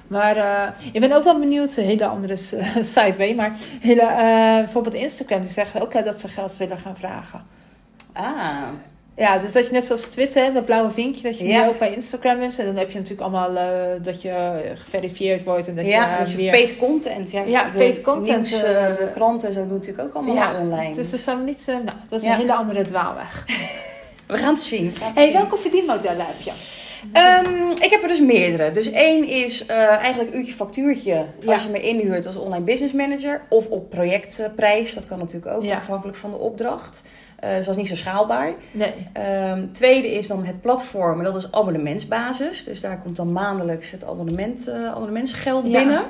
Maar 0.08 0.38
eh, 0.38 0.68
ik 0.94 1.00
ben 1.00 1.12
ook 1.12 1.24
wel 1.24 1.40
benieuwd, 1.40 1.78
een 1.78 1.84
hele 1.86 2.06
andere 2.06 2.36
site 2.96 3.14
weet, 3.18 3.36
maar 3.36 3.54
hele, 3.80 4.02
eh, 4.02 4.56
bijvoorbeeld 4.56 4.96
Instagram, 4.96 5.42
die 5.42 5.50
zeggen 5.50 5.82
ook 5.82 6.04
dat 6.04 6.20
ze 6.20 6.28
geld 6.28 6.58
willen 6.58 6.78
gaan 6.78 6.98
vragen. 6.98 7.44
ah, 8.14 8.68
Ja, 9.22 9.38
dus 9.38 9.52
dat 9.52 9.66
je 9.66 9.72
net 9.72 9.86
zoals 9.86 10.06
Twitter, 10.06 10.54
dat 10.54 10.66
blauwe 10.66 10.92
vinkje, 10.92 11.22
dat 11.22 11.38
je 11.40 11.48
Ja. 11.48 11.64
nu 11.64 11.70
ook 11.70 11.80
bij 11.80 11.94
Instagram 11.94 12.40
hebt. 12.42 12.60
En 12.60 12.66
dan 12.66 12.76
heb 12.76 12.92
je 12.92 12.98
natuurlijk 12.98 13.22
allemaal 13.22 13.56
eh, 13.56 13.66
dat 14.02 14.22
je 14.22 14.62
geverifieerd 14.76 15.44
wordt 15.44 15.68
en 15.68 15.76
dat 15.76 15.86
ja, 15.86 16.18
je 16.18 16.24
dus 16.24 16.36
weer... 16.36 16.52
paid 16.52 16.78
content. 16.78 17.32
Ja, 17.32 17.42
Ja, 17.42 17.70
paid 17.78 18.02
content, 18.02 18.50
Nieuws, 18.50 18.64
eh, 18.64 18.86
eh, 18.86 18.98
de 18.98 19.10
kranten 19.14 19.48
en 19.48 19.54
zo 19.54 19.68
doen 19.68 19.78
natuurlijk 19.78 20.08
ook 20.08 20.14
allemaal 20.14 20.36
Ja, 20.36 20.60
online. 20.60 20.94
Dus 20.94 21.10
dat 21.10 21.20
is 21.20 21.26
dan 21.26 21.46
niet, 21.46 21.64
eh, 21.68 21.76
nou, 21.76 21.98
dat 22.10 22.22
is 22.22 22.28
een 22.28 22.36
hele 22.36 22.54
andere 22.54 22.84
dwaalweg. 22.84 23.46
We 24.28 24.38
gaan 24.38 24.54
het 24.54 24.64
zien. 24.64 24.90
we 24.90 24.96
gaan 24.96 25.08
het 25.08 25.16
hey, 25.18 25.26
zien. 25.26 25.34
welke 25.34 25.58
verdienmodellen 25.58 26.26
heb 26.26 26.42
je? 26.42 26.52
Ehm, 27.12 27.72
ik 27.72 27.90
heb 27.90 28.02
er 28.02 28.08
dus 28.08 28.20
meerdere. 28.20 28.72
Dus 28.72 28.92
één 28.92 29.28
is 29.28 29.66
eh, 29.66 29.78
eigenlijk 29.88 30.36
uurtje 30.36 30.54
factuurtje 30.54 31.26
als 31.46 31.64
je 31.64 31.70
me 31.70 31.82
inhuurt 31.82 32.26
als 32.26 32.36
online 32.36 32.64
business 32.64 32.94
manager. 32.94 33.42
Of 33.50 33.68
op 33.68 33.90
projectprijs. 33.90 34.94
Dat 34.94 35.06
kan 35.06 35.20
natuurlijk 35.20 35.56
ook 35.56 35.72
afhankelijk 35.72 36.18
van 36.18 36.32
de 36.32 36.38
opdracht. 36.38 37.02
Eh, 37.42 37.56
dus 37.56 37.66
dat 37.66 37.76
is 37.76 37.82
niet 37.82 37.88
zo 37.88 37.96
schaalbaar. 37.96 38.50
Nee. 38.72 38.94
Ehm, 39.14 39.66
tweede 39.72 40.12
is 40.12 40.28
dan 40.28 40.44
het 40.44 40.62
platform. 40.62 41.18
En 41.18 41.24
dat 41.24 41.36
is 41.36 41.52
abonnementsbasis. 41.52 42.64
Dus 42.64 42.82
daar 42.82 43.00
komt 43.02 43.16
dan 43.16 43.32
maandelijks 43.32 43.92
het 43.92 44.06
abonnement, 44.06 44.68
eh, 44.68 44.88
abonnementsgeld 44.88 45.68
Ja. 45.68 46.06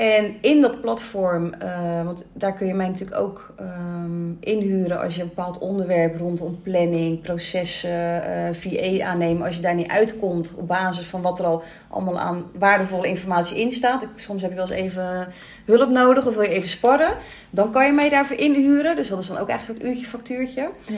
En 0.00 0.36
in 0.40 0.60
dat 0.60 0.80
platform, 0.80 1.52
eh, 1.52 2.04
want 2.04 2.24
daar 2.32 2.52
kun 2.52 2.66
je 2.66 2.74
mij 2.74 2.86
natuurlijk 2.86 3.20
ook 3.20 3.54
ehm, 3.56 4.30
inhuren 4.40 5.00
als 5.00 5.14
je 5.14 5.22
een 5.22 5.28
bepaald 5.28 5.58
onderwerp 5.58 6.18
rondom 6.18 6.62
planning, 6.62 7.20
processen, 7.20 8.24
eh 8.24 8.54
VA 8.54 9.04
aannemen. 9.04 9.46
Als 9.46 9.56
je 9.56 9.62
daar 9.62 9.74
niet 9.74 9.88
uitkomt 9.88 10.54
op 10.56 10.68
basis 10.68 11.06
van 11.06 11.22
wat 11.22 11.38
er 11.38 11.44
al 11.44 11.62
allemaal 11.88 12.18
aan 12.18 12.44
waardevolle 12.58 13.06
informatie 13.06 13.60
in 13.60 13.72
staat. 13.72 14.02
Ik, 14.02 14.08
soms 14.14 14.42
heb 14.42 14.50
je 14.50 14.56
wel 14.56 14.70
eens 14.70 14.80
even 14.80 15.28
hulp 15.64 15.90
nodig 15.90 16.26
of 16.26 16.34
wil 16.34 16.42
je 16.42 16.48
even 16.48 16.68
sparren. 16.68 17.12
Dan 17.50 17.72
kan 17.72 17.86
je 17.86 17.92
mij 17.92 18.08
daarvoor 18.08 18.36
inhuren. 18.36 18.96
Dus 18.96 19.08
dat 19.08 19.18
is 19.18 19.26
dan 19.26 19.38
ook 19.38 19.48
eigenlijk 19.48 19.80
een 19.80 19.88
uurtje 19.88 20.06
factuurtje. 20.06 20.68
Ja. 20.86 20.96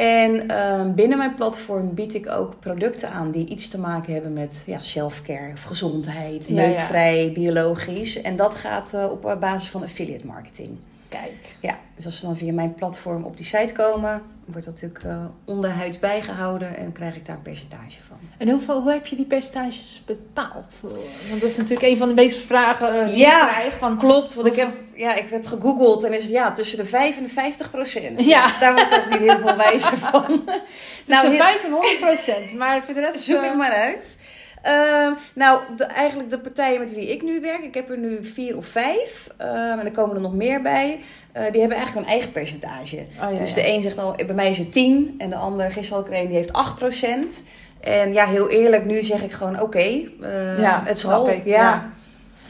En 0.00 0.48
ehm, 0.48 0.94
binnen 0.94 1.18
mijn 1.18 1.34
platform 1.34 1.94
bied 1.94 2.14
ik 2.14 2.28
ook 2.28 2.58
producten 2.60 3.10
aan 3.10 3.30
die 3.30 3.48
iets 3.48 3.68
te 3.68 3.78
maken 3.78 4.12
hebben 4.12 4.32
met 4.32 4.62
ja, 4.66 4.80
self-care 4.80 5.52
of 5.52 5.62
gezondheid, 5.62 6.46
Ja, 6.48 7.32
biologisch. 7.32 8.20
En 8.20 8.36
dat 8.36 8.54
gaat 8.54 8.94
eh, 8.94 9.10
op 9.10 9.36
basis 9.40 9.68
van 9.68 9.82
affiliate 9.82 10.26
marketing. 10.26 10.78
Kijk. 11.10 11.54
Ja, 11.60 11.78
dus 11.96 12.04
als 12.04 12.18
ze 12.18 12.26
dan 12.26 12.36
via 12.36 12.52
mijn 12.52 12.74
platform 12.74 13.24
op 13.24 13.36
die 13.36 13.46
site 13.46 13.72
komen, 13.72 14.22
wordt 14.44 14.64
dat 14.66 14.74
natuurlijk 14.74 15.04
eh, 15.04 15.24
onderhuids 15.44 15.98
bijgehouden 15.98 16.76
en 16.76 16.92
krijg 16.92 17.16
ik 17.16 17.26
daar 17.26 17.36
een 17.36 17.42
percentage 17.42 17.96
van. 18.08 18.16
En 18.38 18.48
hoeveel, 18.48 18.82
hoe 18.82 18.92
heb 18.92 19.06
je 19.06 19.16
die 19.16 19.24
percentages 19.24 20.02
bepaald? 20.06 20.80
Want 21.28 21.40
dat 21.40 21.50
is 21.50 21.56
natuurlijk 21.56 21.88
een 21.92 21.96
van 21.96 22.08
de 22.08 22.14
meeste 22.14 22.40
vragen 22.40 23.00
eh, 23.00 23.06
die 23.06 23.16
Ja, 23.16 23.42
ik 23.48 23.54
krijg. 23.54 23.78
Van, 23.78 23.98
Klopt, 23.98 24.34
want 24.34 24.46
ik 24.46 24.56
heb, 24.56 24.68
ja, 24.94 25.14
ik 25.14 25.30
heb 25.30 25.46
gegoogeld 25.46 26.04
en 26.04 26.12
is 26.12 26.22
het 26.22 26.32
ja, 26.32 26.52
tussen 26.52 26.78
de 26.78 26.84
5 26.84 27.16
en 27.16 27.22
de 27.22 27.28
50 27.28 27.70
procent. 27.70 28.24
Ja. 28.24 28.58
Daar 28.60 28.74
word 28.74 28.86
ik 28.86 28.98
ook 29.04 29.10
niet 29.10 29.30
heel 29.30 29.38
veel 29.38 29.56
wijzer 29.56 29.96
van. 29.98 30.22
nou, 30.46 30.58
Nou, 31.06 31.28
heel- 31.28 31.38
5 31.38 31.64
en 31.64 31.70
100 31.70 32.00
procent. 32.00 32.52
Maar 32.54 32.82
voor 32.84 32.94
de 32.94 33.00
rest... 33.00 33.20
Zoek 33.20 33.36
eh, 33.36 33.48
het 33.48 33.56
maar 33.56 33.72
uit. 33.72 34.18
Ehm, 34.62 35.12
nou, 35.34 35.60
de, 35.76 35.84
eigenlijk 35.84 36.30
de 36.30 36.38
partijen 36.38 36.80
met 36.80 36.94
wie 36.94 37.12
ik 37.12 37.22
nu 37.22 37.40
werk, 37.40 37.62
ik 37.62 37.74
heb 37.74 37.90
er 37.90 37.98
nu 37.98 38.24
vier 38.24 38.56
of 38.56 38.66
vijf, 38.66 39.28
ehm, 39.36 39.78
en 39.78 39.84
er 39.84 39.90
komen 39.90 40.14
er 40.14 40.22
nog 40.22 40.34
meer 40.34 40.62
bij, 40.62 41.00
eh, 41.32 41.42
die 41.50 41.60
hebben 41.60 41.78
eigenlijk 41.78 42.06
een 42.06 42.12
eigen 42.12 42.32
percentage. 42.32 42.96
Oh, 42.96 43.32
ja, 43.32 43.38
dus 43.38 43.54
ja. 43.54 43.54
de 43.54 43.68
een 43.68 43.82
zegt 43.82 43.98
al, 43.98 44.14
bij 44.26 44.34
mij 44.34 44.48
is 44.48 44.58
het 44.58 44.72
10 44.72 45.14
en 45.18 45.30
de 45.30 45.36
ander, 45.36 45.70
gisteren 45.70 46.02
had 46.02 46.06
ik 46.06 46.14
er 46.14 46.20
een, 46.20 46.26
die 46.26 46.36
heeft 46.36 46.52
8% 46.52 47.44
En 47.80 48.12
ja, 48.12 48.26
heel 48.26 48.48
eerlijk, 48.48 48.84
nu 48.84 49.02
zeg 49.02 49.22
ik 49.22 49.32
gewoon 49.32 49.60
oké, 49.60 49.78
eh, 49.78 50.58
Ja, 50.58 50.82
het 50.84 50.98
zal. 50.98 51.28
ik, 51.28 51.44
Ja. 51.44 51.92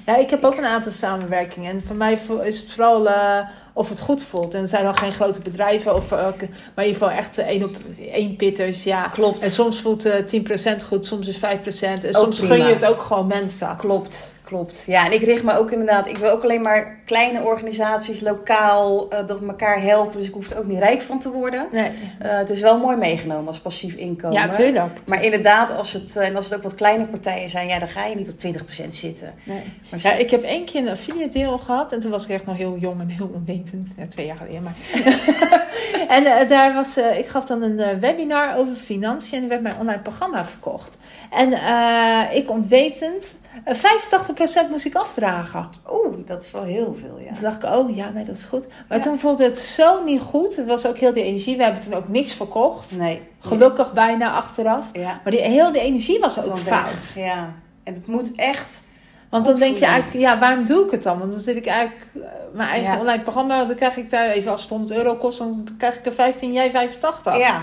Ja. 0.07 0.17
Ik 0.17 0.31
heb 0.31 0.45
ook 0.45 0.57
een 0.57 0.65
aantal 0.65 0.93
samenwerkingen. 0.93 1.71
En 1.71 1.83
voor 1.87 1.97
mij 1.97 2.19
is 2.43 2.61
het 2.61 2.71
vooral 2.73 3.09
eh, 3.09 3.39
of 3.73 3.89
het 3.89 4.01
goed 4.01 4.23
voelt. 4.23 4.55
En 4.55 4.61
het 4.61 4.69
zijn 4.69 4.85
dan 4.85 4.97
geen 4.97 5.13
grote 5.13 5.41
bedrijven, 5.41 5.95
of, 5.95 6.13
eh, 6.13 6.19
maar 6.19 6.85
in 6.85 6.87
ieder 6.87 6.93
geval 6.93 7.11
echt 7.11 7.39
één 7.39 7.65
op 7.65 7.77
één 8.13 8.37
pitters. 8.37 8.83
Ja. 8.85 9.09
Klopt. 9.09 9.43
En 9.43 9.51
soms 9.51 9.81
voelt 9.81 10.05
eh 10.05 10.25
10% 10.25 10.85
goed, 10.85 11.07
soms 11.07 11.27
is 11.27 11.37
5%. 11.37 12.05
En 12.05 12.17
Ook 12.17 12.23
soms 12.23 12.39
prima. 12.39 12.55
gun 12.55 12.67
je 12.67 12.73
het 12.73 12.85
ook 12.85 13.01
gewoon 13.03 13.27
mensen. 13.27 13.77
Klopt, 13.77 14.33
klopt. 14.51 14.85
Ja, 14.87 15.07
en 15.07 15.13
ik 15.13 15.23
richt 15.23 15.43
me 15.43 15.53
ook 15.53 15.71
inderdaad, 15.71 16.09
ik 16.09 16.17
wil 16.17 16.31
ook 16.31 16.43
alleen 16.43 16.63
maar 16.63 16.99
kleine 17.05 17.43
organisaties, 17.43 18.21
lokaal, 18.21 19.09
eh, 19.11 19.27
dat 19.27 19.41
elkaar 19.41 19.83
helpen. 19.83 20.19
Dus 20.19 20.27
ik 20.27 20.35
hoef 20.35 20.51
er 20.51 20.59
ook 20.59 20.67
niet 20.67 20.79
rijk 20.79 21.03
van 21.03 21.19
te 21.19 21.31
worden. 21.31 21.67
Nee. 21.73 21.91
Eh, 22.19 22.37
het 22.37 22.51
is 22.51 22.61
wel 22.61 22.79
mooi 22.79 22.97
meegenomen 22.97 23.47
als 23.47 23.61
passief 23.61 23.95
inkomen. 23.95 24.37
Ja, 24.37 24.49
tuurlijk. 24.49 25.01
Maar 25.07 25.25
inderdaad, 25.25 25.77
als 25.77 25.93
het, 25.93 26.17
eh, 26.17 26.27
en 26.27 26.37
als 26.37 26.45
het 26.45 26.55
ook 26.55 26.63
wat 26.63 26.75
kleine 26.75 27.07
partijen 27.07 27.51
zijn, 27.51 27.67
ja, 27.67 27.79
dan 27.79 27.89
ga 27.89 28.07
je 28.07 28.17
niet 28.17 28.31
op 28.31 28.39
20% 28.39 28.95
zitten. 28.95 29.35
Nee. 29.45 29.63
Maar 29.91 30.01
Ja, 30.03 30.13
ik 30.13 30.31
heb 30.31 30.43
één 30.43 30.65
keer 30.65 30.81
een 30.81 30.89
affiliate 30.89 31.39
deal 31.39 31.59
gehad. 31.59 31.93
En 31.93 32.01
toen 32.01 32.11
was 32.11 32.25
ik 32.25 32.31
echt 32.31 32.47
nog 32.47 32.57
heel 32.57 32.77
jong 32.81 33.01
en 33.01 33.09
heel 33.09 33.31
onwetend. 33.35 33.95
Ja, 33.99 34.07
twee 34.07 34.27
jaar 34.27 34.37
geleden. 34.37 34.63
Maar. 34.63 34.75
en 36.17 36.49
daar 36.49 36.75
was, 36.75 36.97
ik 36.97 37.27
gaf 37.27 37.45
dan 37.45 37.63
een 37.63 38.01
webinar 38.01 38.57
over 38.57 38.75
financiën. 38.75 39.37
En 39.37 39.43
er 39.43 39.49
werd 39.49 39.63
mijn 39.63 39.79
online 39.81 40.03
programma 40.03 40.45
verkocht. 40.45 40.97
En 41.31 41.53
ik 42.33 42.51
ontwetend, 42.51 43.39
85% 43.67 44.71
moest 44.71 44.85
ik 44.85 44.95
afdragen. 44.95 45.69
Oeh, 45.93 46.17
dat 46.27 46.45
is 46.45 46.51
wel 46.51 46.63
heel 46.63 46.97
veel, 47.01 47.19
ja. 47.19 47.33
Toen 47.33 47.43
dacht 47.43 47.63
ik, 47.65 47.71
oh 47.71 47.97
ja, 47.97 48.11
nee, 48.11 48.25
dat 48.25 48.37
is 48.37 48.45
goed. 48.45 48.67
Maar 48.89 48.99
Ja. 48.99 49.05
toen 49.05 49.19
voelde 49.19 49.45
het 49.45 49.59
zo 49.59 50.05
niet 50.05 50.21
goed. 50.21 50.57
Het 50.57 50.67
was 50.67 50.87
ook 50.87 50.97
heel 50.97 51.13
die 51.13 51.23
energie. 51.23 51.57
We 51.57 51.63
hebben 51.63 51.83
toen 51.83 51.95
ook 51.95 52.09
niks 52.09 52.33
verkocht. 52.33 52.97
Nee. 52.97 53.23
Gelukkig 53.41 53.93
bijna 53.93 54.33
achteraf. 54.33 54.87
Ja. 54.93 55.21
Maar 55.23 55.33
die, 55.33 55.41
heel 55.41 55.73
die 55.73 55.81
energie 55.83 56.19
was 56.21 56.39
ook 56.45 56.59
fout. 56.59 57.13
Ja. 57.17 57.53
En 57.85 57.95
het 57.95 58.07
moet 58.07 58.35
echt... 58.35 58.83
Want 59.31 59.45
dan 59.45 59.55
denk 59.55 59.77
je 59.77 59.85
eigenlijk, 59.85 60.21
ja, 60.25 60.39
waarom 60.39 60.65
doe 60.65 60.85
ik 60.85 60.91
het 60.91 61.03
dan? 61.03 61.19
Want 61.19 61.31
dan 61.31 61.41
zit 61.41 61.57
ik 61.57 61.67
eigenlijk, 61.67 62.07
eh, 62.15 62.21
mijn 62.53 62.69
eigen 62.69 62.93
Ja. 62.93 62.99
online 63.01 63.23
programma, 63.23 63.65
dan 63.65 63.77
krijg 63.77 63.97
ik 63.97 64.11
daar 64.11 64.27
even 64.29 64.51
als 64.51 64.61
het 64.61 64.71
100 64.71 64.91
euro 64.93 65.15
kost, 65.17 65.39
dan 65.39 65.69
krijg 65.79 65.99
ik 65.99 66.07
er 66.07 66.13
15, 66.13 66.53
jij 66.53 66.71
85. 66.71 67.37
Ja. 67.39 67.63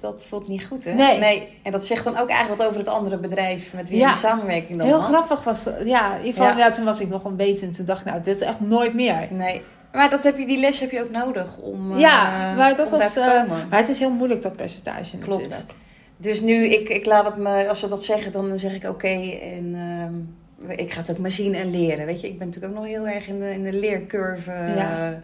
Dat 0.00 0.24
voelt 0.28 0.48
niet 0.48 0.64
goed, 0.64 0.84
hè? 0.84 0.92
Nee. 0.92 1.48
En 1.62 1.72
dat 1.72 1.86
zegt 1.86 2.04
dan 2.04 2.16
ook 2.18 2.28
eigenlijk 2.28 2.58
wat 2.60 2.68
over 2.68 2.80
het 2.80 2.88
andere 2.88 3.16
bedrijf 3.18 3.74
met 3.74 3.88
wie 3.88 3.98
Ja. 3.98 4.08
je 4.08 4.14
samenwerking 4.16 4.78
dan 4.78 4.86
Heel 4.86 5.00
had. 5.00 5.08
grappig 5.14 5.44
was 5.44 5.64
dat. 5.64 5.74
Ja, 5.84 6.10
in 6.12 6.24
ieder 6.24 6.32
geval, 6.42 6.58
Ja. 6.58 6.58
ja. 6.64 6.70
toen 6.70 6.84
was 6.84 7.00
ik 7.00 7.08
nog 7.08 7.24
onwetend. 7.24 7.74
Toen 7.76 7.84
dacht 7.84 8.00
ik, 8.00 8.06
nou, 8.06 8.22
dit 8.22 8.34
is 8.34 8.40
echt 8.40 8.60
nooit 8.60 8.94
meer. 8.94 9.28
Nee. 9.30 9.62
Maar 9.92 10.10
dat 10.10 10.22
heb 10.22 10.38
je, 10.38 10.46
die 10.46 10.58
les 10.60 10.80
heb 10.80 10.90
je 10.90 11.02
ook 11.02 11.10
nodig 11.10 11.58
om, 11.58 11.92
eh, 11.92 11.98
ja, 12.00 12.54
maar 12.54 12.76
dat 12.76 12.90
was. 12.90 13.16
eh, 13.16 13.26
komen. 13.26 13.66
maar 13.70 13.78
het 13.78 13.88
is 13.88 13.98
heel 13.98 14.10
moeilijk, 14.10 14.42
dat 14.42 14.56
percentage 14.56 15.18
Klopt. 15.18 15.42
natuurlijk. 15.42 15.72
Dus 16.16 16.40
nu, 16.40 16.64
ik, 16.66 16.88
ik 16.88 17.06
laat 17.06 17.26
het 17.26 17.36
me, 17.36 17.68
als 17.68 17.80
ze 17.80 17.88
dat 17.88 18.04
zeggen, 18.04 18.32
dan 18.32 18.58
zeg 18.58 18.74
ik 18.74 18.84
oké. 18.84 19.38
en 19.56 19.74
ehm, 19.74 20.70
ik 20.80 20.92
ga 20.92 21.00
het 21.00 21.10
ook 21.10 21.18
maar 21.18 21.30
zien 21.30 21.54
en 21.54 21.70
leren. 21.70 22.06
Weet 22.06 22.20
je, 22.20 22.26
ik 22.26 22.38
ben 22.38 22.46
natuurlijk 22.46 22.72
ook 22.74 22.78
nog 22.80 22.88
heel 22.88 23.06
erg 23.06 23.28
in 23.28 23.40
de, 23.40 23.50
in 23.52 23.62
de 23.62 23.72
leercurve. 23.72 24.50
eh, 24.52 24.76
Ja. 24.76 25.20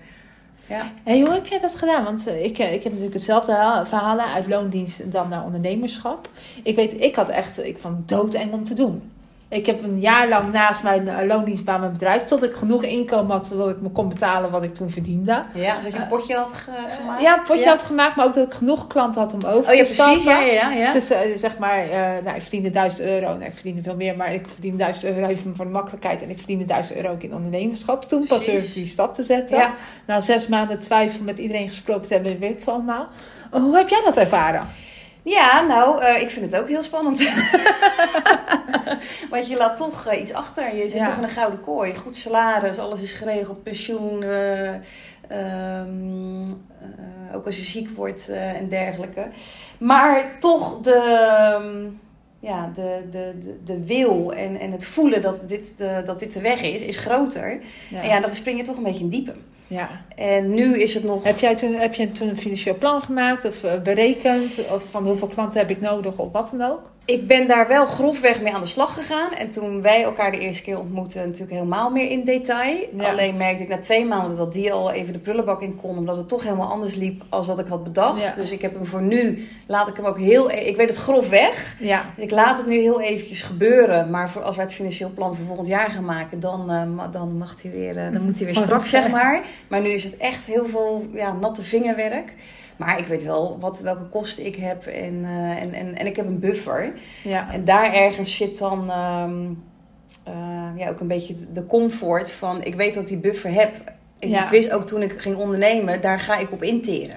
Ja. 0.68 0.92
Hey, 1.04 1.20
hoe 1.20 1.30
heb 1.32 1.46
jij 1.46 1.58
dat 1.58 1.74
gedaan? 1.74 2.04
Want 2.04 2.26
eh, 2.26 2.44
ik, 2.44 2.58
eh, 2.58 2.66
ik 2.72 2.82
heb 2.82 2.84
natuurlijk 2.84 3.12
hetzelfde 3.14 3.52
ha- 3.52 3.86
verhalen 3.86 4.24
uit 4.24 4.46
loondienst 4.46 5.00
en 5.00 5.10
dan 5.10 5.28
naar 5.28 5.44
ondernemerschap. 5.44 6.28
Ik 6.62 6.76
weet, 6.76 7.00
ik 7.00 7.16
had 7.16 7.28
echt, 7.28 7.64
ik 7.64 7.78
vond 7.78 8.08
doodeng 8.08 8.52
om 8.52 8.64
te 8.64 8.74
doen. 8.74 9.10
Ik 9.48 9.66
heb 9.66 9.82
een 9.82 10.00
jaar 10.00 10.28
lang 10.28 10.52
naast 10.52 10.82
mijn 10.82 11.08
eh, 11.08 11.26
loondienstbaan 11.26 11.80
mijn 11.80 11.92
bedrijf, 11.92 12.22
tot 12.22 12.42
ik 12.44 12.52
genoeg 12.54 12.82
inkomen 12.84 13.36
had, 13.36 13.46
zodat 13.46 13.68
ik 13.68 13.80
me 13.80 13.88
kon 13.88 14.08
betalen 14.08 14.50
wat 14.50 14.62
ik 14.62 14.74
toen 14.74 14.90
verdiende. 14.90 15.42
ja, 15.54 15.74
dus 15.74 15.84
dat 15.84 15.92
je 15.92 15.98
een 15.98 16.06
potje 16.06 16.34
had 16.36 16.52
ge- 16.52 16.70
gemaakt. 16.98 17.20
Ja, 17.22 17.36
een 17.38 17.44
potje 17.46 17.68
had 17.68 17.82
gemaakt, 17.82 18.16
maar 18.16 18.26
ook 18.26 18.34
dat 18.34 18.46
ik 18.46 18.52
genoeg 18.52 18.86
klanten 18.86 19.20
had 19.20 19.32
om 19.32 19.44
over 19.44 19.70
Oh 19.70 19.76
ja, 19.76 19.82
te 19.84 19.92
stappen. 19.92 20.22
precies. 20.22 20.40
Ja, 20.40 20.40
ja, 20.52 20.70
ja. 20.70 20.76
ja. 20.78 20.92
Dus 20.92 21.10
eh, 21.10 21.18
zeg 21.34 21.58
maar, 21.58 21.78
eh, 21.78 22.00
nou, 22.24 22.36
ik 22.36 22.40
verdiende 22.42 22.70
1000 22.70 23.08
euro. 23.08 23.26
Nou, 23.26 23.44
ik 23.44 23.54
verdiende 23.54 23.82
veel 23.82 23.96
meer, 23.96 24.16
maar 24.16 24.34
ik 24.34 24.46
verdiende 24.52 24.76
1000 24.78 25.04
euro 25.14 25.26
even 25.26 25.56
voor 25.56 25.64
de 25.64 25.70
makkelijkheid. 25.70 26.22
En 26.22 26.30
ik 26.30 26.36
verdiende 26.38 26.64
1000 26.64 26.96
euro 26.96 27.08
ook 27.12 27.22
in 27.22 27.34
ondernemerschap. 27.34 28.02
Toen 28.02 28.26
pas 28.26 28.44
durfde 28.44 28.72
die 28.72 28.86
stap 28.86 29.14
te 29.14 29.22
zetten. 29.22 29.56
Ja. 29.56 29.74
Na 30.06 30.20
zes 30.20 30.46
maanden 30.48 30.78
twijfel 30.78 31.24
met 31.24 31.38
iedereen 31.38 31.68
gesproken 31.68 32.06
te 32.06 32.14
hebben, 32.14 32.38
weet 32.38 32.50
ik 32.50 32.62
veel 32.62 32.72
allemaal. 32.72 33.06
Hoe 33.50 33.76
heb 33.76 33.88
jij 33.88 34.00
dat 34.04 34.16
ervaren? 34.16 34.66
Ja, 35.28 35.60
nou, 35.66 36.02
eh, 36.02 36.22
ik 36.22 36.30
vind 36.30 36.52
het 36.52 36.60
ook 36.60 36.68
heel 36.68 36.82
spannend. 36.82 37.18
Want 39.30 39.46
je 39.48 39.56
laat 39.56 39.76
toch 39.76 40.06
eh, 40.06 40.20
iets 40.20 40.32
achter. 40.32 40.74
Je 40.76 40.88
zit 40.88 40.98
Ja. 40.98 41.04
toch 41.06 41.16
in 41.16 41.22
een 41.22 41.28
gouden 41.28 41.60
kooi. 41.60 41.94
Goed 41.96 42.16
salaris, 42.16 42.78
alles 42.78 43.00
is 43.00 43.12
geregeld, 43.12 43.62
pensioen. 43.62 44.22
eh, 44.22 44.68
ehm, 45.28 46.42
eh, 46.42 47.34
ook 47.34 47.46
als 47.46 47.56
je 47.56 47.62
ziek 47.64 47.88
wordt 47.96 48.28
en 48.28 48.68
dergelijke. 48.68 49.26
Maar 49.78 50.36
toch 50.38 50.80
de, 50.80 50.94
ehm, 50.94 51.84
ja, 52.50 52.70
de, 52.74 53.02
de, 53.10 53.32
de, 53.40 53.60
de 53.64 53.84
wil 53.86 54.32
en, 54.32 54.60
en 54.60 54.70
het 54.72 54.84
voelen 54.84 55.20
dat 55.22 55.42
dit, 55.48 55.72
de, 55.78 56.02
dat 56.04 56.18
dit 56.18 56.32
de 56.32 56.40
weg 56.40 56.62
is, 56.62 56.80
is 56.80 56.98
groter. 56.98 57.60
Ja. 57.90 58.00
En 58.02 58.08
ja, 58.08 58.20
dan 58.20 58.34
spring 58.34 58.58
je 58.58 58.64
toch 58.64 58.76
een 58.76 58.82
beetje 58.82 59.04
in 59.04 59.08
diepe. 59.08 59.34
Ja. 59.66 60.04
En 60.16 60.54
nu 60.54 60.80
is 60.80 60.94
het 60.94 61.04
nog... 61.04 61.24
Heb, 61.24 61.38
jij 61.38 61.56
toen, 61.56 61.74
heb 61.74 61.94
je 61.94 62.12
toen 62.12 62.28
een 62.28 62.36
financieel 62.36 62.74
plan 62.74 63.02
gemaakt 63.02 63.44
of 63.44 63.64
eh, 63.64 63.80
berekend? 63.82 64.68
Of 64.70 64.90
van 64.90 65.06
hoeveel 65.06 65.28
klanten 65.28 65.60
heb 65.60 65.70
ik 65.70 65.80
nodig 65.80 66.18
of 66.18 66.32
wat 66.32 66.52
dan 66.56 66.70
ook? 66.70 66.90
Ik 67.06 67.26
ben 67.26 67.46
daar 67.46 67.68
wel 67.68 67.86
grofweg 67.86 68.42
mee 68.42 68.54
aan 68.54 68.60
de 68.60 68.66
slag 68.66 68.94
gegaan. 68.94 69.32
En 69.32 69.50
toen 69.50 69.82
wij 69.82 70.02
elkaar 70.02 70.30
de 70.30 70.38
eerste 70.38 70.62
keer 70.62 70.78
ontmoetten, 70.78 71.22
natuurlijk 71.24 71.50
helemaal 71.52 71.90
meer 71.90 72.10
in 72.10 72.24
detail. 72.24 72.76
Ja. 72.96 73.10
Alleen 73.10 73.36
merkte 73.36 73.62
ik 73.62 73.68
na 73.68 73.78
twee 73.78 74.04
maanden 74.04 74.36
dat 74.36 74.52
die 74.52 74.72
al 74.72 74.90
even 74.90 75.12
de 75.12 75.18
prullenbak 75.18 75.62
in 75.62 75.76
kon. 75.76 75.98
Omdat 75.98 76.16
het 76.16 76.28
toch 76.28 76.42
helemaal 76.42 76.70
anders 76.70 76.94
liep 76.94 77.22
als 77.28 77.46
dat 77.46 77.58
ik 77.58 77.66
had 77.66 77.84
bedacht. 77.84 78.22
Ja. 78.22 78.34
Dus 78.34 78.50
ik 78.50 78.62
heb 78.62 78.74
hem 78.74 78.86
voor 78.86 79.02
nu, 79.02 79.48
laat 79.66 79.88
ik 79.88 79.96
hem 79.96 80.04
ook 80.04 80.18
heel... 80.18 80.50
e- 80.50 80.54
Ik 80.54 80.76
weet 80.76 80.88
het 80.88 80.98
grofweg. 80.98 81.76
Ja, 81.80 82.04
Ik 82.16 82.30
laat 82.30 82.58
het 82.58 82.66
nu 82.66 82.78
heel 82.78 83.00
eventjes 83.00 83.42
gebeuren. 83.42 84.10
Maar 84.10 84.30
voor, 84.30 84.42
als 84.42 84.56
wij 84.56 84.64
het 84.64 84.74
financieel 84.74 85.10
plan 85.14 85.34
voor 85.36 85.46
volgend 85.46 85.68
jaar 85.68 85.90
gaan 85.90 86.04
maken, 86.04 86.40
dan, 86.40 86.70
eh, 86.70 87.12
dan, 87.12 87.36
mag 87.38 87.62
hij 87.62 87.70
weer, 87.70 87.96
eh, 87.96 88.12
dan 88.12 88.22
moet 88.22 88.36
hij 88.36 88.46
weer 88.46 88.56
Oh, 88.56 88.62
straks, 88.66 88.90
zeg 88.90 89.08
maar. 89.08 89.40
Maar 89.68 89.80
nu 89.80 89.88
is 89.88 90.04
het 90.04 90.16
echt 90.16 90.46
heel 90.46 90.66
veel 90.66 91.06
ja, 91.12 91.32
natte 91.32 91.62
vingerwerk. 91.62 92.34
Maar 92.76 92.98
ik 92.98 93.06
weet 93.06 93.24
wel 93.24 93.58
wat, 93.60 93.80
welke 93.80 94.04
kosten 94.04 94.46
ik 94.46 94.56
heb 94.56 94.86
en, 94.86 95.24
eh, 95.24 95.62
en, 95.62 95.72
en, 95.72 95.96
en 95.96 96.06
ik 96.06 96.16
heb 96.16 96.26
een 96.26 96.38
buffer. 96.38 96.92
ja. 97.22 97.52
En 97.52 97.64
daar 97.64 97.92
ergens 97.92 98.36
zit 98.36 98.58
dan 98.58 98.90
ehm, 98.90 99.44
eh, 100.24 100.68
ja, 100.76 100.88
ook 100.88 101.00
een 101.00 101.06
beetje 101.08 101.34
de 101.52 101.66
comfort 101.66 102.32
van... 102.32 102.64
Ik 102.64 102.74
weet 102.74 102.94
dat 102.94 103.02
ik 103.02 103.08
die 103.08 103.18
buffer 103.18 103.52
heb. 103.52 103.94
Ja. 104.18 104.44
ik 104.44 104.50
wist 104.50 104.70
ook 104.70 104.86
toen 104.86 105.02
ik 105.02 105.20
ging 105.20 105.36
ondernemen, 105.36 106.00
daar 106.00 106.20
ga 106.20 106.36
ik 106.36 106.52
op 106.52 106.62
interen. 106.62 107.16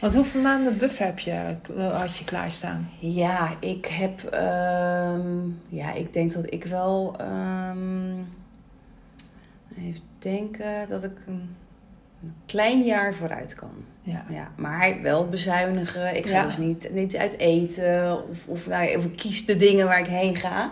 Want 0.00 0.14
hoeveel 0.14 0.40
maanden 0.40 0.78
buffer 0.78 1.06
heb 1.06 1.18
je, 1.18 1.56
had 1.92 2.16
je 2.16 2.24
klaarstaan? 2.24 2.88
Ja, 2.98 3.56
ik 3.60 3.86
heb... 3.86 4.24
ehm, 4.24 5.48
ja, 5.68 5.92
ik 5.92 6.12
denk 6.12 6.32
dat 6.32 6.52
ik 6.52 6.64
wel... 6.64 7.14
ehm, 7.18 8.18
even 9.78 10.00
denken 10.18 10.88
dat 10.88 11.02
ik 11.02 11.18
een, 11.26 11.56
een 12.22 12.34
klein 12.46 12.82
jaar 12.82 13.14
vooruit 13.14 13.54
kan. 13.54 13.72
Ja. 14.10 14.24
Ja, 14.28 14.48
maar 14.56 14.96
wel 15.02 15.28
bezuinigen. 15.28 16.16
Ik 16.16 16.26
ga 16.26 16.36
Ja. 16.36 16.44
dus 16.44 16.56
niet, 16.58 16.88
niet 16.92 17.16
uit 17.16 17.38
eten. 17.38 18.18
Of, 18.30 18.46
of, 18.46 18.66
nou, 18.66 18.96
of 18.96 19.04
ik 19.04 19.16
kies 19.16 19.46
de 19.46 19.56
dingen 19.56 19.86
waar 19.86 19.98
ik 20.00 20.06
heen 20.06 20.36
ga. 20.36 20.70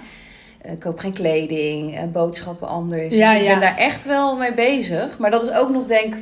Eh, 0.63 0.73
Ik 0.73 0.81
koop 0.81 0.99
geen 0.99 1.13
kleding, 1.13 1.97
eh, 1.97 2.05
boodschappen 2.05 2.69
anders. 2.69 3.15
Ja, 3.15 3.33
dus 3.33 3.43
ik 3.43 3.49
ben 3.49 3.61
daar 3.61 3.77
echt 3.77 4.05
wel 4.05 4.37
mee 4.37 4.55
bezig. 4.55 5.19
Maar 5.19 5.31
dat 5.31 5.43
is 5.43 5.51
ook 5.53 5.71
nog, 5.71 5.85
denk 5.85 6.15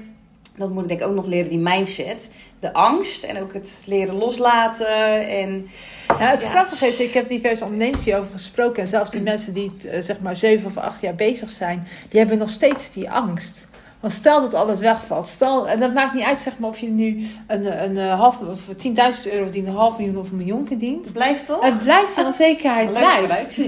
dat 0.57 0.71
moet 0.71 0.83
ik 0.83 0.89
denk 0.89 1.03
ook 1.03 1.15
nog 1.15 1.27
leren, 1.27 1.49
die 1.49 1.59
mindset. 1.59 2.31
De 2.61 2.73
angst 2.73 3.23
en 3.25 3.41
ook 3.43 3.53
het 3.55 3.83
leren 3.87 4.15
loslaten. 4.15 5.29
En 5.29 5.69
Ja, 6.19 6.31
het 6.31 6.43
Ja. 6.43 6.49
grappige 6.49 6.87
is, 6.87 7.01
ik 7.01 7.15
heb 7.15 7.29
diverse 7.29 7.65
ondernemers 7.65 8.05
hierover 8.05 8.31
gesproken. 8.33 8.83
En 8.83 8.89
zelfs 8.89 9.11
die 9.11 9.21
mensen 9.21 9.53
die 9.53 9.73
eh, 9.91 10.01
zeg 10.01 10.21
maar 10.21 10.37
zeven 10.37 10.67
of 10.67 10.77
acht 10.77 11.01
jaar 11.01 11.15
bezig 11.15 11.51
zijn, 11.51 11.87
die 12.09 12.21
hebben 12.21 12.39
nog 12.39 12.51
steeds 12.51 12.93
die 12.93 13.11
angst. 13.11 13.69
Want 14.07 14.19
stel 14.19 14.41
dat 14.41 14.55
alles 14.55 14.79
wegvalt. 14.79 15.29
Stel, 15.29 15.69
en 15.69 15.81
dat 15.81 15.95
maakt 15.95 16.15
niet 16.15 16.25
uit 16.25 16.41
zeg 16.41 16.59
maar, 16.59 16.69
of 16.69 16.79
je 16.79 16.89
nu 16.89 17.27
een, 17.47 17.83
een, 17.83 18.09
half 18.09 18.39
of 18.41 18.61
10.000 18.67 19.33
euro 19.33 19.43
verdient, 19.43 19.67
een 19.67 19.73
half 19.73 19.99
miljoen 19.99 20.17
of 20.17 20.31
een 20.31 20.37
miljoen 20.37 20.67
verdient. 20.67 21.05
het 21.05 21.13
blijft 21.13 21.47
toch? 21.47 21.65
Het 21.65 21.83
blijft 21.83 22.17
een 22.17 22.25
onzekerheid. 22.25 22.91
Blijft. 22.91 23.59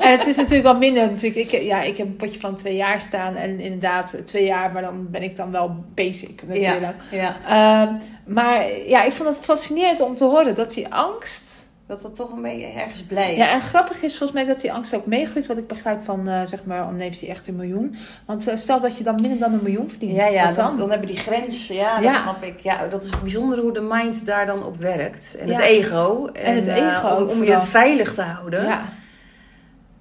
En 0.00 0.10
het 0.18 0.26
is 0.26 0.36
natuurlijk 0.36 0.62
wel 0.62 0.76
minder. 0.76 1.10
Natuurlijk, 1.10 1.52
ik, 1.52 1.62
ja, 1.62 1.80
ik 1.82 1.96
heb 1.96 2.06
een 2.06 2.16
potje 2.16 2.40
van 2.40 2.56
twee 2.56 2.76
jaar 2.76 3.00
staan. 3.00 3.36
En 3.36 3.60
inderdaad, 3.60 4.14
twee 4.24 4.44
jaar, 4.44 4.72
maar 4.72 4.82
dan 4.82 5.10
ben 5.10 5.22
ik 5.22 5.36
dan 5.36 5.50
wel 5.50 5.84
basic 5.94 6.42
natuurlijk. 6.46 6.96
Ja, 7.10 7.36
Ehm, 7.46 7.94
maar 8.24 8.78
ja, 8.86 9.02
ik 9.02 9.12
vond 9.12 9.28
het 9.28 9.44
fascinerend 9.44 10.00
om 10.00 10.16
te 10.16 10.24
horen 10.24 10.54
dat 10.54 10.74
die 10.74 10.88
angst. 10.88 11.67
Dat 11.88 12.02
dat 12.02 12.14
toch 12.14 12.32
een 12.32 12.42
beetje 12.42 12.66
ergens 12.66 13.02
blijft. 13.02 13.36
Ja, 13.36 13.52
en 13.52 13.60
grappig 13.60 14.02
is 14.02 14.16
volgens 14.16 14.32
mij 14.32 14.44
dat 14.48 14.60
die 14.60 14.72
angst 14.72 14.94
ook 14.94 15.06
meegroeit. 15.06 15.46
Wat 15.46 15.56
ik 15.56 15.66
begrijp 15.66 16.04
van 16.04 16.28
eh, 16.28 16.40
zeg 16.44 16.64
maar 16.64 16.84
ondernemers 16.84 17.18
die 17.18 17.28
echt 17.28 17.46
een 17.48 17.56
miljoen. 17.56 17.96
Want 18.26 18.48
eh, 18.48 18.56
stel 18.56 18.80
dat 18.80 18.98
je 18.98 19.04
dan 19.04 19.14
minder 19.20 19.38
dan 19.38 19.52
een 19.52 19.62
miljoen 19.62 19.88
verdient. 19.88 20.16
Ja, 20.16 20.44
dan, 20.44 20.52
dan? 20.52 20.76
dan 20.76 20.90
hebben 20.90 21.08
die 21.08 21.16
grens. 21.16 21.66
Ja, 21.66 22.00
dat 22.00 22.14
snap 22.14 22.42
ik. 22.42 22.60
Ja, 22.60 22.86
dat 22.86 23.02
is 23.02 23.20
bijzonder 23.20 23.58
hoe 23.58 23.72
de 23.72 23.80
mind 23.80 24.26
daar 24.26 24.46
dan 24.46 24.64
op 24.64 24.76
werkt. 24.76 25.36
En 25.40 25.46
Ja. 25.46 25.54
het 25.54 25.64
ego. 25.64 26.26
En 26.32 26.54
het 26.54 26.66
eh, 26.66 26.88
ego 26.88 27.24
om, 27.30 27.44
je 27.44 27.52
het 27.52 27.64
veilig 27.64 28.14
te 28.14 28.22
houden. 28.22 28.64
ja. 28.64 28.82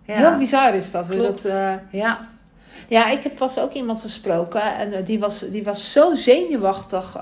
Ja. 0.06 0.13
heel 0.15 0.38
bizar 0.38 0.76
is 0.76 0.91
dat. 0.91 1.08
Klopt. 1.08 1.43
dat 1.43 1.80
Ja. 1.91 2.28
Ja, 2.88 3.10
ik 3.10 3.23
heb 3.23 3.36
pas 3.36 3.60
ook 3.60 3.73
iemand 3.73 4.02
gesproken 4.02 4.62
en 4.78 5.04
die, 5.04 5.19
was, 5.19 5.39
die 5.39 5.63
was 5.63 5.91
zo 5.91 6.13
zenuwachtig. 6.13 7.17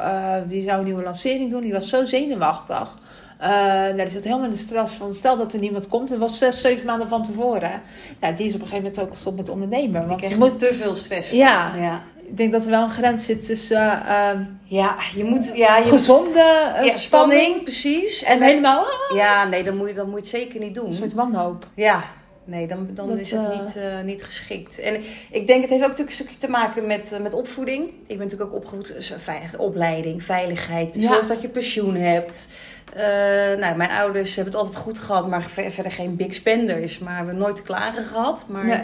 die 0.47 0.61
zou 0.61 0.77
een 0.77 0.83
nieuwe 0.83 1.03
lancering 1.03 1.49
doen, 1.49 1.61
die 1.61 1.73
was 1.73 1.89
zo 1.89 2.05
zenuwachtig. 2.05 2.97
Eh 3.45 3.51
nou, 3.51 3.95
die 3.95 4.09
zat 4.09 4.23
helemaal 4.23 4.45
in 4.45 4.51
de 4.51 4.57
stress 4.57 4.93
van 4.95 5.13
stel 5.13 5.37
dat 5.37 5.53
er 5.53 5.59
niemand 5.59 5.87
komt. 5.87 6.09
Het 6.09 6.19
was 6.19 6.37
zes, 6.37 6.61
zeven 6.61 6.85
maanden 6.85 7.07
van 7.07 7.23
tevoren. 7.23 7.81
Ja, 8.21 8.31
die 8.31 8.45
is 8.45 8.53
op 8.53 8.61
een 8.61 8.67
gegeven 8.67 8.83
moment 8.83 8.99
ook 8.99 9.11
gestopt 9.11 9.37
met 9.37 9.49
ondernemen. 9.49 10.07
Want 10.07 10.27
je 10.27 10.35
moet, 10.37 10.59
te 10.59 10.73
veel 10.73 10.95
stress. 10.95 11.29
Ja. 11.29 11.75
Ja. 11.75 12.03
ik 12.27 12.37
denk 12.37 12.51
dat 12.51 12.63
er 12.63 12.69
wel 12.69 12.83
een 12.83 12.89
grens 12.89 13.25
zit 13.25 13.45
tussen 13.45 14.05
eh, 14.05 14.29
ehm, 14.29 14.43
Ja, 14.63 14.95
je 15.15 15.23
moet... 15.23 15.51
Ja, 15.55 15.77
je 15.77 15.83
gezonde 15.83 16.39
eh, 16.39 16.85
ja, 16.85 16.91
spanning, 16.91 16.93
spanning, 16.93 17.63
precies. 17.63 18.23
en 18.23 18.41
helemaal 18.41 18.83
ah, 18.83 19.17
Ja, 19.17 19.47
nee, 19.47 19.63
dan 19.63 19.77
moet 19.77 19.87
je, 19.87 19.93
dan 19.93 20.09
moet 20.09 20.29
je 20.29 20.37
het 20.37 20.43
zeker 20.43 20.59
niet 20.59 20.75
doen. 20.75 20.85
een 20.85 20.93
soort 20.93 21.13
wanhoop. 21.13 21.67
Ja, 21.75 22.03
nee, 22.43 22.67
dan, 22.67 22.87
dan 22.93 23.07
Dat, 23.07 23.19
is 23.19 23.31
het 23.31 23.57
niet, 23.57 23.77
niet 24.03 24.23
geschikt. 24.23 24.79
En 24.79 25.01
ik 25.31 25.47
denk, 25.47 25.61
het 25.61 25.69
heeft 25.69 25.83
ook 25.83 25.89
natuurlijk 25.89 26.17
een 26.17 26.23
stukje 26.23 26.37
te 26.37 26.49
maken 26.49 26.85
met, 26.85 27.17
met 27.21 27.33
opvoeding. 27.33 27.87
Ik 27.87 28.17
ben 28.17 28.17
natuurlijk 28.17 28.49
ook 28.49 28.55
opgevoed, 28.55 28.93
dus 28.93 29.13
opleiding, 29.57 30.23
veiligheid. 30.23 30.89
Ja. 30.93 31.13
Zorg 31.13 31.27
dat 31.27 31.41
je 31.41 31.49
pensioen 31.49 31.95
hebt. 31.95 32.47
Eh, 32.95 33.57
nou, 33.59 33.75
mijn 33.75 33.89
ouders 33.91 34.35
hebben 34.35 34.53
het 34.53 34.61
altijd 34.63 34.83
goed 34.83 34.99
gehad, 34.99 35.27
maar 35.27 35.41
ver- 35.41 35.71
verder 35.71 35.91
geen 35.91 36.15
big 36.15 36.33
spenders. 36.33 36.99
Maar 36.99 37.11
we 37.11 37.17
hebben 37.17 37.37
nooit 37.37 37.61
klagen 37.63 38.03
gehad. 38.03 38.45
Maar 38.49 38.65
Nee. 38.65 38.81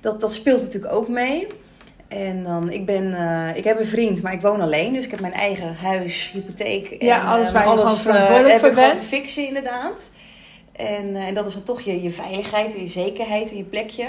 dat, 0.00 0.20
dat 0.20 0.32
speelt 0.32 0.60
natuurlijk 0.62 0.92
ook 0.92 1.08
mee. 1.08 1.46
En 2.08 2.42
dan, 2.42 2.70
ik 2.70 2.86
ben, 2.86 3.14
eh, 3.14 3.56
ik 3.56 3.64
heb 3.64 3.78
een 3.78 3.86
vriend, 3.86 4.22
maar 4.22 4.32
ik 4.32 4.40
woon 4.40 4.60
alleen. 4.60 4.92
Dus 4.92 5.04
ik 5.04 5.10
heb 5.10 5.20
mijn 5.20 5.32
eigen 5.32 5.74
huis, 5.76 6.30
hypotheek. 6.32 6.90
En, 6.90 7.06
Ja, 7.06 7.22
alles 7.22 7.46
eh, 7.48 7.54
waar 7.54 7.62
je 7.64 7.68
alles, 7.70 8.00
verantwoordelijk 8.00 8.58
voor 8.60 8.74
bent. 8.74 9.02
fixen 9.02 9.46
inderdaad. 9.46 10.10
En, 10.72 11.16
en 11.16 11.34
dat 11.34 11.46
is 11.46 11.54
dan 11.54 11.62
toch 11.62 11.80
je, 11.80 12.02
je 12.02 12.10
veiligheid 12.10 12.74
en 12.74 12.80
je 12.80 12.86
zekerheid 12.86 13.50
en 13.50 13.56
je 13.56 13.64
plekje. 13.64 14.06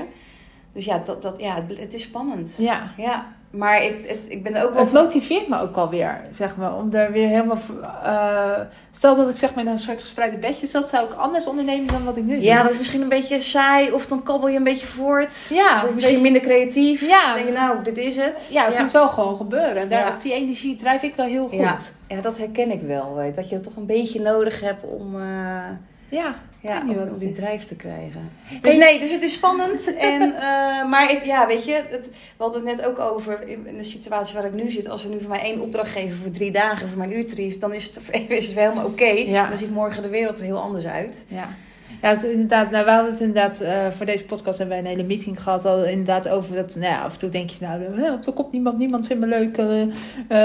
Dus 0.73 0.86
ja, 0.86 0.97
dat, 1.06 1.21
dat, 1.21 1.39
ja 1.41 1.56
het, 1.67 1.80
het 1.80 1.93
is 1.93 2.02
spannend. 2.02 2.56
Ja. 2.58 2.91
Ja, 2.97 3.36
maar 3.49 3.83
ik, 3.83 4.05
het, 4.07 4.25
ik 4.27 4.43
ben 4.43 4.55
ook 4.63 4.73
wel... 4.73 4.83
Het 4.83 4.93
motiveert 4.93 5.47
me 5.47 5.60
ook 5.60 5.75
wel 5.75 5.89
weer, 5.89 6.21
zeg 6.31 6.55
maar, 6.55 6.75
om 6.75 6.89
daar 6.89 7.12
weer 7.12 7.27
helemaal... 7.27 7.57
eh, 8.03 8.60
stel 8.91 9.15
dat 9.15 9.29
ik 9.29 9.36
zeg 9.36 9.53
maar 9.55 9.63
in 9.63 9.69
een 9.69 9.77
soort 9.79 10.01
gespreide 10.01 10.38
bedje 10.38 10.67
zat, 10.67 10.89
zou 10.89 11.05
ik 11.05 11.13
anders 11.13 11.47
ondernemen 11.47 11.88
dan 11.88 12.03
wat 12.03 12.17
ik 12.17 12.23
nu 12.23 12.36
doe. 12.36 12.43
Ja, 12.43 12.62
dat 12.62 12.71
is 12.71 12.77
misschien 12.77 13.01
een 13.01 13.10
beetje 13.10 13.41
saai 13.41 13.91
of 13.91 14.05
dan 14.05 14.23
kabbel 14.23 14.49
je 14.49 14.57
een 14.57 14.63
beetje 14.63 14.88
voort. 14.88 15.47
ja 15.53 15.73
Word 15.75 15.88
je 15.88 15.93
misschien 15.95 16.15
weet 16.15 16.25
je- 16.25 16.31
minder 16.31 16.41
creatief. 16.51 17.01
Ja, 17.07 17.25
Dan 17.25 17.36
denk 17.43 17.53
je, 17.53 17.60
nou, 17.60 17.83
dit 17.83 17.97
is 17.97 18.15
het. 18.15 18.49
Ja, 18.51 18.65
het 18.65 18.79
moet 18.79 18.91
wel 18.91 19.10
gewoon 19.10 19.36
gebeuren. 19.36 19.75
En 19.75 19.88
daar, 19.89 20.05
Ja. 20.07 20.13
op 20.13 20.21
die 20.21 20.33
energie 20.33 20.75
drijf 20.75 21.03
ik 21.03 21.15
wel 21.15 21.25
heel 21.25 21.47
goed. 21.47 21.57
Ja. 21.60 21.77
Ja, 22.07 22.21
dat 22.21 22.38
herken 22.38 22.71
ik 22.71 22.81
wel. 22.81 23.19
eh, 23.19 23.36
Dat 23.36 23.49
je 23.49 23.55
het 23.55 23.63
toch 23.63 23.75
een 23.75 23.86
beetje 23.86 24.21
nodig 24.21 24.62
hebt 24.62 24.83
om, 24.83 25.15
eh, 25.21 25.21
Ja, 26.10 26.33
ja, 26.67 26.73
weet 26.73 26.84
niet 26.84 26.91
om, 26.91 26.97
wat 26.97 27.08
om 27.08 27.12
het 27.13 27.19
die 27.19 27.32
drijf 27.32 27.65
te 27.65 27.75
krijgen. 27.75 28.30
Dus 28.62 28.75
nee, 28.75 28.99
dus 28.99 29.12
het 29.12 29.23
is 29.23 29.34
spannend. 29.34 29.93
en, 30.12 30.21
eh, 30.21 30.89
maar 30.89 31.12
ik, 31.12 31.23
ja, 31.23 31.47
weet 31.47 31.65
je, 31.65 31.84
het, 31.89 32.10
we 32.38 32.43
hadden 32.43 32.67
het 32.67 32.77
net 32.77 32.86
ook 32.86 32.99
over 32.99 33.47
in 33.47 33.77
de 33.77 33.84
situatie 33.84 34.36
waar 34.36 34.45
ik 34.45 34.53
nu 34.53 34.69
zit. 34.69 34.89
Als 34.89 35.03
er 35.03 35.10
nu 35.10 35.19
voor 35.19 35.30
mij 35.30 35.41
één 35.41 35.60
opdracht 35.60 35.91
geven 35.91 36.17
voor 36.17 36.32
drie 36.32 36.51
dagen 36.51 36.88
voor 36.88 36.97
mijn 36.97 37.15
uurtarief, 37.17 37.58
dan 37.58 37.73
is 37.73 37.86
het, 37.86 37.99
is 38.27 38.45
het 38.45 38.56
wel 38.56 38.69
helemaal 38.69 38.89
oké. 38.89 39.06
Ja. 39.06 39.49
Dan 39.49 39.58
ziet 39.58 39.71
morgen 39.71 40.01
de 40.01 40.10
wereld 40.10 40.38
er 40.38 40.43
heel 40.43 40.62
anders 40.62 40.86
uit. 40.86 41.25
ja. 41.27 41.49
Ja, 42.01 42.10
het 42.10 42.23
is 42.23 42.29
inderdaad, 42.31 42.71
nou, 42.71 42.86
we 42.86 42.91
hadden 42.91 43.12
het 43.12 43.19
inderdaad, 43.21 43.60
eh, 43.60 43.88
voor 43.97 44.05
deze 44.05 44.23
podcast 44.25 44.57
hebben 44.57 44.75
wij 44.77 44.86
een 44.86 44.97
hele 44.97 45.07
meeting 45.07 45.41
gehad, 45.43 45.65
al 45.65 45.83
inderdaad 45.83 46.29
over 46.29 46.55
dat, 46.55 46.75
nou 46.75 46.91
ja, 46.91 47.01
af 47.01 47.13
en 47.13 47.19
toe 47.19 47.29
denk 47.29 47.49
je 47.49 47.57
nou, 47.60 47.81
eh, 47.83 48.03
er 48.25 48.33
komt 48.33 48.51
niemand, 48.51 48.77
niemand 48.77 49.07
vindt 49.07 49.21
me 49.25 49.29
leuk, 49.29 49.57
eh, 49.57 49.81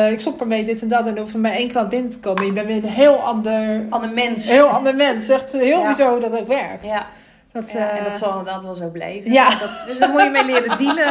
eh, 0.07 0.13
ik 0.13 0.21
stop 0.21 0.41
ermee, 0.41 0.65
dit 0.65 0.83
en 0.83 0.89
dat, 0.89 1.07
en 1.07 1.15
er 1.15 1.21
hoeft 1.21 1.35
er 1.35 1.41
maar 1.41 1.53
één 1.53 1.69
klant 1.69 1.89
binnen 1.89 2.11
te 2.11 2.19
komen. 2.19 2.47
Je 2.47 2.53
bent 2.53 2.67
weer 2.67 2.77
een 2.77 2.85
heel 2.85 3.15
ander, 3.17 3.87
Ander 3.91 4.11
mens. 4.11 4.49
heel 4.49 4.67
ander 4.69 4.95
mens. 4.95 5.29
Echt 5.29 5.53
heel 5.53 5.81
Ja. 5.81 5.89
bizar 5.89 6.11
hoe 6.11 6.21
dat 6.21 6.39
ook 6.41 6.49
werkt. 6.49 6.85
Ja, 6.85 7.07
Dat, 7.53 7.71
ja, 7.71 7.91
en 7.91 7.99
eh, 7.99 8.05
dat 8.05 8.17
zal 8.19 8.31
inderdaad 8.39 8.63
wel 8.63 8.75
zo 8.75 8.89
blijven. 8.89 9.33
Ja. 9.33 9.49
Dat, 9.51 9.85
dus 9.87 9.99
daar 9.99 10.09
moet 10.11 10.23
je 10.23 10.31
mee 10.31 10.45
leren 10.45 10.79
dealen. 10.79 11.05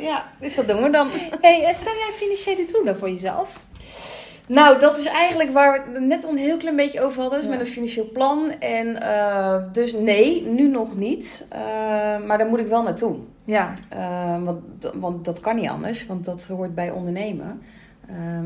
Ja, 0.00 0.24
dus 0.40 0.54
dat 0.54 0.68
doen 0.68 0.82
we 0.82 0.90
dan. 0.90 1.08
Hey, 1.40 1.64
eh, 1.64 1.74
stel 1.74 1.92
jij 1.92 2.10
financiële 2.14 2.66
doelen 2.72 2.98
voor 2.98 3.10
jezelf? 3.10 3.64
Nou, 4.52 4.78
dat 4.78 4.98
is 4.98 5.06
eigenlijk 5.06 5.52
waar 5.52 5.72
we 5.72 5.92
het 5.92 6.02
net 6.02 6.24
al 6.24 6.30
een 6.30 6.36
heel 6.36 6.56
klein 6.56 6.76
beetje 6.76 7.00
over 7.00 7.20
hadden. 7.20 7.38
Dus 7.40 7.48
Ja. 7.48 7.56
met 7.56 7.66
een 7.66 7.72
financieel 7.72 8.08
plan. 8.12 8.52
En 8.58 9.02
eh, 9.02 9.56
dus 9.72 9.92
nee, 9.92 10.46
nu 10.46 10.68
nog 10.68 10.96
niet. 10.96 11.46
Eh, 11.48 11.60
maar 12.26 12.38
daar 12.38 12.46
moet 12.46 12.58
ik 12.60 12.66
wel 12.66 12.82
naartoe. 12.82 13.16
Ja, 13.44 13.72
Eh, 13.88 14.42
want, 14.44 14.60
want 14.94 15.24
dat 15.24 15.40
kan 15.40 15.56
niet 15.56 15.68
anders, 15.68 16.06
want 16.06 16.24
dat 16.24 16.42
hoort 16.42 16.74
bij 16.74 16.90
ondernemen. 16.90 17.62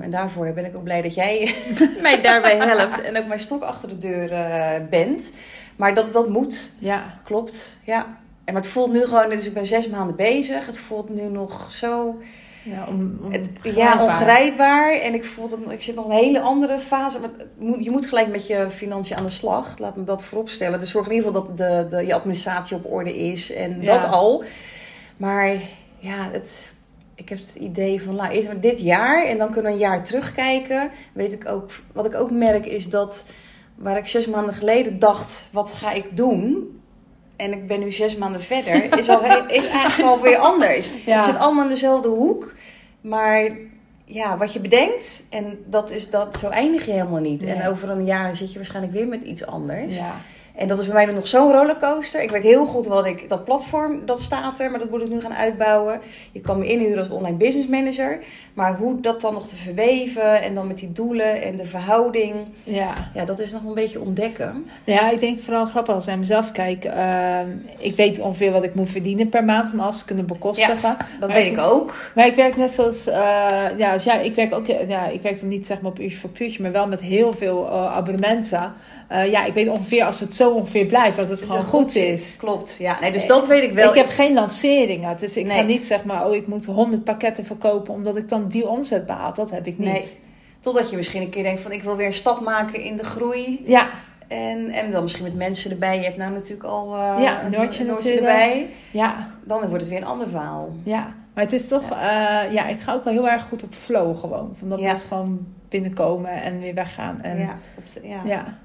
En 0.00 0.10
daarvoor 0.10 0.52
ben 0.52 0.64
ik 0.64 0.76
ook 0.76 0.82
blij 0.84 1.02
dat 1.02 1.14
jij 1.14 1.54
mij 2.02 2.20
daarbij 2.22 2.56
helpt 2.56 3.00
en 3.02 3.18
ook 3.18 3.26
mijn 3.26 3.40
stok 3.40 3.62
achter 3.62 3.88
de 3.88 3.98
deur 3.98 4.28
bent. 4.90 5.30
Maar 5.76 5.94
dat, 5.94 6.12
dat 6.12 6.28
moet, 6.28 6.70
ja, 6.78 7.02
klopt. 7.24 7.76
Ja. 7.84 8.06
En 8.44 8.52
maar 8.52 8.62
het 8.62 8.70
voelt 8.70 8.92
nu 8.92 9.04
gewoon, 9.06 9.28
dus 9.30 9.46
ik 9.46 9.54
ben 9.54 9.66
zes 9.66 9.88
maanden 9.88 10.16
bezig. 10.16 10.66
Het 10.66 10.78
voelt 10.78 11.08
nu 11.08 11.22
nog 11.22 11.66
zo 11.72 12.18
ja, 12.64 12.88
het, 13.30 14.00
ongrijpbaar. 14.00 14.92
En 14.92 15.14
ik 15.14 15.24
voel 15.24 15.48
dat 15.48 15.58
ik 15.68 15.82
zit 15.82 15.94
nog 15.94 16.04
een 16.04 16.10
hele 16.10 16.40
andere 16.40 16.78
fase. 16.78 17.18
Maar 17.20 17.30
het 17.38 17.48
moet, 17.58 17.84
je 17.84 17.90
moet 17.90 18.06
gelijk 18.06 18.28
met 18.28 18.46
je 18.46 18.70
financiën 18.70 19.16
aan 19.16 19.24
de 19.24 19.30
slag. 19.30 19.78
Laat 19.78 19.96
me 19.96 20.04
dat 20.04 20.24
vooropstellen. 20.24 20.80
Dus 20.80 20.90
zorg 20.90 21.06
in 21.06 21.12
ieder 21.12 21.26
geval 21.26 21.46
dat 21.46 21.56
de, 21.56 21.86
de, 21.96 22.06
je 22.06 22.14
administratie 22.14 22.76
op 22.76 22.92
orde 22.92 23.16
is. 23.16 23.52
En 23.52 23.80
Ja. 23.80 23.98
dat 23.98 24.10
al. 24.10 24.44
Maar 25.16 25.48
ja, 25.98 26.28
het, 26.32 26.68
ik 27.14 27.28
heb 27.28 27.38
het 27.38 27.54
idee 27.54 28.02
van 28.02 28.16
nou, 28.16 28.32
eerst 28.32 28.46
maar 28.46 28.60
dit 28.60 28.80
jaar. 28.80 29.24
En 29.24 29.38
dan 29.38 29.50
kunnen 29.50 29.70
we 29.70 29.76
een 29.76 29.82
jaar 29.82 30.04
terugkijken. 30.04 30.90
Weet 31.12 31.32
ik 31.32 31.48
ook, 31.48 31.70
wat 31.92 32.04
ik 32.04 32.14
ook 32.14 32.30
merk 32.30 32.66
is 32.66 32.88
dat 32.88 33.24
waar 33.74 33.96
ik 33.96 34.06
zes 34.06 34.26
maanden 34.26 34.54
geleden 34.54 34.98
dacht, 34.98 35.48
wat 35.52 35.72
ga 35.72 35.92
ik 35.92 36.16
doen? 36.16 36.72
En 37.36 37.52
ik 37.52 37.66
ben 37.66 37.80
nu 37.80 37.92
zes 37.92 38.16
maanden 38.16 38.42
verder, 38.42 38.98
is, 38.98 39.08
al, 39.08 39.20
is 39.48 39.68
eigenlijk 39.68 40.10
alweer 40.10 40.36
anders. 40.36 40.90
Ja. 41.06 41.16
Het 41.16 41.24
zit 41.24 41.38
allemaal 41.38 41.62
in 41.62 41.70
dezelfde 41.70 42.08
hoek. 42.08 42.54
Maar 43.00 43.50
ja, 44.04 44.36
wat 44.36 44.52
je 44.52 44.60
bedenkt, 44.60 45.22
en 45.30 45.64
dat 45.66 45.90
is 45.90 46.10
dat, 46.10 46.38
zo 46.38 46.48
eindig 46.48 46.86
je 46.86 46.92
helemaal 46.92 47.20
niet. 47.20 47.42
Nee. 47.42 47.54
En 47.54 47.68
over 47.68 47.90
een 47.90 48.04
jaar 48.04 48.36
zit 48.36 48.52
je 48.52 48.58
waarschijnlijk 48.58 48.94
weer 48.94 49.08
met 49.08 49.22
iets 49.22 49.46
anders. 49.46 49.96
Ja. 49.96 50.14
En 50.56 50.66
dat 50.68 50.78
is 50.78 50.84
bij 50.84 50.94
mij 50.94 51.04
dan 51.06 51.14
nog 51.14 51.26
zo'n 51.26 51.52
rollercoaster. 51.52 52.22
Ik 52.22 52.30
weet 52.30 52.42
heel 52.42 52.66
goed 52.66 52.86
wat 52.86 53.06
ik, 53.06 53.28
dat 53.28 53.44
platform, 53.44 54.06
dat 54.06 54.20
staat 54.20 54.60
er, 54.60 54.70
maar 54.70 54.78
dat 54.78 54.90
moet 54.90 55.00
ik 55.02 55.08
nu 55.10 55.20
gaan 55.20 55.34
uitbouwen. 55.34 56.00
Je 56.32 56.40
kan 56.40 56.58
me 56.58 56.66
inhuren 56.66 56.98
als 56.98 57.08
online 57.08 57.36
business 57.36 57.68
manager. 57.68 58.18
Maar 58.54 58.76
hoe 58.76 59.00
dat 59.00 59.20
dan 59.20 59.32
nog 59.32 59.46
te 59.48 59.56
verweven 59.56 60.42
en 60.42 60.54
dan 60.54 60.66
met 60.66 60.78
die 60.78 60.92
doelen 60.92 61.42
en 61.42 61.56
de 61.56 61.64
verhouding. 61.64 62.34
ja. 62.62 62.92
Ja, 63.14 63.24
dat 63.24 63.38
is 63.38 63.52
nog 63.52 63.64
een 63.64 63.74
beetje 63.74 64.00
ontdekken. 64.00 64.66
Ja, 64.84 65.10
ik 65.10 65.20
denk 65.20 65.40
vooral 65.40 65.64
grappig 65.66 65.94
als 65.94 66.02
ik 66.04 66.08
naar 66.10 66.18
mezelf 66.18 66.52
kijk. 66.52 66.84
Ehm, 66.84 67.48
ik 67.78 67.96
weet 67.96 68.20
ongeveer 68.20 68.52
wat 68.52 68.64
ik 68.64 68.74
moet 68.74 68.90
verdienen 68.90 69.28
per 69.28 69.44
maand 69.44 69.72
om 69.72 69.80
alles 69.80 69.98
te 69.98 70.04
kunnen 70.04 70.26
bekostigen. 70.26 70.96
Dat 71.20 71.28
Maar 71.28 71.38
weet 71.38 71.52
ik- 71.52 71.58
ook. 71.58 71.94
Maar 72.14 72.26
ik 72.26 72.34
werk 72.34 72.56
net 72.56 72.72
zoals, 72.72 73.06
eh, 73.06 73.16
ja, 73.76 73.92
als 73.92 74.04
jij, 74.04 74.24
ik 74.24 74.34
werk 74.34 74.54
ook, 74.54 74.66
ja, 74.66 75.06
ik 75.06 75.22
werk 75.22 75.40
dan 75.40 75.48
niet 75.48 75.66
zeg 75.66 75.80
maar 75.80 75.90
op 75.90 75.98
uurtje 76.00 76.18
factuurtje, 76.18 76.62
maar 76.62 76.72
wel 76.72 76.86
met 76.88 77.00
heel 77.00 77.32
veel 77.32 77.66
eh, 77.68 77.96
abonnementen. 77.96 78.72
Eh, 79.08 79.30
ja, 79.30 79.44
ik 79.44 79.54
weet 79.54 79.68
ongeveer 79.68 80.04
als 80.04 80.20
het 80.20 80.34
zo 80.34 80.50
ongeveer 80.50 80.86
blijft, 80.86 81.16
dat 81.16 81.28
het 81.28 81.38
Dus 81.38 81.48
gewoon 81.48 81.64
goed 81.64 81.92
zit. 81.92 82.02
is. 82.18 82.36
Klopt, 82.36 82.76
ja. 82.78 82.96
Nee, 83.00 83.12
dus 83.12 83.26
dat 83.26 83.46
weet 83.46 83.62
ik 83.62 83.72
wel. 83.72 83.88
Ik 83.88 83.94
heb 83.94 84.08
geen 84.08 84.34
lanceringen, 84.34 85.16
dus 85.18 85.36
ik 85.36 85.50
ga 85.50 85.62
niet 85.62 85.84
zeg 85.84 86.04
maar, 86.04 86.26
oh 86.26 86.34
ik 86.34 86.46
moet 86.46 86.64
100 86.66 87.04
pakketten 87.04 87.44
verkopen 87.44 87.94
omdat 87.94 88.16
ik 88.16 88.28
dan 88.28 88.48
die 88.48 88.68
omzet 88.68 89.06
behaal. 89.06 89.34
Dat 89.34 89.50
heb 89.50 89.66
ik 89.66 89.78
niet. 89.78 89.92
Nee. 89.92 90.04
Totdat 90.60 90.90
je 90.90 90.96
misschien 90.96 91.22
een 91.22 91.30
keer 91.30 91.42
denkt 91.42 91.60
van 91.60 91.72
ik 91.72 91.82
wil 91.82 91.96
weer 91.96 92.06
een 92.06 92.12
stap 92.12 92.40
maken 92.40 92.80
in 92.80 92.96
de 92.96 93.04
groei. 93.04 93.62
Ja, 93.66 93.88
En, 94.28 94.68
en 94.70 94.90
dan 94.90 95.02
misschien 95.02 95.24
met 95.24 95.34
mensen 95.34 95.70
erbij. 95.70 95.96
Je 95.98 96.04
hebt 96.04 96.16
nou 96.16 96.32
natuurlijk 96.32 96.64
al 96.68 96.94
eh, 96.94 97.22
Ja, 97.22 97.44
een 97.44 97.50
Noortje 97.50 98.14
erbij. 98.16 98.66
ja, 98.90 99.30
Dan 99.44 99.58
wordt 99.60 99.72
het 99.80 99.88
weer 99.88 99.98
een 100.00 100.06
ander 100.06 100.28
verhaal. 100.28 100.72
ja. 100.84 101.14
Maar 101.34 101.44
het 101.44 101.52
is 101.52 101.68
toch, 101.68 101.90
eh, 101.90 101.96
ja, 102.52 102.66
ik 102.66 102.80
ga 102.80 102.92
ook 102.92 103.04
wel 103.04 103.12
heel 103.12 103.28
erg 103.28 103.42
goed 103.42 103.62
op 103.62 103.74
flow 103.74 104.16
gewoon. 104.16 104.50
Van 104.58 104.68
dat 104.68 104.78
Ja. 104.80 104.86
mensen 104.86 105.08
gewoon 105.08 105.46
binnenkomen 105.68 106.42
en 106.42 106.60
weer 106.60 106.74
weggaan. 106.74 107.22
En, 107.22 107.38
ja, 107.38 107.58
op 107.74 107.82
de- 107.92 108.08
ja. 108.08 108.20
ja. 108.24 108.58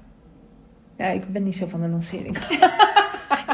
Ja, 1.00 1.06
ik 1.06 1.32
ben 1.32 1.42
niet 1.42 1.56
zo 1.56 1.66
van 1.66 1.80
de 1.80 1.88
lancering. 1.88 2.36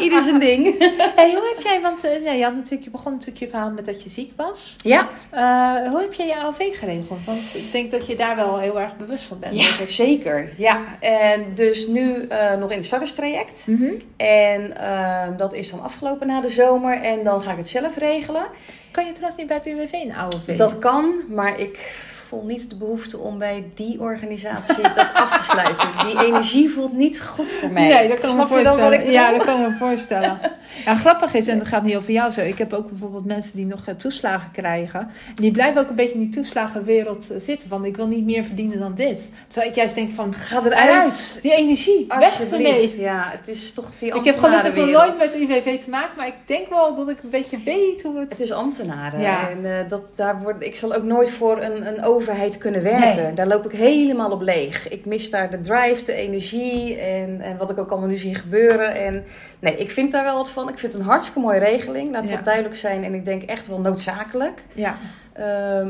Ieder 0.00 0.22
zijn 0.22 0.38
ding. 0.38 0.64
Hey, 1.16 1.30
hoe 1.34 1.54
heb 1.54 1.62
jij, 1.64 1.80
want 1.80 2.04
eh, 2.04 2.24
ja, 2.24 2.32
je, 2.32 2.44
had 2.44 2.54
natuurlijk, 2.54 2.84
je 2.84 2.90
begon 2.90 3.12
natuurlijk 3.12 3.38
je 3.38 3.48
verhaal 3.48 3.70
met 3.70 3.84
dat 3.84 4.02
je 4.02 4.08
ziek 4.08 4.32
was. 4.36 4.76
Ja, 4.82 5.08
Eh, 5.30 5.88
hoe 5.90 6.00
heb 6.00 6.12
jij 6.12 6.26
je 6.26 6.36
AOV 6.36 6.78
geregeld? 6.78 7.24
Want 7.24 7.54
ik 7.54 7.72
denk 7.72 7.90
dat 7.90 8.06
je 8.06 8.16
daar 8.16 8.36
wel 8.36 8.58
heel 8.58 8.80
erg 8.80 8.96
bewust 8.96 9.24
van 9.24 9.38
bent. 9.38 9.56
ja 9.56 9.86
zeker. 9.86 10.52
Ja, 10.56 10.84
en 11.00 11.44
dus 11.54 11.86
nu 11.86 12.26
eh, 12.28 12.54
nog 12.54 12.70
in 12.70 12.76
het 12.76 12.86
starterstraject. 12.86 13.66
Mhm. 13.66 13.92
En 14.16 14.76
eh, 14.76 15.22
dat 15.36 15.54
is 15.54 15.70
dan 15.70 15.82
afgelopen 15.82 16.26
na 16.26 16.40
de 16.40 16.48
zomer. 16.48 17.02
En 17.02 17.24
dan 17.24 17.42
ga 17.42 17.50
ik 17.50 17.56
het 17.56 17.68
zelf 17.68 17.96
regelen. 17.96 18.46
Kan 18.90 19.04
je 19.06 19.12
trouwens 19.12 19.38
niet 19.38 19.46
bij 19.46 19.56
het 19.56 19.66
UWV 19.66 19.92
een 19.92 20.14
AOV? 20.14 20.56
Dat 20.56 20.78
kan, 20.78 21.14
maar 21.28 21.60
ik 21.60 21.78
voel 22.26 22.44
niet 22.44 22.70
de 22.70 22.76
behoefte 22.76 23.18
om 23.18 23.38
bij 23.38 23.64
die 23.74 24.00
organisatie 24.00 24.82
dat 24.82 25.08
af 25.14 25.36
te 25.36 25.44
sluiten. 25.44 25.88
Die 26.06 26.26
energie 26.26 26.70
voelt 26.70 26.92
niet 26.92 27.20
goed 27.20 27.46
voor 27.46 27.70
mij. 27.70 27.88
Nee, 27.88 28.08
dat 28.08 28.18
kan 28.18 28.36
me 28.36 28.46
Snap 28.46 28.48
dan 28.48 28.58
ik 28.58 28.66
voorstellen. 28.78 29.10
Ja, 29.10 29.32
dat 29.32 29.44
kan 29.44 29.60
me 29.60 29.76
voorstellen. 29.78 30.38
Ja, 30.84 30.94
grappig 30.94 31.34
is, 31.34 31.48
en 31.48 31.58
dat 31.58 31.68
gaat 31.68 31.82
niet 31.82 31.96
over 31.96 32.12
jou 32.12 32.30
zo. 32.30 32.40
Ik 32.40 32.58
heb 32.58 32.72
ook 32.72 32.88
bijvoorbeeld 32.88 33.24
mensen 33.24 33.56
die 33.56 33.66
nog 33.66 33.86
eh, 33.86 33.94
toeslagen 33.94 34.50
krijgen. 34.50 35.00
En 35.00 35.34
die 35.34 35.50
blijven 35.50 35.80
ook 35.80 35.88
een 35.88 35.94
beetje 35.94 36.14
in 36.14 36.20
die 36.20 36.28
toeslagenwereld 36.28 37.30
eh, 37.30 37.38
zitten. 37.38 37.68
Van 37.68 37.84
ik 37.84 37.96
wil 37.96 38.06
niet 38.06 38.24
meer 38.24 38.44
verdienen 38.44 38.78
dan 38.78 38.94
dit. 38.94 39.30
Terwijl 39.46 39.70
ik 39.70 39.76
juist 39.76 39.94
denk 39.94 40.10
van, 40.12 40.34
Ga 40.34 40.62
eruit. 40.64 41.38
Die 41.42 41.54
energie, 41.54 42.06
weg 42.08 42.50
ermee. 42.50 43.00
Ja, 43.00 43.28
het 43.30 43.48
is 43.48 43.72
toch 43.72 43.90
die 43.98 44.14
Ik 44.14 44.24
heb 44.24 44.38
gelukkig 44.38 44.74
nog 44.74 44.90
nooit 44.90 45.18
met 45.18 45.34
UWV 45.34 45.80
te 45.80 45.90
maken. 45.90 46.16
Maar 46.16 46.26
ik 46.26 46.36
denk 46.46 46.68
wel 46.68 46.94
dat 46.94 47.10
ik 47.10 47.22
een 47.22 47.30
beetje 47.30 47.58
weet 47.64 48.02
hoe 48.02 48.18
het... 48.18 48.30
Het 48.30 48.40
is 48.40 48.52
ambtenaren. 48.52 49.20
Ja. 49.20 49.50
En 49.50 49.64
eh, 49.64 49.88
dat, 49.88 50.12
daar 50.16 50.42
word, 50.42 50.62
ik 50.62 50.76
zal 50.76 50.94
ook 50.94 51.02
nooit 51.02 51.30
voor 51.30 51.62
een, 51.62 51.86
een 51.86 52.04
overheid 52.16 52.58
kunnen 52.58 52.82
werken. 52.82 53.22
Nee. 53.22 53.32
Daar 53.34 53.46
loop 53.46 53.64
ik 53.64 53.78
helemaal 53.78 54.30
op 54.30 54.40
leeg. 54.40 54.88
Ik 54.88 55.04
mis 55.04 55.30
daar 55.30 55.50
de 55.50 55.60
drive, 55.60 56.04
de 56.04 56.12
energie 56.12 56.96
en, 57.00 57.40
en 57.40 57.56
wat 57.56 57.70
ik 57.70 57.78
ook 57.78 57.90
allemaal 57.90 58.08
nu 58.08 58.16
zie 58.16 58.34
gebeuren. 58.34 58.94
En 58.94 59.24
nee, 59.58 59.76
ik 59.76 59.90
vind 59.90 60.12
daar 60.12 60.24
wel 60.24 60.36
wat 60.36 60.50
van. 60.50 60.68
Ik 60.68 60.78
vind 60.78 60.92
het 60.92 61.00
een 61.00 61.08
hartstikke 61.08 61.40
mooie 61.40 61.58
regeling. 61.58 62.10
Laat 62.12 62.28
Ja. 62.28 62.34
dat 62.34 62.44
duidelijk 62.44 62.74
zijn. 62.74 63.04
En 63.04 63.14
ik 63.14 63.24
denk 63.24 63.42
echt 63.42 63.66
wel 63.66 63.80
noodzakelijk. 63.80 64.62
Ja. 64.72 64.94
Eh, 65.32 65.44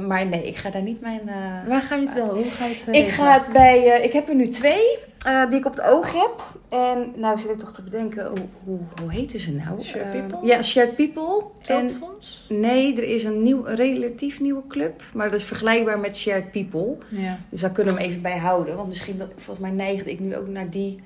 maar 0.06 0.26
nee, 0.26 0.46
ik 0.46 0.56
ga 0.56 0.70
daar 0.70 0.82
niet 0.82 1.00
mijn... 1.00 1.20
eh, 1.28 1.68
Waar 1.68 1.80
ga 1.80 1.94
je 1.94 2.02
het 2.04 2.14
wel? 2.14 2.34
Hoe 2.34 2.44
ga 2.50 2.64
je 2.64 2.74
het 2.74 2.88
eh, 2.88 3.00
Ik 3.02 3.08
ga 3.08 3.32
het 3.32 3.48
bij... 3.52 3.92
eh, 3.94 4.04
ik 4.04 4.12
heb 4.12 4.28
er 4.28 4.34
nu 4.34 4.48
twee 4.48 4.98
eh, 5.26 5.50
die 5.50 5.58
ik 5.58 5.66
op 5.66 5.76
het 5.76 5.84
oog 5.84 6.12
heb. 6.12 6.54
En 6.68 7.12
nou 7.16 7.38
zit 7.38 7.50
ik 7.50 7.58
toch 7.58 7.72
te 7.72 7.82
bedenken, 7.82 8.26
hoe, 8.26 8.38
hoe, 8.64 8.78
hoe 9.00 9.12
heten 9.12 9.40
ze 9.40 9.52
nou? 9.52 9.80
Shared 9.82 10.12
Eh, 10.14 10.20
People? 10.26 10.46
ja, 10.48 10.62
Shared 10.62 10.96
People. 10.96 11.42
Zelffonds? 11.62 12.46
Nee, 12.48 12.96
er 12.96 13.02
is 13.02 13.24
een, 13.24 13.42
nieuw, 13.42 13.66
een 13.66 13.74
relatief 13.74 14.40
nieuwe 14.40 14.62
club. 14.68 15.02
Maar 15.14 15.30
dat 15.30 15.40
is 15.40 15.46
vergelijkbaar 15.46 15.98
met 15.98 16.16
Shared 16.16 16.50
People. 16.50 16.96
Ja. 17.08 17.38
Dus 17.48 17.60
daar 17.60 17.70
kunnen 17.70 17.94
we 17.94 18.00
hem 18.00 18.10
even 18.10 18.22
bij 18.22 18.38
houden. 18.38 18.76
Want 18.76 18.88
misschien, 18.88 19.18
dat, 19.18 19.28
volgens 19.36 19.66
mij 19.66 19.76
neigde 19.76 20.10
ik 20.10 20.20
nu 20.20 20.36
ook 20.36 20.48
naar 20.48 20.70
die... 20.70 20.98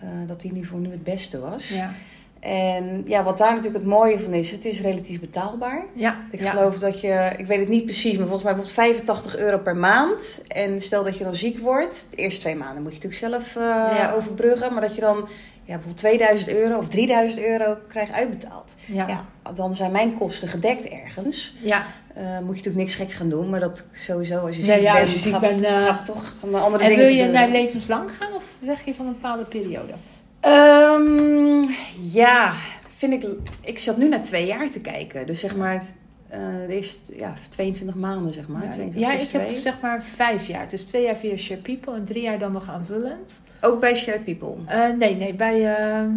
eh, 0.00 0.08
dat 0.26 0.40
die 0.40 0.52
nu 0.52 0.64
voor 0.64 0.78
nu 0.78 0.90
het 0.90 1.04
beste 1.04 1.38
was. 1.38 1.68
Ja. 1.68 1.90
En 2.46 3.02
ja, 3.06 3.22
wat 3.22 3.38
daar 3.38 3.50
natuurlijk 3.54 3.84
het 3.84 3.92
mooie 3.92 4.18
van 4.18 4.32
is, 4.34 4.50
het 4.50 4.64
is 4.64 4.80
relatief 4.80 5.20
betaalbaar. 5.20 5.84
Ja. 5.94 6.24
Ik 6.30 6.40
ja. 6.40 6.50
geloof 6.50 6.78
dat 6.78 7.00
je, 7.00 7.32
ik 7.36 7.46
weet 7.46 7.58
het 7.58 7.68
niet 7.68 7.84
precies, 7.84 8.12
maar 8.12 8.26
volgens 8.26 8.44
mij 8.44 8.56
wordt 8.56 8.70
85 8.70 9.36
euro 9.36 9.58
per 9.58 9.76
maand. 9.76 10.42
En 10.48 10.82
stel 10.82 11.04
dat 11.04 11.16
je 11.18 11.24
dan 11.24 11.34
ziek 11.34 11.58
wordt, 11.58 12.06
de 12.10 12.16
eerste 12.16 12.40
twee 12.40 12.54
maanden 12.56 12.82
moet 12.82 12.94
je 12.96 13.08
natuurlijk 13.08 13.32
zelf 13.32 13.56
eh, 13.56 13.96
Ja. 13.98 14.12
overbruggen. 14.16 14.72
Maar 14.72 14.82
dat 14.82 14.94
je 14.94 15.00
dan 15.00 15.16
ja, 15.64 15.74
bijvoorbeeld 15.74 15.96
2000 15.96 16.50
euro 16.50 16.78
of 16.78 16.88
3000 16.88 17.44
euro 17.44 17.76
krijgt 17.88 18.12
uitbetaald. 18.12 18.74
Ja. 18.86 19.06
Ja, 19.08 19.24
dan 19.54 19.74
zijn 19.74 19.92
mijn 19.92 20.14
kosten 20.18 20.48
gedekt 20.48 20.88
ergens. 20.88 21.54
Ja. 21.62 21.86
Eh, 22.14 22.22
moet 22.22 22.32
je 22.32 22.44
natuurlijk 22.44 22.76
niks 22.76 22.94
geks 22.94 23.14
gaan 23.14 23.28
doen, 23.28 23.50
maar 23.50 23.60
dat 23.60 23.86
sowieso 23.92 24.38
als 24.38 24.56
je 24.56 24.64
ziek 24.64 24.82
bent, 24.82 25.00
als 25.00 25.12
je 25.12 25.18
ziek 25.18 25.32
gaat, 25.32 25.40
bent, 25.40 25.62
eh, 25.62 25.84
gaat 25.84 25.96
het 25.96 26.06
toch 26.06 26.34
er 26.52 26.58
andere 26.58 26.82
En 26.84 26.88
dingen 26.88 27.04
wil 27.04 27.14
je 27.14 27.22
gebeuren. 27.24 27.50
naar 27.50 27.60
levenslang 27.60 28.10
gaan 28.18 28.32
of 28.34 28.44
zeg 28.62 28.84
je 28.84 28.94
van 28.94 29.06
een 29.06 29.12
bepaalde 29.12 29.44
periode? 29.44 29.92
Ehm, 30.46 31.70
ja, 32.12 32.54
vind 32.96 33.12
ik. 33.12 33.30
Ik 33.60 33.78
zat 33.78 33.96
nu 33.96 34.08
naar 34.08 34.22
twee 34.22 34.46
jaar 34.46 34.70
te 34.70 34.80
kijken. 34.80 35.26
Dus 35.26 35.40
zeg 35.40 35.56
maar, 35.56 35.82
eh 36.28 36.40
de 36.66 36.74
eerste 36.74 37.16
ja, 37.16 37.34
22 37.48 37.96
maanden, 37.96 38.30
zeg 38.30 38.48
maar. 38.48 38.64
Ja, 38.64 38.70
22 38.70 39.00
ja, 39.00 39.12
ik 39.12 39.48
heb 39.48 39.58
zeg 39.58 39.80
maar 39.80 40.02
vijf 40.02 40.46
jaar. 40.46 40.60
Het 40.60 40.72
is 40.72 40.84
twee 40.84 41.02
jaar 41.02 41.16
via 41.16 41.36
Share 41.36 41.60
People 41.60 41.94
en 41.94 42.04
drie 42.04 42.22
jaar 42.22 42.38
dan 42.38 42.52
nog 42.52 42.68
aanvullend. 42.68 43.40
Ook 43.60 43.80
bij 43.80 43.94
Shared 43.94 44.24
People. 44.24 44.54
Eh, 44.66 44.88
nee, 44.98 45.14
nee, 45.16 45.34
bij 45.34 45.76
ehm, 45.76 46.10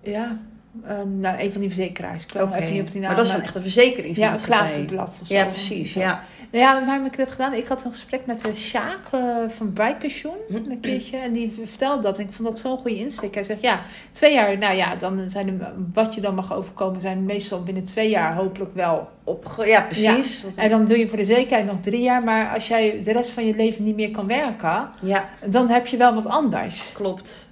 ja, 0.00 0.38
eh, 0.84 0.96
nou, 1.18 1.40
een 1.40 1.52
van 1.52 1.60
die 1.60 1.70
verzekeraars. 1.70 2.24
Ik 2.24 2.42
Oké. 2.42 2.56
even 2.56 2.72
niet 2.72 2.80
op 2.80 2.90
die 2.90 3.00
naam. 3.00 3.08
Maar 3.08 3.16
dat 3.16 3.26
is 3.26 3.32
dan 3.32 3.42
echt 3.42 3.54
een 3.54 3.62
verzekeringsmaatschappij. 3.62 4.56
ja, 4.56 4.62
een 4.62 4.86
klaverblad 4.86 5.18
of 5.20 5.26
zo. 5.26 5.34
Ja, 5.34 5.44
precies. 5.44 5.94
Ja. 5.94 6.22
Nou 6.50 6.64
ja, 6.64 6.84
waar 6.84 6.94
heb 6.94 7.04
ik 7.04 7.10
het 7.10 7.16
heb 7.20 7.30
gedaan? 7.30 7.52
Ik 7.54 7.66
had 7.66 7.84
een 7.84 7.90
gesprek 7.90 8.26
met 8.26 8.40
de 8.40 8.54
Sjaak 8.54 9.08
eh, 9.10 9.20
van 9.48 9.72
Bright 9.72 9.98
Pensioen 9.98 10.36
een 10.48 10.80
keertje. 10.80 11.16
En 11.16 11.32
die 11.32 11.50
vertelde 11.64 12.02
dat. 12.02 12.18
En 12.18 12.24
ik 12.24 12.32
vond 12.32 12.48
dat 12.48 12.58
zo'n 12.58 12.76
goede 12.76 12.96
insteek. 12.98 13.34
Hij 13.34 13.44
zegt, 13.44 13.60
ja, 13.60 13.80
twee 14.12 14.32
jaar, 14.34 14.58
nou 14.58 14.76
ja, 14.76 14.96
dan 14.96 15.30
zijn 15.30 15.48
er, 15.48 15.72
wat 15.92 16.14
je 16.14 16.20
dan 16.20 16.34
mag 16.34 16.52
overkomen, 16.54 17.00
zijn 17.00 17.24
meestal 17.24 17.62
binnen 17.62 17.84
twee 17.84 18.08
jaar 18.08 18.34
hopelijk 18.34 18.74
wel. 18.74 19.08
Opge 19.24 19.66
ja, 19.66 19.80
precies. 19.80 20.44
En 20.56 20.70
dan 20.70 20.84
doe 20.84 20.98
je 20.98 21.08
voor 21.08 21.18
de 21.18 21.24
zekerheid 21.24 21.66
nog 21.66 21.78
drie 21.78 22.02
jaar. 22.02 22.22
Maar 22.22 22.54
als 22.54 22.68
jij 22.68 23.00
de 23.04 23.12
rest 23.12 23.30
van 23.30 23.46
je 23.46 23.54
leven 23.54 23.84
niet 23.84 23.96
meer 23.96 24.10
kan 24.10 24.26
werken, 24.26 24.88
Ja, 25.00 25.28
dan 25.46 25.68
heb 25.68 25.86
je 25.86 25.96
wel 25.96 26.14
wat 26.14 26.26
anders. 26.26 26.92
klopt. 26.92 27.46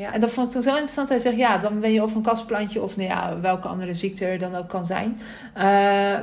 Ja. 0.00 0.12
En 0.12 0.20
dat 0.20 0.30
vond 0.30 0.46
ik 0.46 0.52
toen 0.52 0.62
zo 0.62 0.70
interessant. 0.70 1.08
Hij 1.08 1.18
zegt, 1.18 1.36
ja, 1.36 1.58
dan 1.58 1.80
ben 1.80 1.92
je 1.92 2.02
of 2.02 2.14
een 2.14 2.22
kastplantje 2.22 2.82
of 2.82 2.96
nou 2.96 3.08
ja, 3.08 3.40
welke 3.40 3.68
andere 3.68 3.94
ziekte 3.94 4.26
er 4.26 4.38
dan 4.38 4.54
ook 4.54 4.68
kan 4.68 4.86
zijn. 4.86 5.20
Eh, 5.54 5.62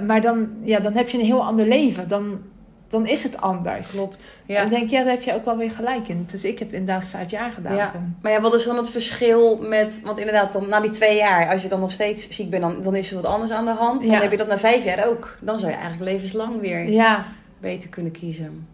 maar 0.07 0.21
dan, 0.21 0.47
ja, 0.63 0.79
dan 0.79 0.93
heb 0.93 1.09
je 1.09 1.17
een 1.19 1.25
heel 1.25 1.43
ander 1.45 1.67
leven. 1.67 2.07
Dan, 2.07 2.39
dan 2.87 3.07
is 3.07 3.23
het 3.23 3.41
anders. 3.41 3.91
Klopt. 3.91 4.43
En 4.47 4.53
Ja. 4.53 4.61
dan 4.61 4.69
denk 4.69 4.83
ik, 4.83 4.89
ja, 4.89 5.03
daar 5.03 5.13
heb 5.13 5.21
je 5.21 5.33
ook 5.33 5.45
wel 5.45 5.57
weer 5.57 5.71
gelijk 5.71 6.07
in. 6.07 6.23
Dus 6.31 6.43
ik 6.45 6.59
heb 6.59 6.73
inderdaad 6.73 7.05
vijf 7.05 7.31
jaar 7.31 7.51
gedaan 7.51 7.75
Ja. 7.75 7.85
toen. 7.91 8.15
Maar 8.21 8.31
ja, 8.31 8.41
wat 8.41 8.53
is 8.53 8.63
dan 8.65 8.77
het 8.77 8.89
verschil 8.89 9.57
met... 9.57 10.01
Want 10.03 10.17
inderdaad, 10.19 10.53
dan, 10.53 10.69
na 10.69 10.79
die 10.79 10.89
twee 10.89 11.15
jaar, 11.15 11.49
als 11.51 11.61
je 11.61 11.67
dan 11.67 11.79
nog 11.79 11.91
steeds 11.91 12.29
ziek 12.29 12.49
bent, 12.49 12.61
dan, 12.61 12.81
dan 12.81 12.95
is 12.95 13.09
er 13.09 13.15
wat 13.21 13.25
anders 13.31 13.51
aan 13.51 13.65
de 13.65 13.71
hand. 13.71 14.01
Dan 14.01 14.11
Ja. 14.11 14.21
heb 14.21 14.31
je 14.31 14.37
dat 14.37 14.47
na 14.47 14.57
vijf 14.57 14.83
jaar 14.83 15.07
ook. 15.07 15.37
Dan 15.41 15.59
zou 15.59 15.71
je 15.71 15.77
eigenlijk 15.77 16.11
levenslang 16.11 16.59
weer 16.59 16.89
Ja. 16.89 17.25
beter 17.59 17.89
kunnen 17.89 18.11
kiezen. 18.11 18.67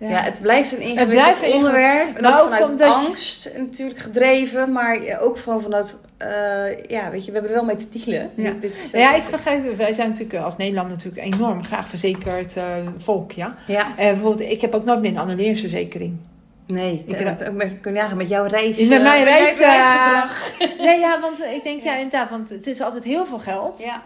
Ja. 0.00 0.08
Ja, 0.08 0.22
het 0.22 0.40
blijft 0.40 0.72
een 0.72 0.80
ingewikkeld 0.80 1.52
onderwerp. 1.54 2.16
En 2.16 2.22
Maar 2.22 2.32
ook 2.40 2.44
vanuit 2.44 2.70
omdat 2.70 2.94
angst 2.94 3.50
natuurlijk 3.58 3.98
gedreven. 4.00 4.72
Maar 4.72 4.98
ook 5.20 5.38
gewoon 5.38 5.62
vanuit... 5.62 5.98
eh, 6.16 6.28
ja, 6.88 7.10
weet 7.10 7.24
je, 7.24 7.32
we 7.32 7.38
hebben 7.38 7.50
er 7.50 7.56
wel 7.56 7.64
mee 7.64 7.76
te 7.76 7.86
dealen. 8.04 8.30
Ja. 8.34 8.50
Dit, 8.50 8.60
dit 8.60 8.74
is, 8.76 8.90
Nou 8.90 9.04
ja, 9.04 9.14
ik 9.14 9.22
vergeet, 9.22 9.76
wij 9.76 9.92
zijn 9.92 10.08
natuurlijk 10.08 10.44
als 10.44 10.56
Nederland 10.56 10.88
natuurlijk 10.88 11.34
enorm 11.34 11.64
graag 11.64 11.88
verzekerd 11.88 12.56
eh, 12.56 12.64
volk, 12.98 13.32
ja. 13.32 13.50
Ja, 13.66 13.86
En 13.96 14.12
bijvoorbeeld, 14.14 14.50
ik 14.50 14.60
heb 14.60 14.74
ook 14.74 14.84
nooit 14.84 15.00
meer 15.00 15.10
een 15.10 15.18
annuleringsverzekering. 15.18 16.16
nee. 16.66 17.02
Ik 17.06 17.18
heb- 17.18 17.48
ook 17.48 17.54
met, 17.54 17.80
kun 17.80 17.94
je 17.94 18.14
met 18.14 18.28
jouw 18.28 18.44
reis. 18.46 18.88
Met 18.88 19.02
mijn 19.02 19.24
reis, 19.24 19.58
reisgedrag. 19.58 20.52
Nee, 20.86 20.98
ja, 21.00 21.20
want 21.20 21.38
ik 21.54 21.62
denk, 21.62 21.80
ja, 21.82 21.94
inderdaad, 21.94 22.30
want 22.30 22.50
het 22.50 22.66
is 22.66 22.80
altijd 22.80 23.04
heel 23.04 23.26
veel 23.26 23.38
geld. 23.38 23.82
Ja. 23.84 24.02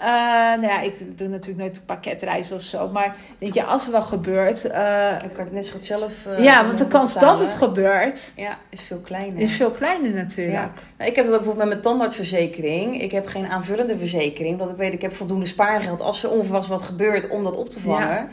Uh, 0.00 0.04
nou 0.04 0.62
ja, 0.62 0.80
ik 0.80 1.18
doe 1.18 1.28
natuurlijk 1.28 1.60
nooit 1.60 1.82
pakketreizen 1.86 2.56
of 2.56 2.62
zo. 2.62 2.88
Maar 2.88 3.16
denk 3.38 3.54
je, 3.54 3.64
als 3.64 3.86
er 3.86 3.92
wel 3.92 4.02
gebeurt... 4.02 4.64
Uh, 4.64 5.20
dan 5.20 5.32
kan 5.32 5.46
ik 5.46 5.52
net 5.52 5.66
zo 5.66 5.72
goed 5.72 5.84
zelf... 5.84 6.26
Uh, 6.26 6.44
ja, 6.44 6.66
want 6.66 6.78
de 6.78 6.86
kans 6.86 7.14
dat 7.14 7.38
het 7.38 7.54
gebeurt... 7.54 8.32
Ja, 8.36 8.58
is 8.70 8.80
veel 8.80 8.98
kleiner. 8.98 9.40
Is 9.40 9.56
veel 9.56 9.70
kleiner 9.70 10.10
natuurlijk. 10.10 10.56
Ja. 10.56 10.70
Nou, 10.98 11.10
ik 11.10 11.16
heb 11.16 11.24
dat 11.24 11.34
ook 11.34 11.40
bijvoorbeeld 11.40 11.56
met 11.56 11.68
mijn 11.68 11.80
tandartsverzekering. 11.80 13.02
Ik 13.02 13.10
heb 13.10 13.26
geen 13.26 13.46
aanvullende 13.46 13.98
verzekering. 13.98 14.52
Omdat 14.52 14.70
ik 14.70 14.76
weet, 14.76 14.92
ik 14.92 15.02
heb 15.02 15.14
voldoende 15.14 15.46
spaargeld 15.46 16.00
als 16.00 16.24
er 16.24 16.30
onverwachts 16.30 16.68
wat 16.68 16.82
gebeurt 16.82 17.28
om 17.28 17.44
dat 17.44 17.56
op 17.56 17.68
te 17.68 17.80
vangen. 17.80 18.08
Ja. 18.08 18.28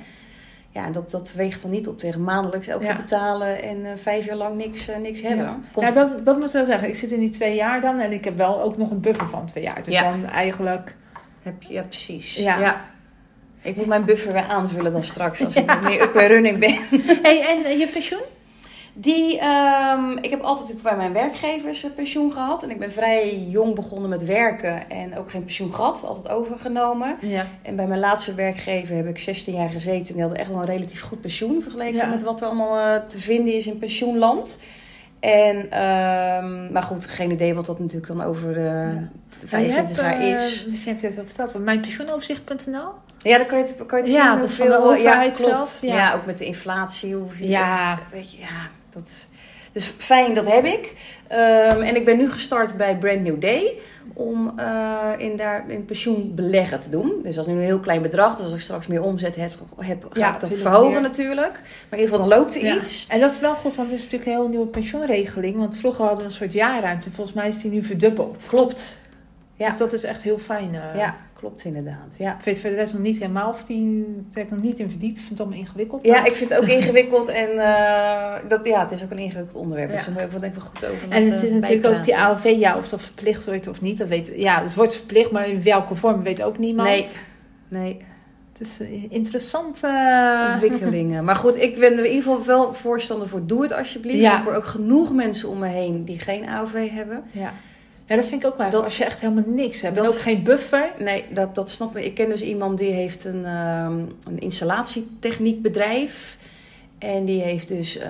Ja, 0.71 0.89
dat, 0.89 1.11
dat 1.11 1.33
weegt 1.33 1.61
dan 1.61 1.71
niet 1.71 1.87
op 1.87 1.97
tegen 1.97 2.23
maandelijks 2.23 2.67
elke 2.67 2.95
betalen 2.95 3.63
en 3.63 3.77
uh, 3.77 3.89
vijf 3.95 4.25
jaar 4.25 4.35
lang 4.35 4.57
niks, 4.57 4.89
uh, 4.89 4.95
niks 4.97 5.21
hebben. 5.21 5.63
Ja, 5.75 5.81
ja 5.81 5.91
dat, 5.91 6.25
dat 6.25 6.35
moet 6.37 6.47
ik 6.47 6.53
wel 6.53 6.65
zeggen. 6.65 6.87
Ik 6.87 6.95
zit 6.95 7.11
in 7.11 7.19
die 7.19 7.29
twee 7.29 7.55
jaar 7.55 7.81
dan 7.81 7.99
en 7.99 8.11
ik 8.11 8.23
heb 8.23 8.37
wel 8.37 8.61
ook 8.61 8.77
nog 8.77 8.91
een 8.91 8.99
buffer 8.99 9.27
van 9.27 9.45
twee 9.45 9.63
jaar. 9.63 9.83
Dus 9.83 9.99
dan 9.99 10.25
eigenlijk 10.25 10.95
heb 11.45 11.63
je, 11.63 11.73
ja, 11.73 11.81
precies. 11.81 12.35
Ja. 12.35 12.85
Ik 13.61 13.75
moet 13.75 13.85
mijn 13.85 14.05
buffer 14.05 14.33
weer 14.33 14.47
aanvullen 14.47 14.91
dan 14.91 15.03
straks 15.03 15.45
als 15.45 15.55
ik 15.65 15.81
meer 15.81 16.01
up 16.01 16.15
en 16.15 16.27
running 16.27 16.59
ben. 16.59 16.77
Hey, 17.23 17.65
en 17.65 17.77
je 17.77 17.87
pensioen? 17.87 18.21
Die, 18.97 19.41
um, 19.93 20.17
ik 20.21 20.29
heb 20.29 20.41
altijd 20.41 20.81
bij 20.81 20.95
mijn 20.95 21.13
werkgevers 21.13 21.83
eh, 21.83 21.91
pensioen 21.95 22.31
gehad. 22.31 22.63
En 22.63 22.69
ik 22.69 22.79
ben 22.79 22.91
vrij 22.91 23.37
jong 23.37 23.75
begonnen 23.75 24.09
met 24.09 24.25
werken 24.25 24.89
en 24.89 25.17
ook 25.17 25.29
geen 25.29 25.43
pensioen 25.43 25.73
gehad. 25.73 26.03
Altijd 26.03 26.29
overgenomen. 26.29 27.17
Ja. 27.21 27.47
En 27.61 27.75
bij 27.75 27.87
mijn 27.87 27.99
laatste 27.99 28.33
werkgever 28.33 28.95
heb 28.95 29.07
ik 29.07 29.19
16 29.19 29.53
jaar 29.53 29.69
gezeten. 29.69 30.07
En 30.07 30.13
die 30.13 30.21
hadden 30.21 30.39
echt 30.39 30.49
wel 30.49 30.59
een 30.59 30.65
relatief 30.65 31.01
goed 31.01 31.21
pensioen 31.21 31.61
vergeleken 31.61 32.09
met 32.09 32.23
wat 32.23 32.41
er 32.41 32.47
allemaal 32.47 32.95
uh, 32.95 33.07
te 33.07 33.19
vinden 33.19 33.53
is 33.53 33.67
in 33.67 33.77
pensioenland. 33.77 34.59
En, 35.19 35.57
um, 35.57 36.71
maar 36.71 36.83
goed, 36.83 37.05
geen 37.05 37.31
idee 37.31 37.53
wat 37.53 37.65
dat 37.65 37.79
natuurlijk 37.79 38.07
dan 38.07 38.23
over 38.23 38.53
de 38.53 38.59
ja. 38.59 39.47
25 39.47 40.01
jaar 40.01 40.21
is. 40.21 40.61
Uh, 40.61 40.69
misschien 40.69 40.91
heb 40.91 41.01
je 41.01 41.07
het 41.07 41.15
wel 41.15 41.25
verteld. 41.25 41.63
Mijnpensioenoverzicht.nl 41.63 42.89
Ja, 43.17 43.37
dan 43.37 43.47
kan 43.47 43.57
je 43.57 43.63
het, 43.63 43.85
kan 43.85 43.97
je 43.97 44.03
het 44.05 44.13
ja, 44.13 44.31
zien. 44.31 44.39
Dat 44.39 44.51
van 44.51 44.67
de 44.67 44.77
overheid 44.77 45.37
ja, 45.37 45.47
zelf. 45.47 45.81
Ja. 45.81 45.95
ja. 45.95 46.13
ook 46.13 46.25
met 46.25 46.37
de 46.37 46.45
inflatie. 46.45 47.15
Hoe 47.15 47.27
ja. 47.39 47.99
weet 48.11 48.31
je, 48.31 48.39
ja, 48.39 48.69
dat... 48.89 49.27
Dus 49.71 49.93
fijn, 49.97 50.33
dat 50.33 50.51
heb 50.51 50.65
ik. 50.65 50.93
Um, 51.31 51.81
en 51.81 51.95
ik 51.95 52.05
ben 52.05 52.17
nu 52.17 52.31
gestart 52.31 52.77
bij 52.77 52.97
Brand 52.97 53.21
New 53.21 53.41
Day 53.41 53.79
om 54.13 54.53
uh, 54.59 55.11
in, 55.17 55.35
daar, 55.35 55.69
in 55.69 55.85
pensioen 55.85 56.31
beleggen 56.35 56.79
te 56.79 56.89
doen. 56.89 57.19
Dus 57.23 57.35
dat 57.35 57.47
is 57.47 57.53
nu 57.53 57.57
een 57.57 57.65
heel 57.65 57.79
klein 57.79 58.01
bedrag. 58.01 58.35
Dus 58.35 58.45
als 58.45 58.53
ik 58.53 58.59
straks 58.59 58.87
meer 58.87 59.01
omzet 59.01 59.35
heb, 59.35 59.51
heb 59.77 60.07
ga 60.09 60.33
ik 60.33 60.39
dat 60.39 60.57
verhogen 60.57 60.91
meer. 60.91 61.01
natuurlijk. 61.01 61.51
Maar 61.51 61.99
in 61.99 61.99
ieder 61.99 62.09
geval 62.09 62.29
dan 62.29 62.37
loopt 62.37 62.55
er 62.55 62.63
ja. 62.63 62.75
iets. 62.75 63.07
En 63.09 63.19
dat 63.19 63.31
is 63.31 63.39
wel 63.39 63.53
goed, 63.53 63.75
want 63.75 63.89
het 63.89 63.99
is 63.99 64.03
natuurlijk 64.03 64.31
een 64.31 64.37
heel 64.37 64.49
nieuwe 64.49 64.67
pensioenregeling. 64.67 65.57
Want 65.57 65.77
vroeger 65.77 66.05
hadden 66.05 66.19
we 66.19 66.29
een 66.29 66.35
soort 66.35 66.53
jaarruimte. 66.53 67.11
Volgens 67.11 67.35
mij 67.35 67.47
is 67.47 67.61
die 67.61 67.71
nu 67.71 67.83
verdubbeld. 67.83 68.45
Klopt. 68.47 68.97
Ja. 69.55 69.69
Dus 69.69 69.77
dat 69.77 69.93
is 69.93 70.03
echt 70.03 70.21
heel 70.21 70.37
fijn. 70.37 70.73
Uh, 70.73 70.95
ja, 70.95 71.15
klopt 71.33 71.63
inderdaad. 71.63 72.15
Ja. 72.17 72.37
Ik 72.37 72.45
weet 72.45 72.61
voor 72.61 72.69
de 72.69 72.75
rest 72.75 72.93
nog 72.93 73.01
niet 73.01 73.19
helemaal 73.19 73.49
of 73.49 73.63
die. 73.63 74.03
Daar 74.03 74.23
heb 74.33 74.45
ik 74.45 74.51
nog 74.51 74.61
niet 74.61 74.79
in 74.79 74.89
verdiept. 74.89 75.17
Ik 75.17 75.17
vind 75.17 75.29
het 75.29 75.39
allemaal 75.39 75.59
ingewikkeld. 75.59 76.05
Ja, 76.05 76.25
ik 76.25 76.35
vind 76.35 76.49
het 76.49 76.59
ook 76.59 76.67
ingewikkeld. 76.67 77.27
En 77.27 77.49
uh, 77.49 78.33
dat, 78.47 78.65
ja, 78.65 78.81
het 78.81 78.91
is 78.91 79.03
ook 79.03 79.11
een 79.11 79.17
ingewikkeld 79.17 79.55
onderwerp. 79.55 79.89
Ja. 79.89 79.95
Dus 79.95 80.05
daar 80.05 80.13
moet 80.13 80.23
ik 80.23 80.31
wel 80.31 80.39
denk 80.39 80.55
ik 80.55 80.61
goed 80.61 80.85
over 80.85 81.09
En 81.09 81.31
het 81.31 81.43
is 81.43 81.51
natuurlijk 81.51 81.85
ook 81.85 82.03
die 82.03 82.17
AOV, 82.17 82.55
ja, 82.57 82.77
of 82.77 82.89
dat 82.89 83.01
verplicht 83.01 83.45
wordt 83.45 83.67
of 83.67 83.81
niet. 83.81 83.97
Dat 83.97 84.07
weet, 84.07 84.31
ja, 84.35 84.61
het 84.61 84.75
wordt 84.75 84.95
verplicht, 84.95 85.31
maar 85.31 85.47
in 85.47 85.63
welke 85.63 85.95
vorm 85.95 86.23
weet 86.23 86.43
ook 86.43 86.57
niemand. 86.57 86.87
Nee. 86.87 87.05
Nee. 87.67 87.97
Het 88.57 88.67
is 88.67 88.81
interessante 89.09 89.87
ontwikkelingen. 90.51 91.23
Maar 91.23 91.35
goed, 91.35 91.61
ik 91.61 91.79
ben 91.79 91.91
er 91.91 92.05
in 92.05 92.11
ieder 92.11 92.23
geval 92.23 92.45
wel 92.45 92.73
voorstander 92.73 93.27
voor. 93.27 93.45
Doe 93.45 93.61
het 93.61 93.73
alsjeblieft. 93.73 94.19
Ja. 94.19 94.37
Ik 94.37 94.43
hoor 94.43 94.53
ook 94.53 94.65
genoeg 94.65 95.13
mensen 95.13 95.49
om 95.49 95.59
me 95.59 95.67
heen 95.67 96.05
die 96.05 96.19
geen 96.19 96.47
AOV 96.47 96.89
hebben. 96.91 97.23
Ja. 97.31 97.53
Ja, 98.05 98.15
dat 98.15 98.25
vind 98.25 98.43
ik 98.43 98.49
ook 98.49 98.57
wel. 98.57 98.69
Dat, 98.69 98.83
als 98.83 98.97
je 98.97 99.05
echt 99.05 99.19
helemaal 99.19 99.43
niks 99.47 99.81
hebt. 99.81 99.95
Dat, 99.95 100.05
en 100.05 100.11
ook 100.11 100.17
geen 100.17 100.43
buffer. 100.43 100.91
Nee, 100.99 101.25
dat, 101.33 101.55
dat 101.55 101.69
snap 101.69 101.97
ik. 101.97 102.03
Ik 102.03 102.13
ken 102.13 102.29
dus 102.29 102.41
iemand 102.41 102.77
die 102.77 102.91
heeft 102.91 103.25
een, 103.25 103.45
um, 103.45 104.15
een 104.27 104.39
installatietechniekbedrijf. 104.39 106.37
En 106.97 107.25
die 107.25 107.41
heeft 107.41 107.67
dus, 107.67 107.97
uh, 107.97 108.03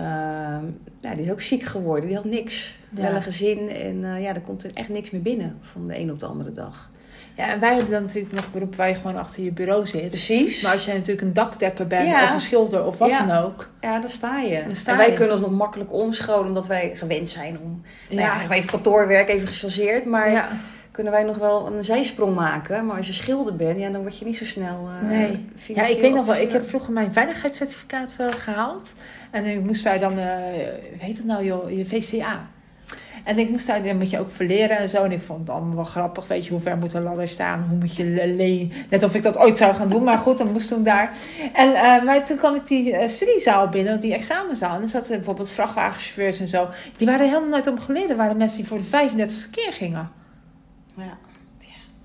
nou, 1.02 1.16
die 1.16 1.26
is 1.26 1.32
ook 1.32 1.42
ziek 1.42 1.64
geworden. 1.64 2.08
Die 2.08 2.16
had 2.16 2.26
niks. 2.26 2.78
Ja. 2.90 3.02
Wel 3.02 3.16
een 3.16 3.22
gezin. 3.22 3.70
En 3.70 3.96
uh, 3.96 4.22
ja, 4.22 4.36
er 4.36 4.42
komt 4.42 4.64
er 4.64 4.72
echt 4.74 4.90
niks 4.90 5.12
meer 5.12 5.22
binnen 5.22 5.58
van 5.62 5.88
de 5.88 6.00
een 6.00 6.12
op 6.12 6.20
de 6.20 6.26
andere 6.26 6.52
dag. 6.52 6.92
Ja, 7.36 7.50
en 7.50 7.60
wij 7.60 7.74
hebben 7.74 7.92
dan 7.92 8.02
natuurlijk 8.02 8.34
nog 8.34 8.52
beroep 8.52 8.76
waar 8.76 8.88
je 8.88 8.96
gewoon 8.96 9.18
achter 9.18 9.44
je 9.44 9.52
bureau 9.52 9.86
zit. 9.86 10.08
Precies. 10.08 10.62
Maar 10.62 10.72
als 10.72 10.86
je 10.86 10.94
natuurlijk 10.94 11.28
een 11.28 11.34
dakdekker 11.34 11.88
bent 11.88 12.08
ja. 12.08 12.24
of 12.24 12.32
een 12.32 12.40
schilder 12.40 12.86
of 12.86 12.98
wat 12.98 13.10
ja. 13.10 13.26
dan 13.26 13.38
ook. 13.38 13.70
Ja, 13.82 14.00
dan 14.00 14.10
sta 14.10 14.40
je. 14.40 14.64
Sta 14.72 14.92
en 14.92 14.98
wij 14.98 15.10
je. 15.10 15.16
kunnen 15.16 15.34
ons 15.34 15.42
nog 15.46 15.52
makkelijk 15.52 15.94
omscholen 15.94 16.48
omdat 16.48 16.68
wij 16.68 16.92
gewend 16.96 17.30
zijn 17.30 17.60
om... 17.64 17.82
Ja. 18.10 18.16
Nou 18.16 18.50
ja, 18.50 18.56
even 18.56 18.70
kantoorwerk, 18.70 19.30
even 19.30 19.48
gechargeerd. 19.48 20.06
Maar 20.06 20.50
kunnen 20.96 21.14
wij 21.14 21.24
nog 21.24 21.38
wel 21.38 21.68
een 21.68 21.84
zijsprong 21.84 22.36
maken. 22.36 22.86
Maar 22.86 22.98
als 22.98 23.08
je 23.08 23.14
schilder 23.14 23.56
bent, 23.56 23.80
ja, 23.80 23.90
dan 23.90 24.02
word 24.02 24.18
je 24.18 24.26
niet 24.26 24.38
zo 24.38 24.46
snel 24.46 24.90
uh, 25.02 25.10
Nee. 25.10 25.46
Ja, 25.74 25.86
ik 25.86 26.00
weet 26.00 26.14
nog 26.14 26.26
wel. 26.26 26.36
Ik 26.36 26.52
heb 26.52 26.68
vroeger 26.68 26.94
mijn 26.94 27.14
veiligheidscertificaat 27.14 28.18
uh, 28.22 28.28
gehaald. 28.32 28.94
En 29.32 29.46
ik 29.46 29.64
moest 29.64 29.84
daar 29.84 30.00
dan, 30.00 30.20
uh, 30.20 30.26
heet 30.98 31.18
het 31.18 31.26
nou 31.26 31.46
joh, 31.46 31.72
je 31.72 31.86
VCA. 31.86 32.48
En 33.26 33.38
ik 33.38 33.50
moest 33.50 33.68
daar, 33.68 33.84
dan 33.84 33.98
moet 33.98 34.10
je 34.10 34.20
ook 34.20 34.32
verleren 34.32 34.78
en 34.78 34.90
zo. 34.90 35.04
En 35.04 35.12
ik 35.12 35.22
vond 35.22 35.40
het 35.40 35.50
allemaal 35.50 35.76
wel 35.76 35.84
grappig. 35.84 36.28
Weet 36.28 36.46
je, 36.46 36.52
hoe 36.52 36.62
ver 36.62 36.78
moet 36.78 36.94
een 36.94 37.04
ladder 37.04 37.28
staan? 37.28 37.66
Hoe 37.70 37.78
moet 37.78 37.96
je? 37.96 38.70
Net 38.90 39.04
of 39.04 39.16
ik 39.16 39.24
dat 39.24 39.38
ooit 39.38 39.58
zou 39.58 39.74
gaan 39.74 39.90
doen. 39.90 40.04
Maar 40.04 40.18
goed, 40.18 40.38
dan 40.38 40.52
moest 40.52 40.70
toen 40.70 40.84
daar. 40.84 41.18
En 41.54 41.70
uh, 41.70 42.04
maar 42.04 42.26
toen 42.26 42.38
kwam 42.38 42.56
ik 42.56 42.68
die 42.68 42.92
uh, 42.92 43.08
studiezaal 43.08 43.70
binnen, 43.70 44.00
die 44.00 44.14
examenzaal. 44.14 44.76
En 44.76 44.82
er 44.82 44.88
zaten 44.88 45.16
bijvoorbeeld 45.16 45.50
vrachtwagenchauffeurs 45.50 46.40
en 46.40 46.48
zo. 46.48 46.68
Die 46.98 47.08
waren 47.08 47.28
helemaal 47.28 47.50
nooit 47.50 47.68
om 47.68 47.80
geleerd. 47.80 48.10
Er 48.10 48.16
waren 48.16 48.38
mensen 48.38 48.58
die 48.58 48.68
voor 48.68 48.78
de 48.78 49.10
35ste 49.10 49.50
keer 49.52 49.74
gingen. 49.74 50.12
Ja. 50.98 51.18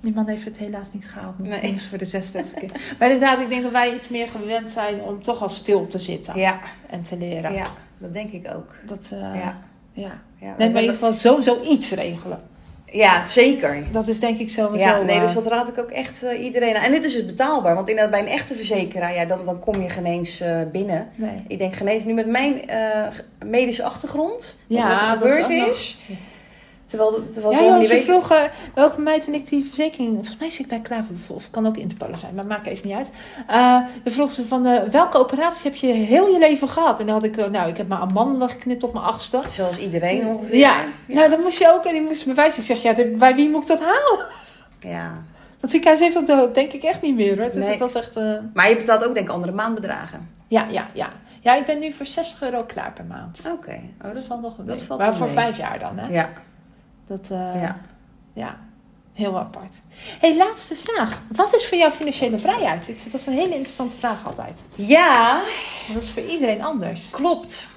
Die 0.01 0.15
man 0.15 0.29
heeft 0.29 0.45
het 0.45 0.59
helaas 0.59 0.93
niet 0.93 1.09
gehaald. 1.09 1.39
Nee. 1.39 1.73
moest 1.73 1.87
voor 1.87 1.99
de 1.99 2.05
36 2.05 2.59
keer. 2.59 2.71
Maar 2.99 3.11
inderdaad, 3.11 3.41
ik 3.41 3.49
denk 3.49 3.63
dat 3.63 3.73
wij 3.73 3.95
iets 3.95 4.09
meer 4.09 4.29
gewend 4.29 4.71
zijn 4.71 5.01
om 5.01 5.23
toch 5.23 5.43
al 5.43 5.49
stil 5.49 5.87
te 5.87 5.99
zitten. 5.99 6.39
Ja. 6.39 6.61
En 6.87 7.03
te 7.03 7.17
leren. 7.19 7.53
Ja, 7.53 7.67
dat 7.99 8.13
denk 8.13 8.31
ik 8.31 8.51
ook. 8.55 8.75
Dat, 8.87 9.11
uh, 9.15 9.21
ja. 9.21 9.59
Ja. 9.93 10.21
Ja 10.41 10.55
nee, 10.59 10.69
maar 10.69 10.69
in 10.69 10.77
ieder 10.77 10.95
geval 10.95 11.13
sowieso 11.13 11.63
iets 11.63 11.91
regelen. 11.91 12.41
Ja, 12.93 13.25
zeker. 13.25 13.85
Dat 13.93 14.09
is 14.09 14.21
denk 14.21 14.39
ik 14.39 14.49
sowieso... 14.49 14.87
Ja, 14.87 15.01
nee, 15.01 15.21
dus 15.21 15.35
dat 15.35 15.47
raad 15.47 15.69
ik 15.69 15.79
ook 15.79 15.91
echt 15.91 16.23
uh, 16.23 16.45
iedereen 16.45 16.77
aan. 16.77 16.83
En 16.83 16.91
dit 16.91 17.05
is 17.05 17.15
het 17.15 17.27
betaalbaar. 17.27 17.75
Want 17.75 17.89
inderdaad, 17.89 18.13
bij 18.13 18.21
een 18.21 18.39
echte 18.39 18.55
verzekeraar, 18.55 19.15
ja, 19.15 19.25
dan, 19.25 19.45
dan 19.45 19.59
kom 19.59 19.83
je 19.83 19.89
geen 19.89 20.07
eens 20.07 20.41
uh, 20.41 20.61
binnen. 20.73 21.09
Nee. 21.15 21.45
Ik 21.49 21.59
denk 21.59 21.75
geen 21.75 21.89
eens, 21.89 22.05
nu 22.05 22.13
met 22.13 22.27
mijn 22.27 22.63
uh, 22.71 23.07
medische 23.45 23.83
achtergrond, 23.83 24.57
ja, 24.67 24.89
wat 24.89 25.01
er 25.01 25.07
gebeurd 25.07 25.49
is... 25.49 25.99
Terwijl, 26.91 27.27
terwijl 27.33 27.53
ja, 27.53 27.63
joh, 27.63 27.83
ze 27.83 27.95
weet... 27.95 28.05
vroegen 28.05 28.51
welke 28.75 29.01
mij 29.01 29.21
toen 29.21 29.35
ik 29.35 29.49
die 29.49 29.65
verzekering... 29.65 30.13
Volgens 30.15 30.37
mij 30.37 30.51
zit 30.51 30.61
ik 30.61 30.67
bij 30.67 30.81
Klaver, 30.81 31.15
of 31.27 31.51
kan 31.51 31.67
ook 31.67 31.77
Interpolar 31.77 32.19
zijn, 32.19 32.35
maar 32.35 32.47
maakt 32.47 32.67
even 32.67 32.89
niet 32.89 32.97
uit. 32.97 33.11
Uh, 33.51 33.87
dan 34.03 34.13
vroeg 34.13 34.33
ze 34.33 34.47
van, 34.47 34.67
uh, 34.67 34.83
welke 34.91 35.19
operatie 35.19 35.71
heb 35.71 35.81
je 35.81 35.87
heel 35.87 36.29
je 36.29 36.39
leven 36.39 36.69
gehad? 36.69 37.01
En 37.01 37.07
dan 37.07 37.15
had 37.15 37.25
ik, 37.25 37.37
uh, 37.37 37.47
nou, 37.47 37.69
ik 37.69 37.77
heb 37.77 37.89
mijn 37.89 38.01
amandelen 38.01 38.49
geknipt 38.49 38.83
op 38.83 38.93
mijn 38.93 39.05
achtste. 39.05 39.41
Zoals 39.51 39.79
iedereen 39.79 40.27
ongeveer. 40.27 40.57
Ja, 40.57 40.85
ja. 41.07 41.15
nou 41.15 41.31
dan 41.31 41.41
moest 41.41 41.59
je 41.59 41.73
ook, 41.73 41.85
en 41.85 41.93
die 41.93 42.03
moest 42.03 42.27
bewijzen. 42.27 42.61
Ik 42.61 42.67
zeg, 42.67 42.83
ja, 42.83 43.05
bij 43.17 43.35
wie 43.35 43.49
moet 43.49 43.63
ik 43.63 43.69
dat 43.69 43.81
halen? 43.81 44.27
Ja. 44.81 45.13
Dat 45.61 45.71
ziekenhuis 45.71 46.01
heeft 46.01 46.27
dat 46.27 46.55
denk 46.55 46.73
ik 46.73 46.83
echt 46.83 47.03
niet 47.03 47.15
meer 47.15 47.39
hoor. 47.39 47.51
Dus 47.51 47.63
nee. 47.63 47.71
het 47.71 47.81
was 47.81 47.95
echt... 47.95 48.15
Maar 48.55 48.69
je 48.69 48.77
betaalt 48.77 49.05
ook 49.05 49.15
denk 49.15 49.29
ik 49.29 49.33
andere 49.35 49.53
maandbedragen. 49.53 50.29
Ja, 50.49 50.67
ja, 50.71 50.89
ja. 50.93 51.09
Ja, 51.41 51.55
ik 51.55 51.67
ben 51.67 51.79
nu 51.79 51.93
voor 51.93 52.07
60 52.07 52.43
euro 52.43 52.65
klaar 52.65 52.93
per 52.93 53.05
maand. 53.05 53.41
Oké. 53.45 53.55
Okay. 53.55 53.91
Oh, 53.99 54.05
dat, 54.05 54.15
dat 54.15 54.25
valt 54.25 54.43
nog 54.43 54.59
een 54.59 54.67
dat 54.67 54.83
valt 54.83 55.01
Maar 55.01 55.15
voor 55.15 55.27
mee. 55.27 55.35
vijf 55.35 55.57
jaar 55.57 55.79
dan, 55.79 55.99
hè? 55.99 56.09
Ja. 56.09 56.29
Dat, 57.11 57.29
uh, 57.33 57.63
ja. 57.63 57.81
ja, 58.33 58.59
heel 59.13 59.39
apart. 59.39 59.81
hey, 60.21 60.37
laatste 60.37 60.77
vraag. 60.77 61.23
Wat 61.29 61.55
is 61.55 61.69
voor 61.69 61.79
jou 61.79 61.93
financiële 61.93 62.39
vrijheid? 62.39 62.89
Ik 62.89 62.99
vind 62.99 63.13
dat 63.13 63.27
een 63.27 63.33
hele 63.33 63.55
interessante 63.55 63.97
vraag 63.97 64.27
altijd. 64.27 64.65
Ja. 64.75 65.43
Dat 65.93 66.03
is 66.03 66.11
voor 66.11 66.23
iedereen 66.23 66.63
anders. 66.63 67.11
Klopt. 67.11 67.69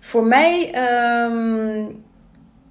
Voor 0.00 0.24
mij... 0.24 0.74
Um... 1.24 2.04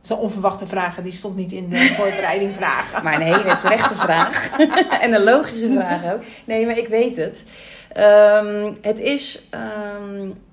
Een 0.08 0.18
onverwachte 0.18 0.68
vraag. 0.68 1.02
Die 1.02 1.12
stond 1.12 1.36
niet 1.36 1.52
in 1.52 1.70
de 1.70 1.78
voorbereiding 1.98 2.54
vragen. 2.54 3.04
Maar 3.04 3.14
een 3.14 3.34
hele 3.34 3.58
terechte 3.62 3.96
vraag. 3.96 4.60
en 5.02 5.14
een 5.14 5.24
logische 5.24 5.72
vraag 5.72 6.14
ook. 6.14 6.22
Nee, 6.46 6.66
maar 6.66 6.78
ik 6.78 6.88
weet 6.88 7.16
het. 7.16 7.44
Um, 7.98 8.78
het 8.82 9.00
is... 9.00 9.50
Um, 10.00 10.44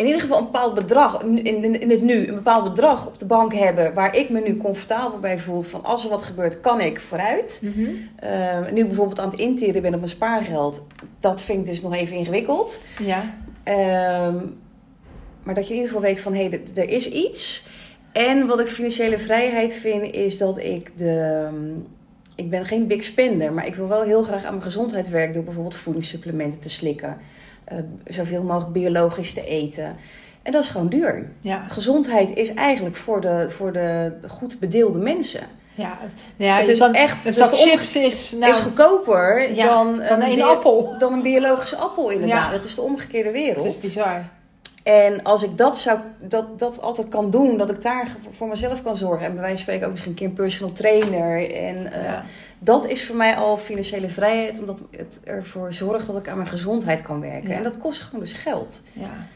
in 0.00 0.06
ieder 0.06 0.20
geval 0.20 0.38
een 0.38 0.44
bepaald 0.44 0.74
bedrag, 0.74 1.22
in, 1.22 1.44
in, 1.44 1.80
in, 1.80 1.90
het 1.90 2.02
nu, 2.02 2.28
een 2.28 2.34
bepaald 2.34 2.64
bedrag 2.64 3.06
op 3.06 3.18
de 3.18 3.26
bank 3.26 3.54
hebben 3.54 3.94
waar 3.94 4.16
ik 4.16 4.28
me 4.28 4.40
nu 4.40 4.56
comfortabel 4.56 5.18
bij 5.18 5.38
voel. 5.38 5.62
Van 5.62 5.84
als 5.84 6.04
er 6.04 6.10
wat 6.10 6.22
gebeurt, 6.22 6.60
kan 6.60 6.80
ik 6.80 7.00
vooruit. 7.00 7.60
Mm 7.62 7.72
-hmm. 7.72 8.08
uh, 8.30 8.72
nu 8.72 8.80
ik 8.80 8.86
bijvoorbeeld 8.86 9.20
aan 9.20 9.30
het 9.30 9.38
interen 9.38 9.82
ben 9.82 9.92
op 9.92 9.98
mijn 9.98 10.10
spaargeld, 10.10 10.86
dat 11.18 11.42
vind 11.42 11.58
ik 11.58 11.66
dus 11.66 11.82
nog 11.82 11.94
even 11.94 12.16
ingewikkeld. 12.16 12.82
Ja. 12.98 13.22
Uh, 13.68 14.34
maar 15.42 15.54
dat 15.54 15.64
je 15.64 15.70
in 15.70 15.80
ieder 15.80 15.88
geval 15.88 16.00
weet 16.00 16.20
van 16.20 16.34
hé, 16.34 16.48
hey, 16.48 16.60
er 16.74 16.88
is 16.88 17.10
iets. 17.10 17.66
En 18.12 18.46
wat 18.46 18.60
ik 18.60 18.66
financiële 18.66 19.18
vrijheid 19.18 19.72
vind, 19.72 20.14
is 20.14 20.38
dat 20.38 20.58
ik 20.58 20.98
de. 20.98 21.48
Ik 22.36 22.50
ben 22.50 22.64
geen 22.64 22.86
big 22.86 23.04
spender, 23.04 23.52
maar 23.52 23.66
ik 23.66 23.74
wil 23.74 23.88
wel 23.88 24.02
heel 24.02 24.22
graag 24.22 24.44
aan 24.44 24.50
mijn 24.50 24.62
gezondheid 24.62 25.08
werken 25.08 25.34
door 25.34 25.44
bijvoorbeeld 25.44 25.76
voedingssupplementen 25.76 26.60
te 26.60 26.70
slikken. 26.70 27.16
Uh, 27.72 27.78
zoveel 28.06 28.42
mogelijk 28.42 28.72
biologisch 28.72 29.32
te 29.34 29.44
eten. 29.46 29.96
En 30.42 30.52
dat 30.52 30.62
is 30.62 30.68
gewoon 30.68 30.88
duur. 30.88 31.30
Ja. 31.40 31.64
Gezondheid 31.68 32.36
is 32.36 32.54
eigenlijk 32.54 32.96
voor 32.96 33.20
de, 33.20 33.46
voor 33.48 33.72
de 33.72 34.12
goed 34.28 34.58
bedeelde 34.58 34.98
mensen. 34.98 35.40
Ja, 35.74 35.96
het- 36.00 36.12
ja 36.36 36.56
Het 36.58 36.68
is 36.68 36.78
kan- 36.78 36.94
echt- 36.94 37.24
Een 37.26 37.32
zak 37.32 37.52
chips 37.54 37.96
is... 37.96 38.32
Nou, 38.38 38.50
is 38.52 38.58
goedkoper 38.58 39.54
Ja, 39.54 39.66
dan, 39.66 40.00
dan 40.08 40.22
een 40.22 40.42
appel. 40.42 40.94
Dan 40.98 41.12
een 41.12 41.22
biologische 41.22 41.76
appel 41.76 42.10
inderdaad. 42.10 42.50
Ja. 42.50 42.56
Dat 42.56 42.64
is 42.64 42.74
de 42.74 42.80
omgekeerde 42.80 43.30
wereld. 43.30 43.64
het 43.66 43.74
is 43.74 43.80
bizar. 43.82 44.24
En 44.82 45.22
als 45.22 45.42
ik 45.42 45.56
dat, 45.56 45.78
zou, 45.78 45.98
dat, 46.24 46.58
dat 46.58 46.82
altijd 46.82 47.08
kan 47.08 47.30
doen, 47.30 47.58
dat 47.58 47.70
ik 47.70 47.82
daar 47.82 48.08
voor 48.36 48.48
mezelf 48.48 48.82
kan 48.82 48.96
zorgen. 48.96 49.26
En 49.26 49.32
bij 49.32 49.40
wijze 49.40 49.54
van 49.54 49.62
spreken 49.62 49.84
ook 49.86 49.90
misschien 49.90 50.12
een 50.12 50.18
keer 50.18 50.26
een 50.28 50.32
personal 50.32 50.72
trainer. 50.74 51.54
En 51.56 51.92
eh, 51.92 52.04
Ja. 52.04 52.24
Dat 52.62 52.86
is 52.88 53.06
voor 53.06 53.16
mij 53.16 53.36
al 53.36 53.56
financiële 53.56 54.08
vrijheid. 54.08 54.58
Omdat 54.58 54.78
het 54.90 55.20
ervoor 55.24 55.72
zorgt 55.72 56.06
dat 56.06 56.16
ik 56.16 56.28
aan 56.28 56.36
mijn 56.36 56.48
gezondheid 56.48 57.02
kan 57.02 57.20
werken. 57.20 57.50
Ja. 57.50 57.56
En 57.56 57.62
dat 57.62 57.78
kost 57.78 58.00
gewoon 58.00 58.20
dus 58.20 58.32
geld. 58.32 58.82
Ja. 58.92 59.26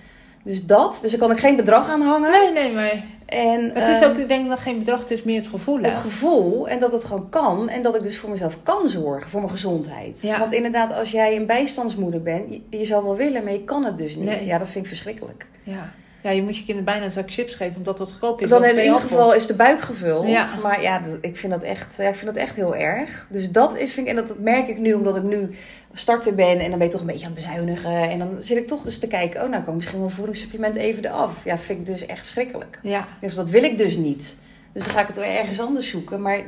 Dus 0.42 0.64
dat. 0.64 0.98
Dus 1.02 1.10
daar 1.10 1.20
kan 1.20 1.30
ik 1.30 1.38
geen 1.38 1.56
bedrag 1.56 1.88
aan 1.88 2.00
hangen. 2.00 2.30
Nee, 2.30 2.52
nee, 2.52 2.72
maar 2.72 3.02
En, 3.26 3.70
het 3.74 3.86
is 3.86 4.00
eh, 4.00 4.08
ook, 4.08 4.16
ik 4.16 4.28
denk 4.28 4.48
dat 4.48 4.60
geen 4.60 4.78
bedrag, 4.78 5.00
het 5.00 5.10
is 5.10 5.22
meer 5.22 5.36
het 5.36 5.46
gevoel. 5.46 5.78
hè? 5.78 5.88
het 5.88 5.96
gevoel 5.96 6.68
en 6.68 6.78
dat 6.78 6.92
het 6.92 7.04
gewoon 7.04 7.28
kan. 7.28 7.68
En 7.68 7.82
dat 7.82 7.94
ik 7.94 8.02
dus 8.02 8.18
voor 8.18 8.30
mezelf 8.30 8.62
kan 8.62 8.88
zorgen, 8.88 9.30
voor 9.30 9.40
mijn 9.40 9.52
gezondheid. 9.52 10.22
Ja. 10.22 10.38
Want 10.38 10.52
inderdaad, 10.52 10.92
als 10.92 11.10
jij 11.10 11.36
een 11.36 11.46
bijstandsmoeder 11.46 12.22
bent, 12.22 12.50
je, 12.50 12.78
je 12.78 12.84
zou 12.84 13.04
wel 13.04 13.16
willen, 13.16 13.44
maar 13.44 13.52
je 13.52 13.64
kan 13.64 13.84
het 13.84 13.96
dus 13.96 14.16
niet. 14.16 14.24
Nee. 14.24 14.46
Ja, 14.46 14.58
dat 14.58 14.68
vind 14.68 14.84
ik 14.84 14.90
verschrikkelijk. 14.90 15.46
Ja. 15.62 15.92
Ja, 16.24 16.30
je 16.30 16.42
moet 16.42 16.56
je 16.56 16.64
kinderen 16.64 16.84
bijna 16.84 17.04
een 17.04 17.10
zak 17.10 17.30
chips 17.30 17.54
geven, 17.54 17.76
omdat 17.76 17.96
dat 17.96 18.12
goedkoop 18.12 18.40
is. 18.40 18.48
dan 18.48 18.64
in 18.64 18.68
ieder 18.68 18.92
appels. 18.92 19.02
geval 19.02 19.34
is 19.34 19.46
de 19.46 19.54
buik 19.54 19.80
gevuld. 19.80 20.28
Ja. 20.28 20.54
Maar 20.62 20.82
ja, 20.82 21.02
ik 21.20 21.36
vind, 21.36 21.52
dat 21.52 21.62
echt, 21.62 21.96
ja, 21.96 22.08
ik 22.08 22.14
vind 22.14 22.34
dat 22.34 22.42
echt 22.42 22.56
heel 22.56 22.76
erg. 22.76 23.26
Dus 23.30 23.50
dat 23.50 23.76
is, 23.76 23.92
vind 23.92 24.06
ik, 24.06 24.12
en 24.12 24.18
dat, 24.18 24.28
dat 24.28 24.38
merk 24.38 24.68
ik 24.68 24.78
nu, 24.78 24.92
omdat 24.92 25.16
ik 25.16 25.22
nu 25.22 25.50
starter 25.92 26.34
ben. 26.34 26.58
En 26.60 26.68
dan 26.68 26.78
ben 26.78 26.86
je 26.86 26.92
toch 26.92 27.00
een 27.00 27.06
beetje 27.06 27.26
aan 27.26 27.32
het 27.32 27.44
bezuinigen. 27.44 28.10
En 28.10 28.18
dan 28.18 28.36
zit 28.38 28.56
ik 28.56 28.66
toch 28.66 28.82
dus 28.82 28.98
te 28.98 29.06
kijken, 29.06 29.42
oh 29.42 29.48
nou 29.48 29.62
kan 29.62 29.68
ik 29.72 29.78
misschien 29.78 29.98
wel 29.98 30.08
een 30.08 30.14
voedingssupplement 30.14 30.76
even 30.76 31.04
eraf. 31.04 31.44
Ja, 31.44 31.58
vind 31.58 31.78
ik 31.78 31.86
dus 31.86 32.06
echt 32.06 32.20
verschrikkelijk. 32.20 32.78
Ja, 32.82 33.08
Dus 33.20 33.34
dat 33.34 33.50
wil 33.50 33.62
ik 33.62 33.78
dus 33.78 33.96
niet. 33.96 34.36
Dus 34.72 34.84
dan 34.84 34.94
ga 34.94 35.00
ik 35.00 35.06
het 35.06 35.18
ergens 35.18 35.60
anders 35.60 35.88
zoeken. 35.88 36.22
Maar 36.22 36.40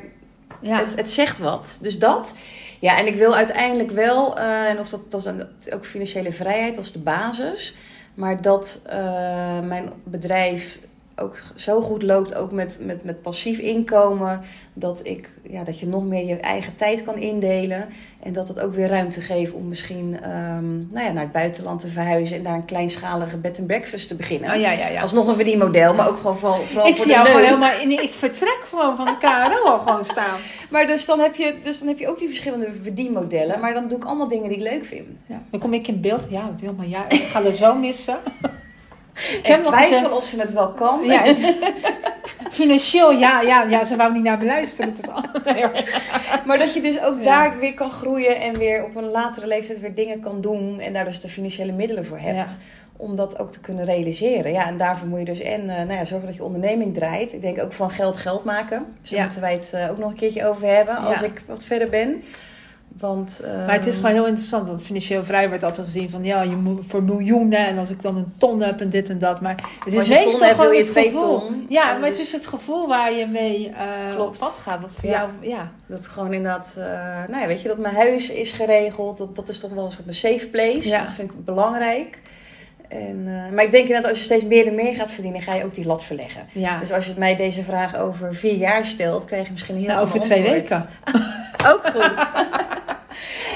ja. 0.61 0.79
Het, 0.79 0.97
het 0.97 1.11
zegt 1.11 1.39
wat. 1.39 1.79
Dus 1.81 1.99
dat. 1.99 2.37
Ja, 2.81 2.99
en 2.99 3.07
ik 3.07 3.17
wil 3.17 3.35
uiteindelijk 3.35 3.91
wel, 3.91 4.39
eh, 4.39 4.69
en 4.69 4.79
of 4.79 4.89
dat, 4.89 5.11
dat 5.11 5.27
is 5.61 5.73
ook 5.73 5.87
financiële 5.87 6.33
vrijheid 6.33 6.79
als 6.79 6.93
de 6.93 6.99
basis. 6.99 7.75
Maar 8.17 8.43
dat 8.43 8.83
eh, 8.87 9.61
mijn 9.61 9.93
bedrijf 10.05 10.81
ook 11.17 11.37
zo 11.55 11.81
goed 11.81 12.03
loopt, 12.03 12.35
ook 12.35 12.53
met, 12.53 12.79
met, 12.83 13.05
met 13.05 13.23
passief 13.23 13.59
inkomen. 13.59 14.41
Dat, 14.73 15.01
ik, 15.03 15.31
ja, 15.51 15.65
dat 15.65 15.79
je 15.79 15.87
nog 15.87 16.05
meer 16.05 16.27
je 16.27 16.37
eigen 16.37 16.77
tijd 16.77 17.05
kan 17.05 17.17
indelen. 17.17 17.89
En 18.23 18.33
dat 18.33 18.49
het 18.49 18.61
ook 18.61 18.75
weer 18.75 18.89
ruimte 18.89 19.21
geeft 19.21 19.53
om 19.53 19.69
misschien 19.69 20.19
ehm, 20.23 20.77
nou 20.77 21.07
ja, 21.07 21.13
naar 21.13 21.23
het 21.23 21.33
buitenland 21.33 21.81
te 21.81 21.89
verhuizen. 21.89 22.37
En 22.37 22.43
daar 22.43 22.55
een 22.55 22.65
kleinschalige 22.65 23.37
bed 23.37 23.59
and 23.59 23.67
breakfast 23.67 24.09
te 24.09 24.15
beginnen. 24.15 24.55
Oh 24.55 24.61
ja, 24.61 24.71
ja, 24.71 24.89
ja. 24.89 25.03
Alsnog 25.03 25.29
een 25.29 25.35
verdienmodel, 25.35 25.95
maar 25.95 26.09
ook 26.09 26.21
gewoon 26.21 26.39
vooral, 26.39 26.61
vooral 26.61 26.89
ik 26.89 26.95
voor 26.95 27.05
zie 27.05 27.15
jou 27.15 27.27
gewoon 27.27 27.43
helemaal 27.43 27.81
in. 27.81 27.91
Ik 27.91 28.13
vertrek 28.13 28.61
gewoon 28.69 28.97
van 28.97 29.07
de 29.07 29.17
KRO 29.19 29.71
al 29.71 29.79
gewoon 29.79 30.05
staan. 30.05 30.39
Maar 30.71 30.87
dus 30.87 31.05
dan, 31.05 31.19
heb 31.21 31.35
je, 31.35 31.55
dus 31.63 31.79
dan 31.79 31.89
heb 31.89 31.99
je 31.99 32.09
ook 32.09 32.19
die 32.19 32.29
verschillende 32.29 32.69
verdienmodellen. 32.83 33.61
Maar 33.61 33.75
dan 33.75 33.89
doe 33.89 33.99
ik 33.99 34.05
allemaal 34.05 34.29
dingen 34.29 34.49
die 34.49 34.59
ik 34.59 34.63
leuk 34.63 34.85
vind. 34.85 35.07
Ja. 35.27 35.43
Dan 35.51 35.61
kom 35.61 35.73
ik 35.73 35.89
in 35.89 36.01
beeld. 36.01 36.27
Ja, 36.31 36.55
Wilma, 36.61 36.83
ja, 36.83 37.05
ik 37.09 37.23
ga 37.23 37.45
er 37.45 37.53
zo 37.53 37.75
missen. 37.75 38.19
Ik 39.39 39.47
heb 39.47 39.65
twijfel 39.65 39.95
gezegd- 39.97 40.13
of 40.13 40.25
ze 40.25 40.41
het 40.41 40.53
wel 40.53 40.69
kan. 40.73 41.05
Ja, 41.05 41.23
financieel, 42.51 43.11
ja, 43.13 43.41
ja, 43.41 43.63
ja, 43.63 43.85
ze 43.85 43.97
wou 43.97 44.13
niet 44.13 44.23
naar 44.23 44.39
me 44.39 44.45
luisteren. 44.45 44.91
Het 44.95 45.03
is 45.05 45.11
al- 45.11 45.23
nee, 45.53 45.63
hoor. 45.63 46.01
Maar 46.47 46.59
dat 46.59 46.75
je 46.75 46.81
dus 46.81 47.01
ook 47.03 47.19
Ja. 47.19 47.25
daar 47.25 47.59
weer 47.59 47.75
kan 47.75 47.91
groeien 47.91 48.41
en 48.41 48.59
weer 48.59 48.85
op 48.85 48.97
een 48.97 49.11
latere 49.11 49.47
leeftijd 49.47 49.81
weer 49.81 49.95
dingen 49.95 50.21
kan 50.21 50.41
doen. 50.41 50.81
En 50.81 50.93
daar 50.93 51.05
dus 51.05 51.21
de 51.21 51.29
financiële 51.29 51.73
middelen 51.73 52.07
voor 52.07 52.19
hebt. 52.19 52.59
Om 52.99 53.17
dat 53.17 53.39
ook 53.39 53.53
te 53.53 53.61
kunnen 53.61 53.85
realiseren. 53.85 54.53
Ja, 54.53 54.67
en 54.67 54.77
daarvoor 54.77 55.09
moet 55.09 55.19
je 55.19 55.25
dus 55.25 55.41
en 55.41 55.61
eh, 55.71 55.77
nou 55.77 55.93
ja, 55.93 56.05
zorgen 56.05 56.27
dat 56.27 56.37
je 56.37 56.45
onderneming 56.45 56.95
draait. 56.95 57.33
Ik 57.33 57.43
denk 57.43 57.63
ook 57.63 57.73
van 57.73 57.91
geld 57.91 58.17
geld 58.17 58.45
maken. 58.45 58.87
Ja. 59.03 59.23
moeten 59.23 59.41
wij 59.41 59.53
het 59.53 59.71
eh, 59.75 59.91
ook 59.91 59.99
nog 59.99 60.11
een 60.11 60.17
keertje 60.17 60.47
over 60.47 60.69
hebben 60.69 60.97
als 60.97 61.23
ik 61.23 61.43
wat 61.47 61.65
verder 61.65 61.91
ben. 61.91 62.23
Want, 62.99 63.41
Maar 63.67 63.75
het 63.75 63.87
is 63.87 63.93
ehm, 63.95 64.01
gewoon 64.05 64.17
heel 64.17 64.27
interessant, 64.27 64.69
want 64.69 64.83
financieel 64.83 65.25
vrij 65.25 65.49
wordt 65.49 65.63
altijd 65.63 65.87
gezien 65.87 66.11
van 66.11 66.25
ja, 66.25 66.43
je 66.43 66.57
moet 66.57 66.81
voor 66.89 67.03
miljoenen 67.03 67.59
en 67.67 67.79
als 67.79 67.91
ik 67.91 68.03
dan 68.03 68.17
een 68.17 68.33
ton 68.39 68.61
heb 68.63 68.81
en 68.81 68.91
dit 68.91 69.09
en 69.11 69.19
dat. 69.19 69.41
Maar 69.41 69.55
het 69.85 69.95
is 69.95 70.09
meestal 70.09 70.55
gewoon 70.55 70.75
het 70.77 70.89
gevoel. 70.89 71.39
ton. 71.41 71.67
Ja, 71.69 71.85
maar 71.99 72.09
dus- 72.09 72.19
het 72.19 72.27
is 72.27 72.33
het 72.33 72.47
gevoel 72.47 72.89
waar 72.89 73.13
je 73.13 73.27
mee 73.27 73.73
Klopt. 74.15 74.29
op 74.33 74.39
pad 74.39 74.59
gaat. 74.59 74.81
Wat 74.81 74.93
voor 75.01 75.09
Ja. 75.11 75.17
jou, 75.19 75.31
ja. 75.41 75.71
Dat 75.87 76.07
gewoon 76.07 76.33
inderdaad, 76.33 76.75
eh, 76.79 76.85
nou 77.29 77.41
ja, 77.41 77.47
weet 77.47 77.63
je, 77.63 77.69
dat 77.69 77.79
mijn 77.79 77.95
huis 77.95 78.29
is 78.31 78.53
geregeld. 78.53 79.19
Dat, 79.19 79.37
dat 79.37 79.49
is 79.49 79.59
toch 79.59 79.71
wel 79.73 79.85
een 79.85 79.93
soort 79.93 80.15
safe 80.15 80.47
place. 80.49 80.89
Ja. 80.89 81.01
Dat 81.01 81.11
vind 81.13 81.31
ik 81.31 81.45
belangrijk. 81.45 82.19
En, 82.89 83.23
eh, 83.27 83.55
maar 83.55 83.65
ik 83.65 83.71
denk 83.71 83.87
inderdaad, 83.87 84.09
als 84.11 84.19
je 84.19 84.25
steeds 84.25 84.45
meer 84.45 84.67
en 84.67 84.75
meer 84.75 84.95
gaat 84.95 85.11
verdienen, 85.11 85.43
ga 85.43 85.55
je 85.55 85.65
ook 85.65 85.75
die 85.75 85.87
lat 85.87 86.05
verleggen. 86.05 86.47
ja. 86.53 86.79
Dus 86.79 86.93
als 86.93 87.07
je 87.07 87.15
mij 87.17 87.37
deze 87.37 87.63
vraag 87.63 87.97
over 87.97 88.35
vier 88.35 88.55
jaar 88.57 88.85
stelt, 88.85 89.25
krijg 89.25 89.45
je 89.47 89.53
misschien 89.53 89.77
heel 89.77 89.87
Nou, 89.87 90.01
over 90.03 90.21
twee 90.21 90.43
weken. 90.43 90.87
Ook 91.73 91.87
goed. 91.87 92.13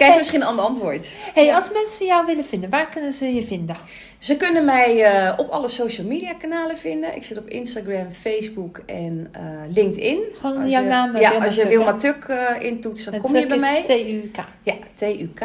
krijg 0.00 0.12
je 0.12 0.18
misschien 0.18 0.40
een 0.40 0.46
ander 0.46 0.64
antwoord. 0.64 1.08
Hey, 1.34 1.44
Ja. 1.44 1.54
als 1.54 1.72
mensen 1.72 2.06
jou 2.06 2.26
willen 2.26 2.44
vinden, 2.44 2.70
waar 2.70 2.88
kunnen 2.88 3.12
ze 3.12 3.34
je 3.34 3.42
vinden? 3.42 3.76
Ze 4.18 4.36
kunnen 4.36 4.64
mij 4.64 5.04
eh, 5.04 5.32
op 5.38 5.48
alle 5.50 5.68
social 5.68 6.06
media 6.06 6.34
kanalen 6.34 6.76
vinden. 6.76 7.16
Ik 7.16 7.22
zit 7.24 7.38
op 7.38 7.48
Instagram, 7.48 8.10
Facebook 8.10 8.82
en 8.86 9.28
eh, 9.32 9.40
LinkedIn. 9.74 10.18
Gewoon 10.34 10.56
Als 10.62 10.70
jouw 10.70 10.82
je- 10.82 10.88
naam. 10.88 11.16
Ja, 11.16 11.30
Wilma 11.30 11.44
als 11.44 11.54
je 11.54 11.66
Wilma? 11.68 11.92
Tuk 11.96 12.24
eh, 12.24 12.46
intoetst, 12.58 13.04
dan 13.04 13.14
En 13.14 13.20
kom 13.20 13.36
je 13.36 13.46
bij 13.46 13.58
mij. 13.58 13.82
T-U-K. 13.86 14.36
Ja, 14.62 14.74
TUK. 14.94 15.40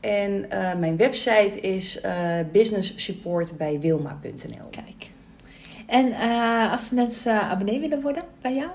En 0.00 0.50
eh, 0.50 0.74
mijn 0.78 0.96
website 0.96 1.60
is 1.60 2.00
eh 2.00 2.12
business 2.52 2.92
support 2.96 3.56
bij 3.58 3.78
wilma.nl. 3.80 4.68
Kijk. 4.70 5.10
En 5.86 6.12
als 6.70 6.90
mensen 6.90 7.40
abonnee 7.40 7.80
willen 7.80 8.00
worden 8.00 8.22
bij 8.40 8.54
jou, 8.54 8.68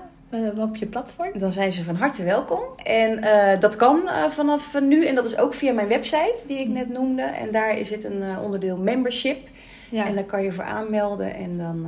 eh, 0.44 0.62
op 0.62 0.76
je 0.76 0.86
platform? 0.86 1.38
Dan 1.38 1.52
zijn 1.52 1.72
ze 1.72 1.84
van 1.84 1.94
harte 1.94 2.24
welkom. 2.24 2.60
En 2.84 3.22
eh, 3.22 3.60
dat 3.60 3.76
kan 3.76 4.08
eh, 4.08 4.24
vanaf 4.24 4.80
nu. 4.80 5.06
En 5.06 5.14
dat 5.14 5.24
is 5.24 5.38
ook 5.38 5.54
via 5.54 5.72
mijn 5.72 5.88
website 5.88 6.44
die 6.46 6.58
ik 6.58 6.68
net 6.68 6.88
noemde. 6.88 7.22
En 7.22 7.50
daar 7.50 7.76
zit 7.84 8.04
een 8.04 8.38
onderdeel 8.38 8.76
membership. 8.76 9.48
Ja. 9.90 10.06
En 10.06 10.14
daar 10.14 10.24
kan 10.24 10.42
je 10.42 10.52
voor 10.52 10.64
aanmelden. 10.64 11.34
En 11.34 11.58
dan 11.58 11.86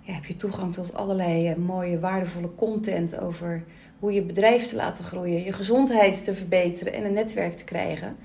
ja, 0.00 0.12
heb 0.12 0.24
je 0.24 0.36
toegang 0.36 0.72
tot 0.72 0.94
allerlei 0.94 1.56
mooie, 1.56 1.98
waardevolle 1.98 2.54
content 2.54 3.20
over 3.20 3.64
hoe 3.98 4.12
je 4.12 4.22
bedrijf 4.22 4.66
te 4.66 4.76
laten 4.76 5.04
groeien, 5.04 5.44
je 5.44 5.52
gezondheid 5.52 6.24
te 6.24 6.34
verbeteren 6.34 6.92
en 6.92 7.04
een 7.04 7.12
netwerk 7.12 7.56
te 7.56 7.64
krijgen. 7.64 8.16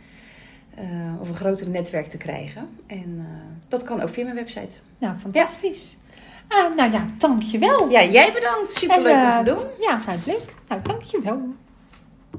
Of 1.22 1.30
een 1.30 1.36
groter 1.36 1.70
netwerk 1.70 2.08
te 2.08 2.18
krijgen. 2.18 2.70
En 2.88 3.28
dat 3.68 3.84
kan 3.84 4.02
ook 4.02 4.10
via 4.10 4.24
mijn 4.24 4.36
website. 4.36 4.76
Nou, 4.98 5.18
fantastisch. 5.18 5.98
Ah, 6.52 6.76
nou 6.76 6.91
ja, 6.91 7.06
dankjewel. 7.18 7.89
Ja, 7.89 8.04
jij 8.04 8.32
bedankt. 8.34 8.72
Superleuk 8.72 9.14
En, 9.14 9.22
om 9.22 9.32
eh, 9.32 9.38
te 9.38 9.43
doen. 9.43 9.64
Ja, 9.80 9.99
nou 10.06 10.20
leuk. 10.26 10.56
Nou, 10.68 10.82
dankjewel. 10.84 11.41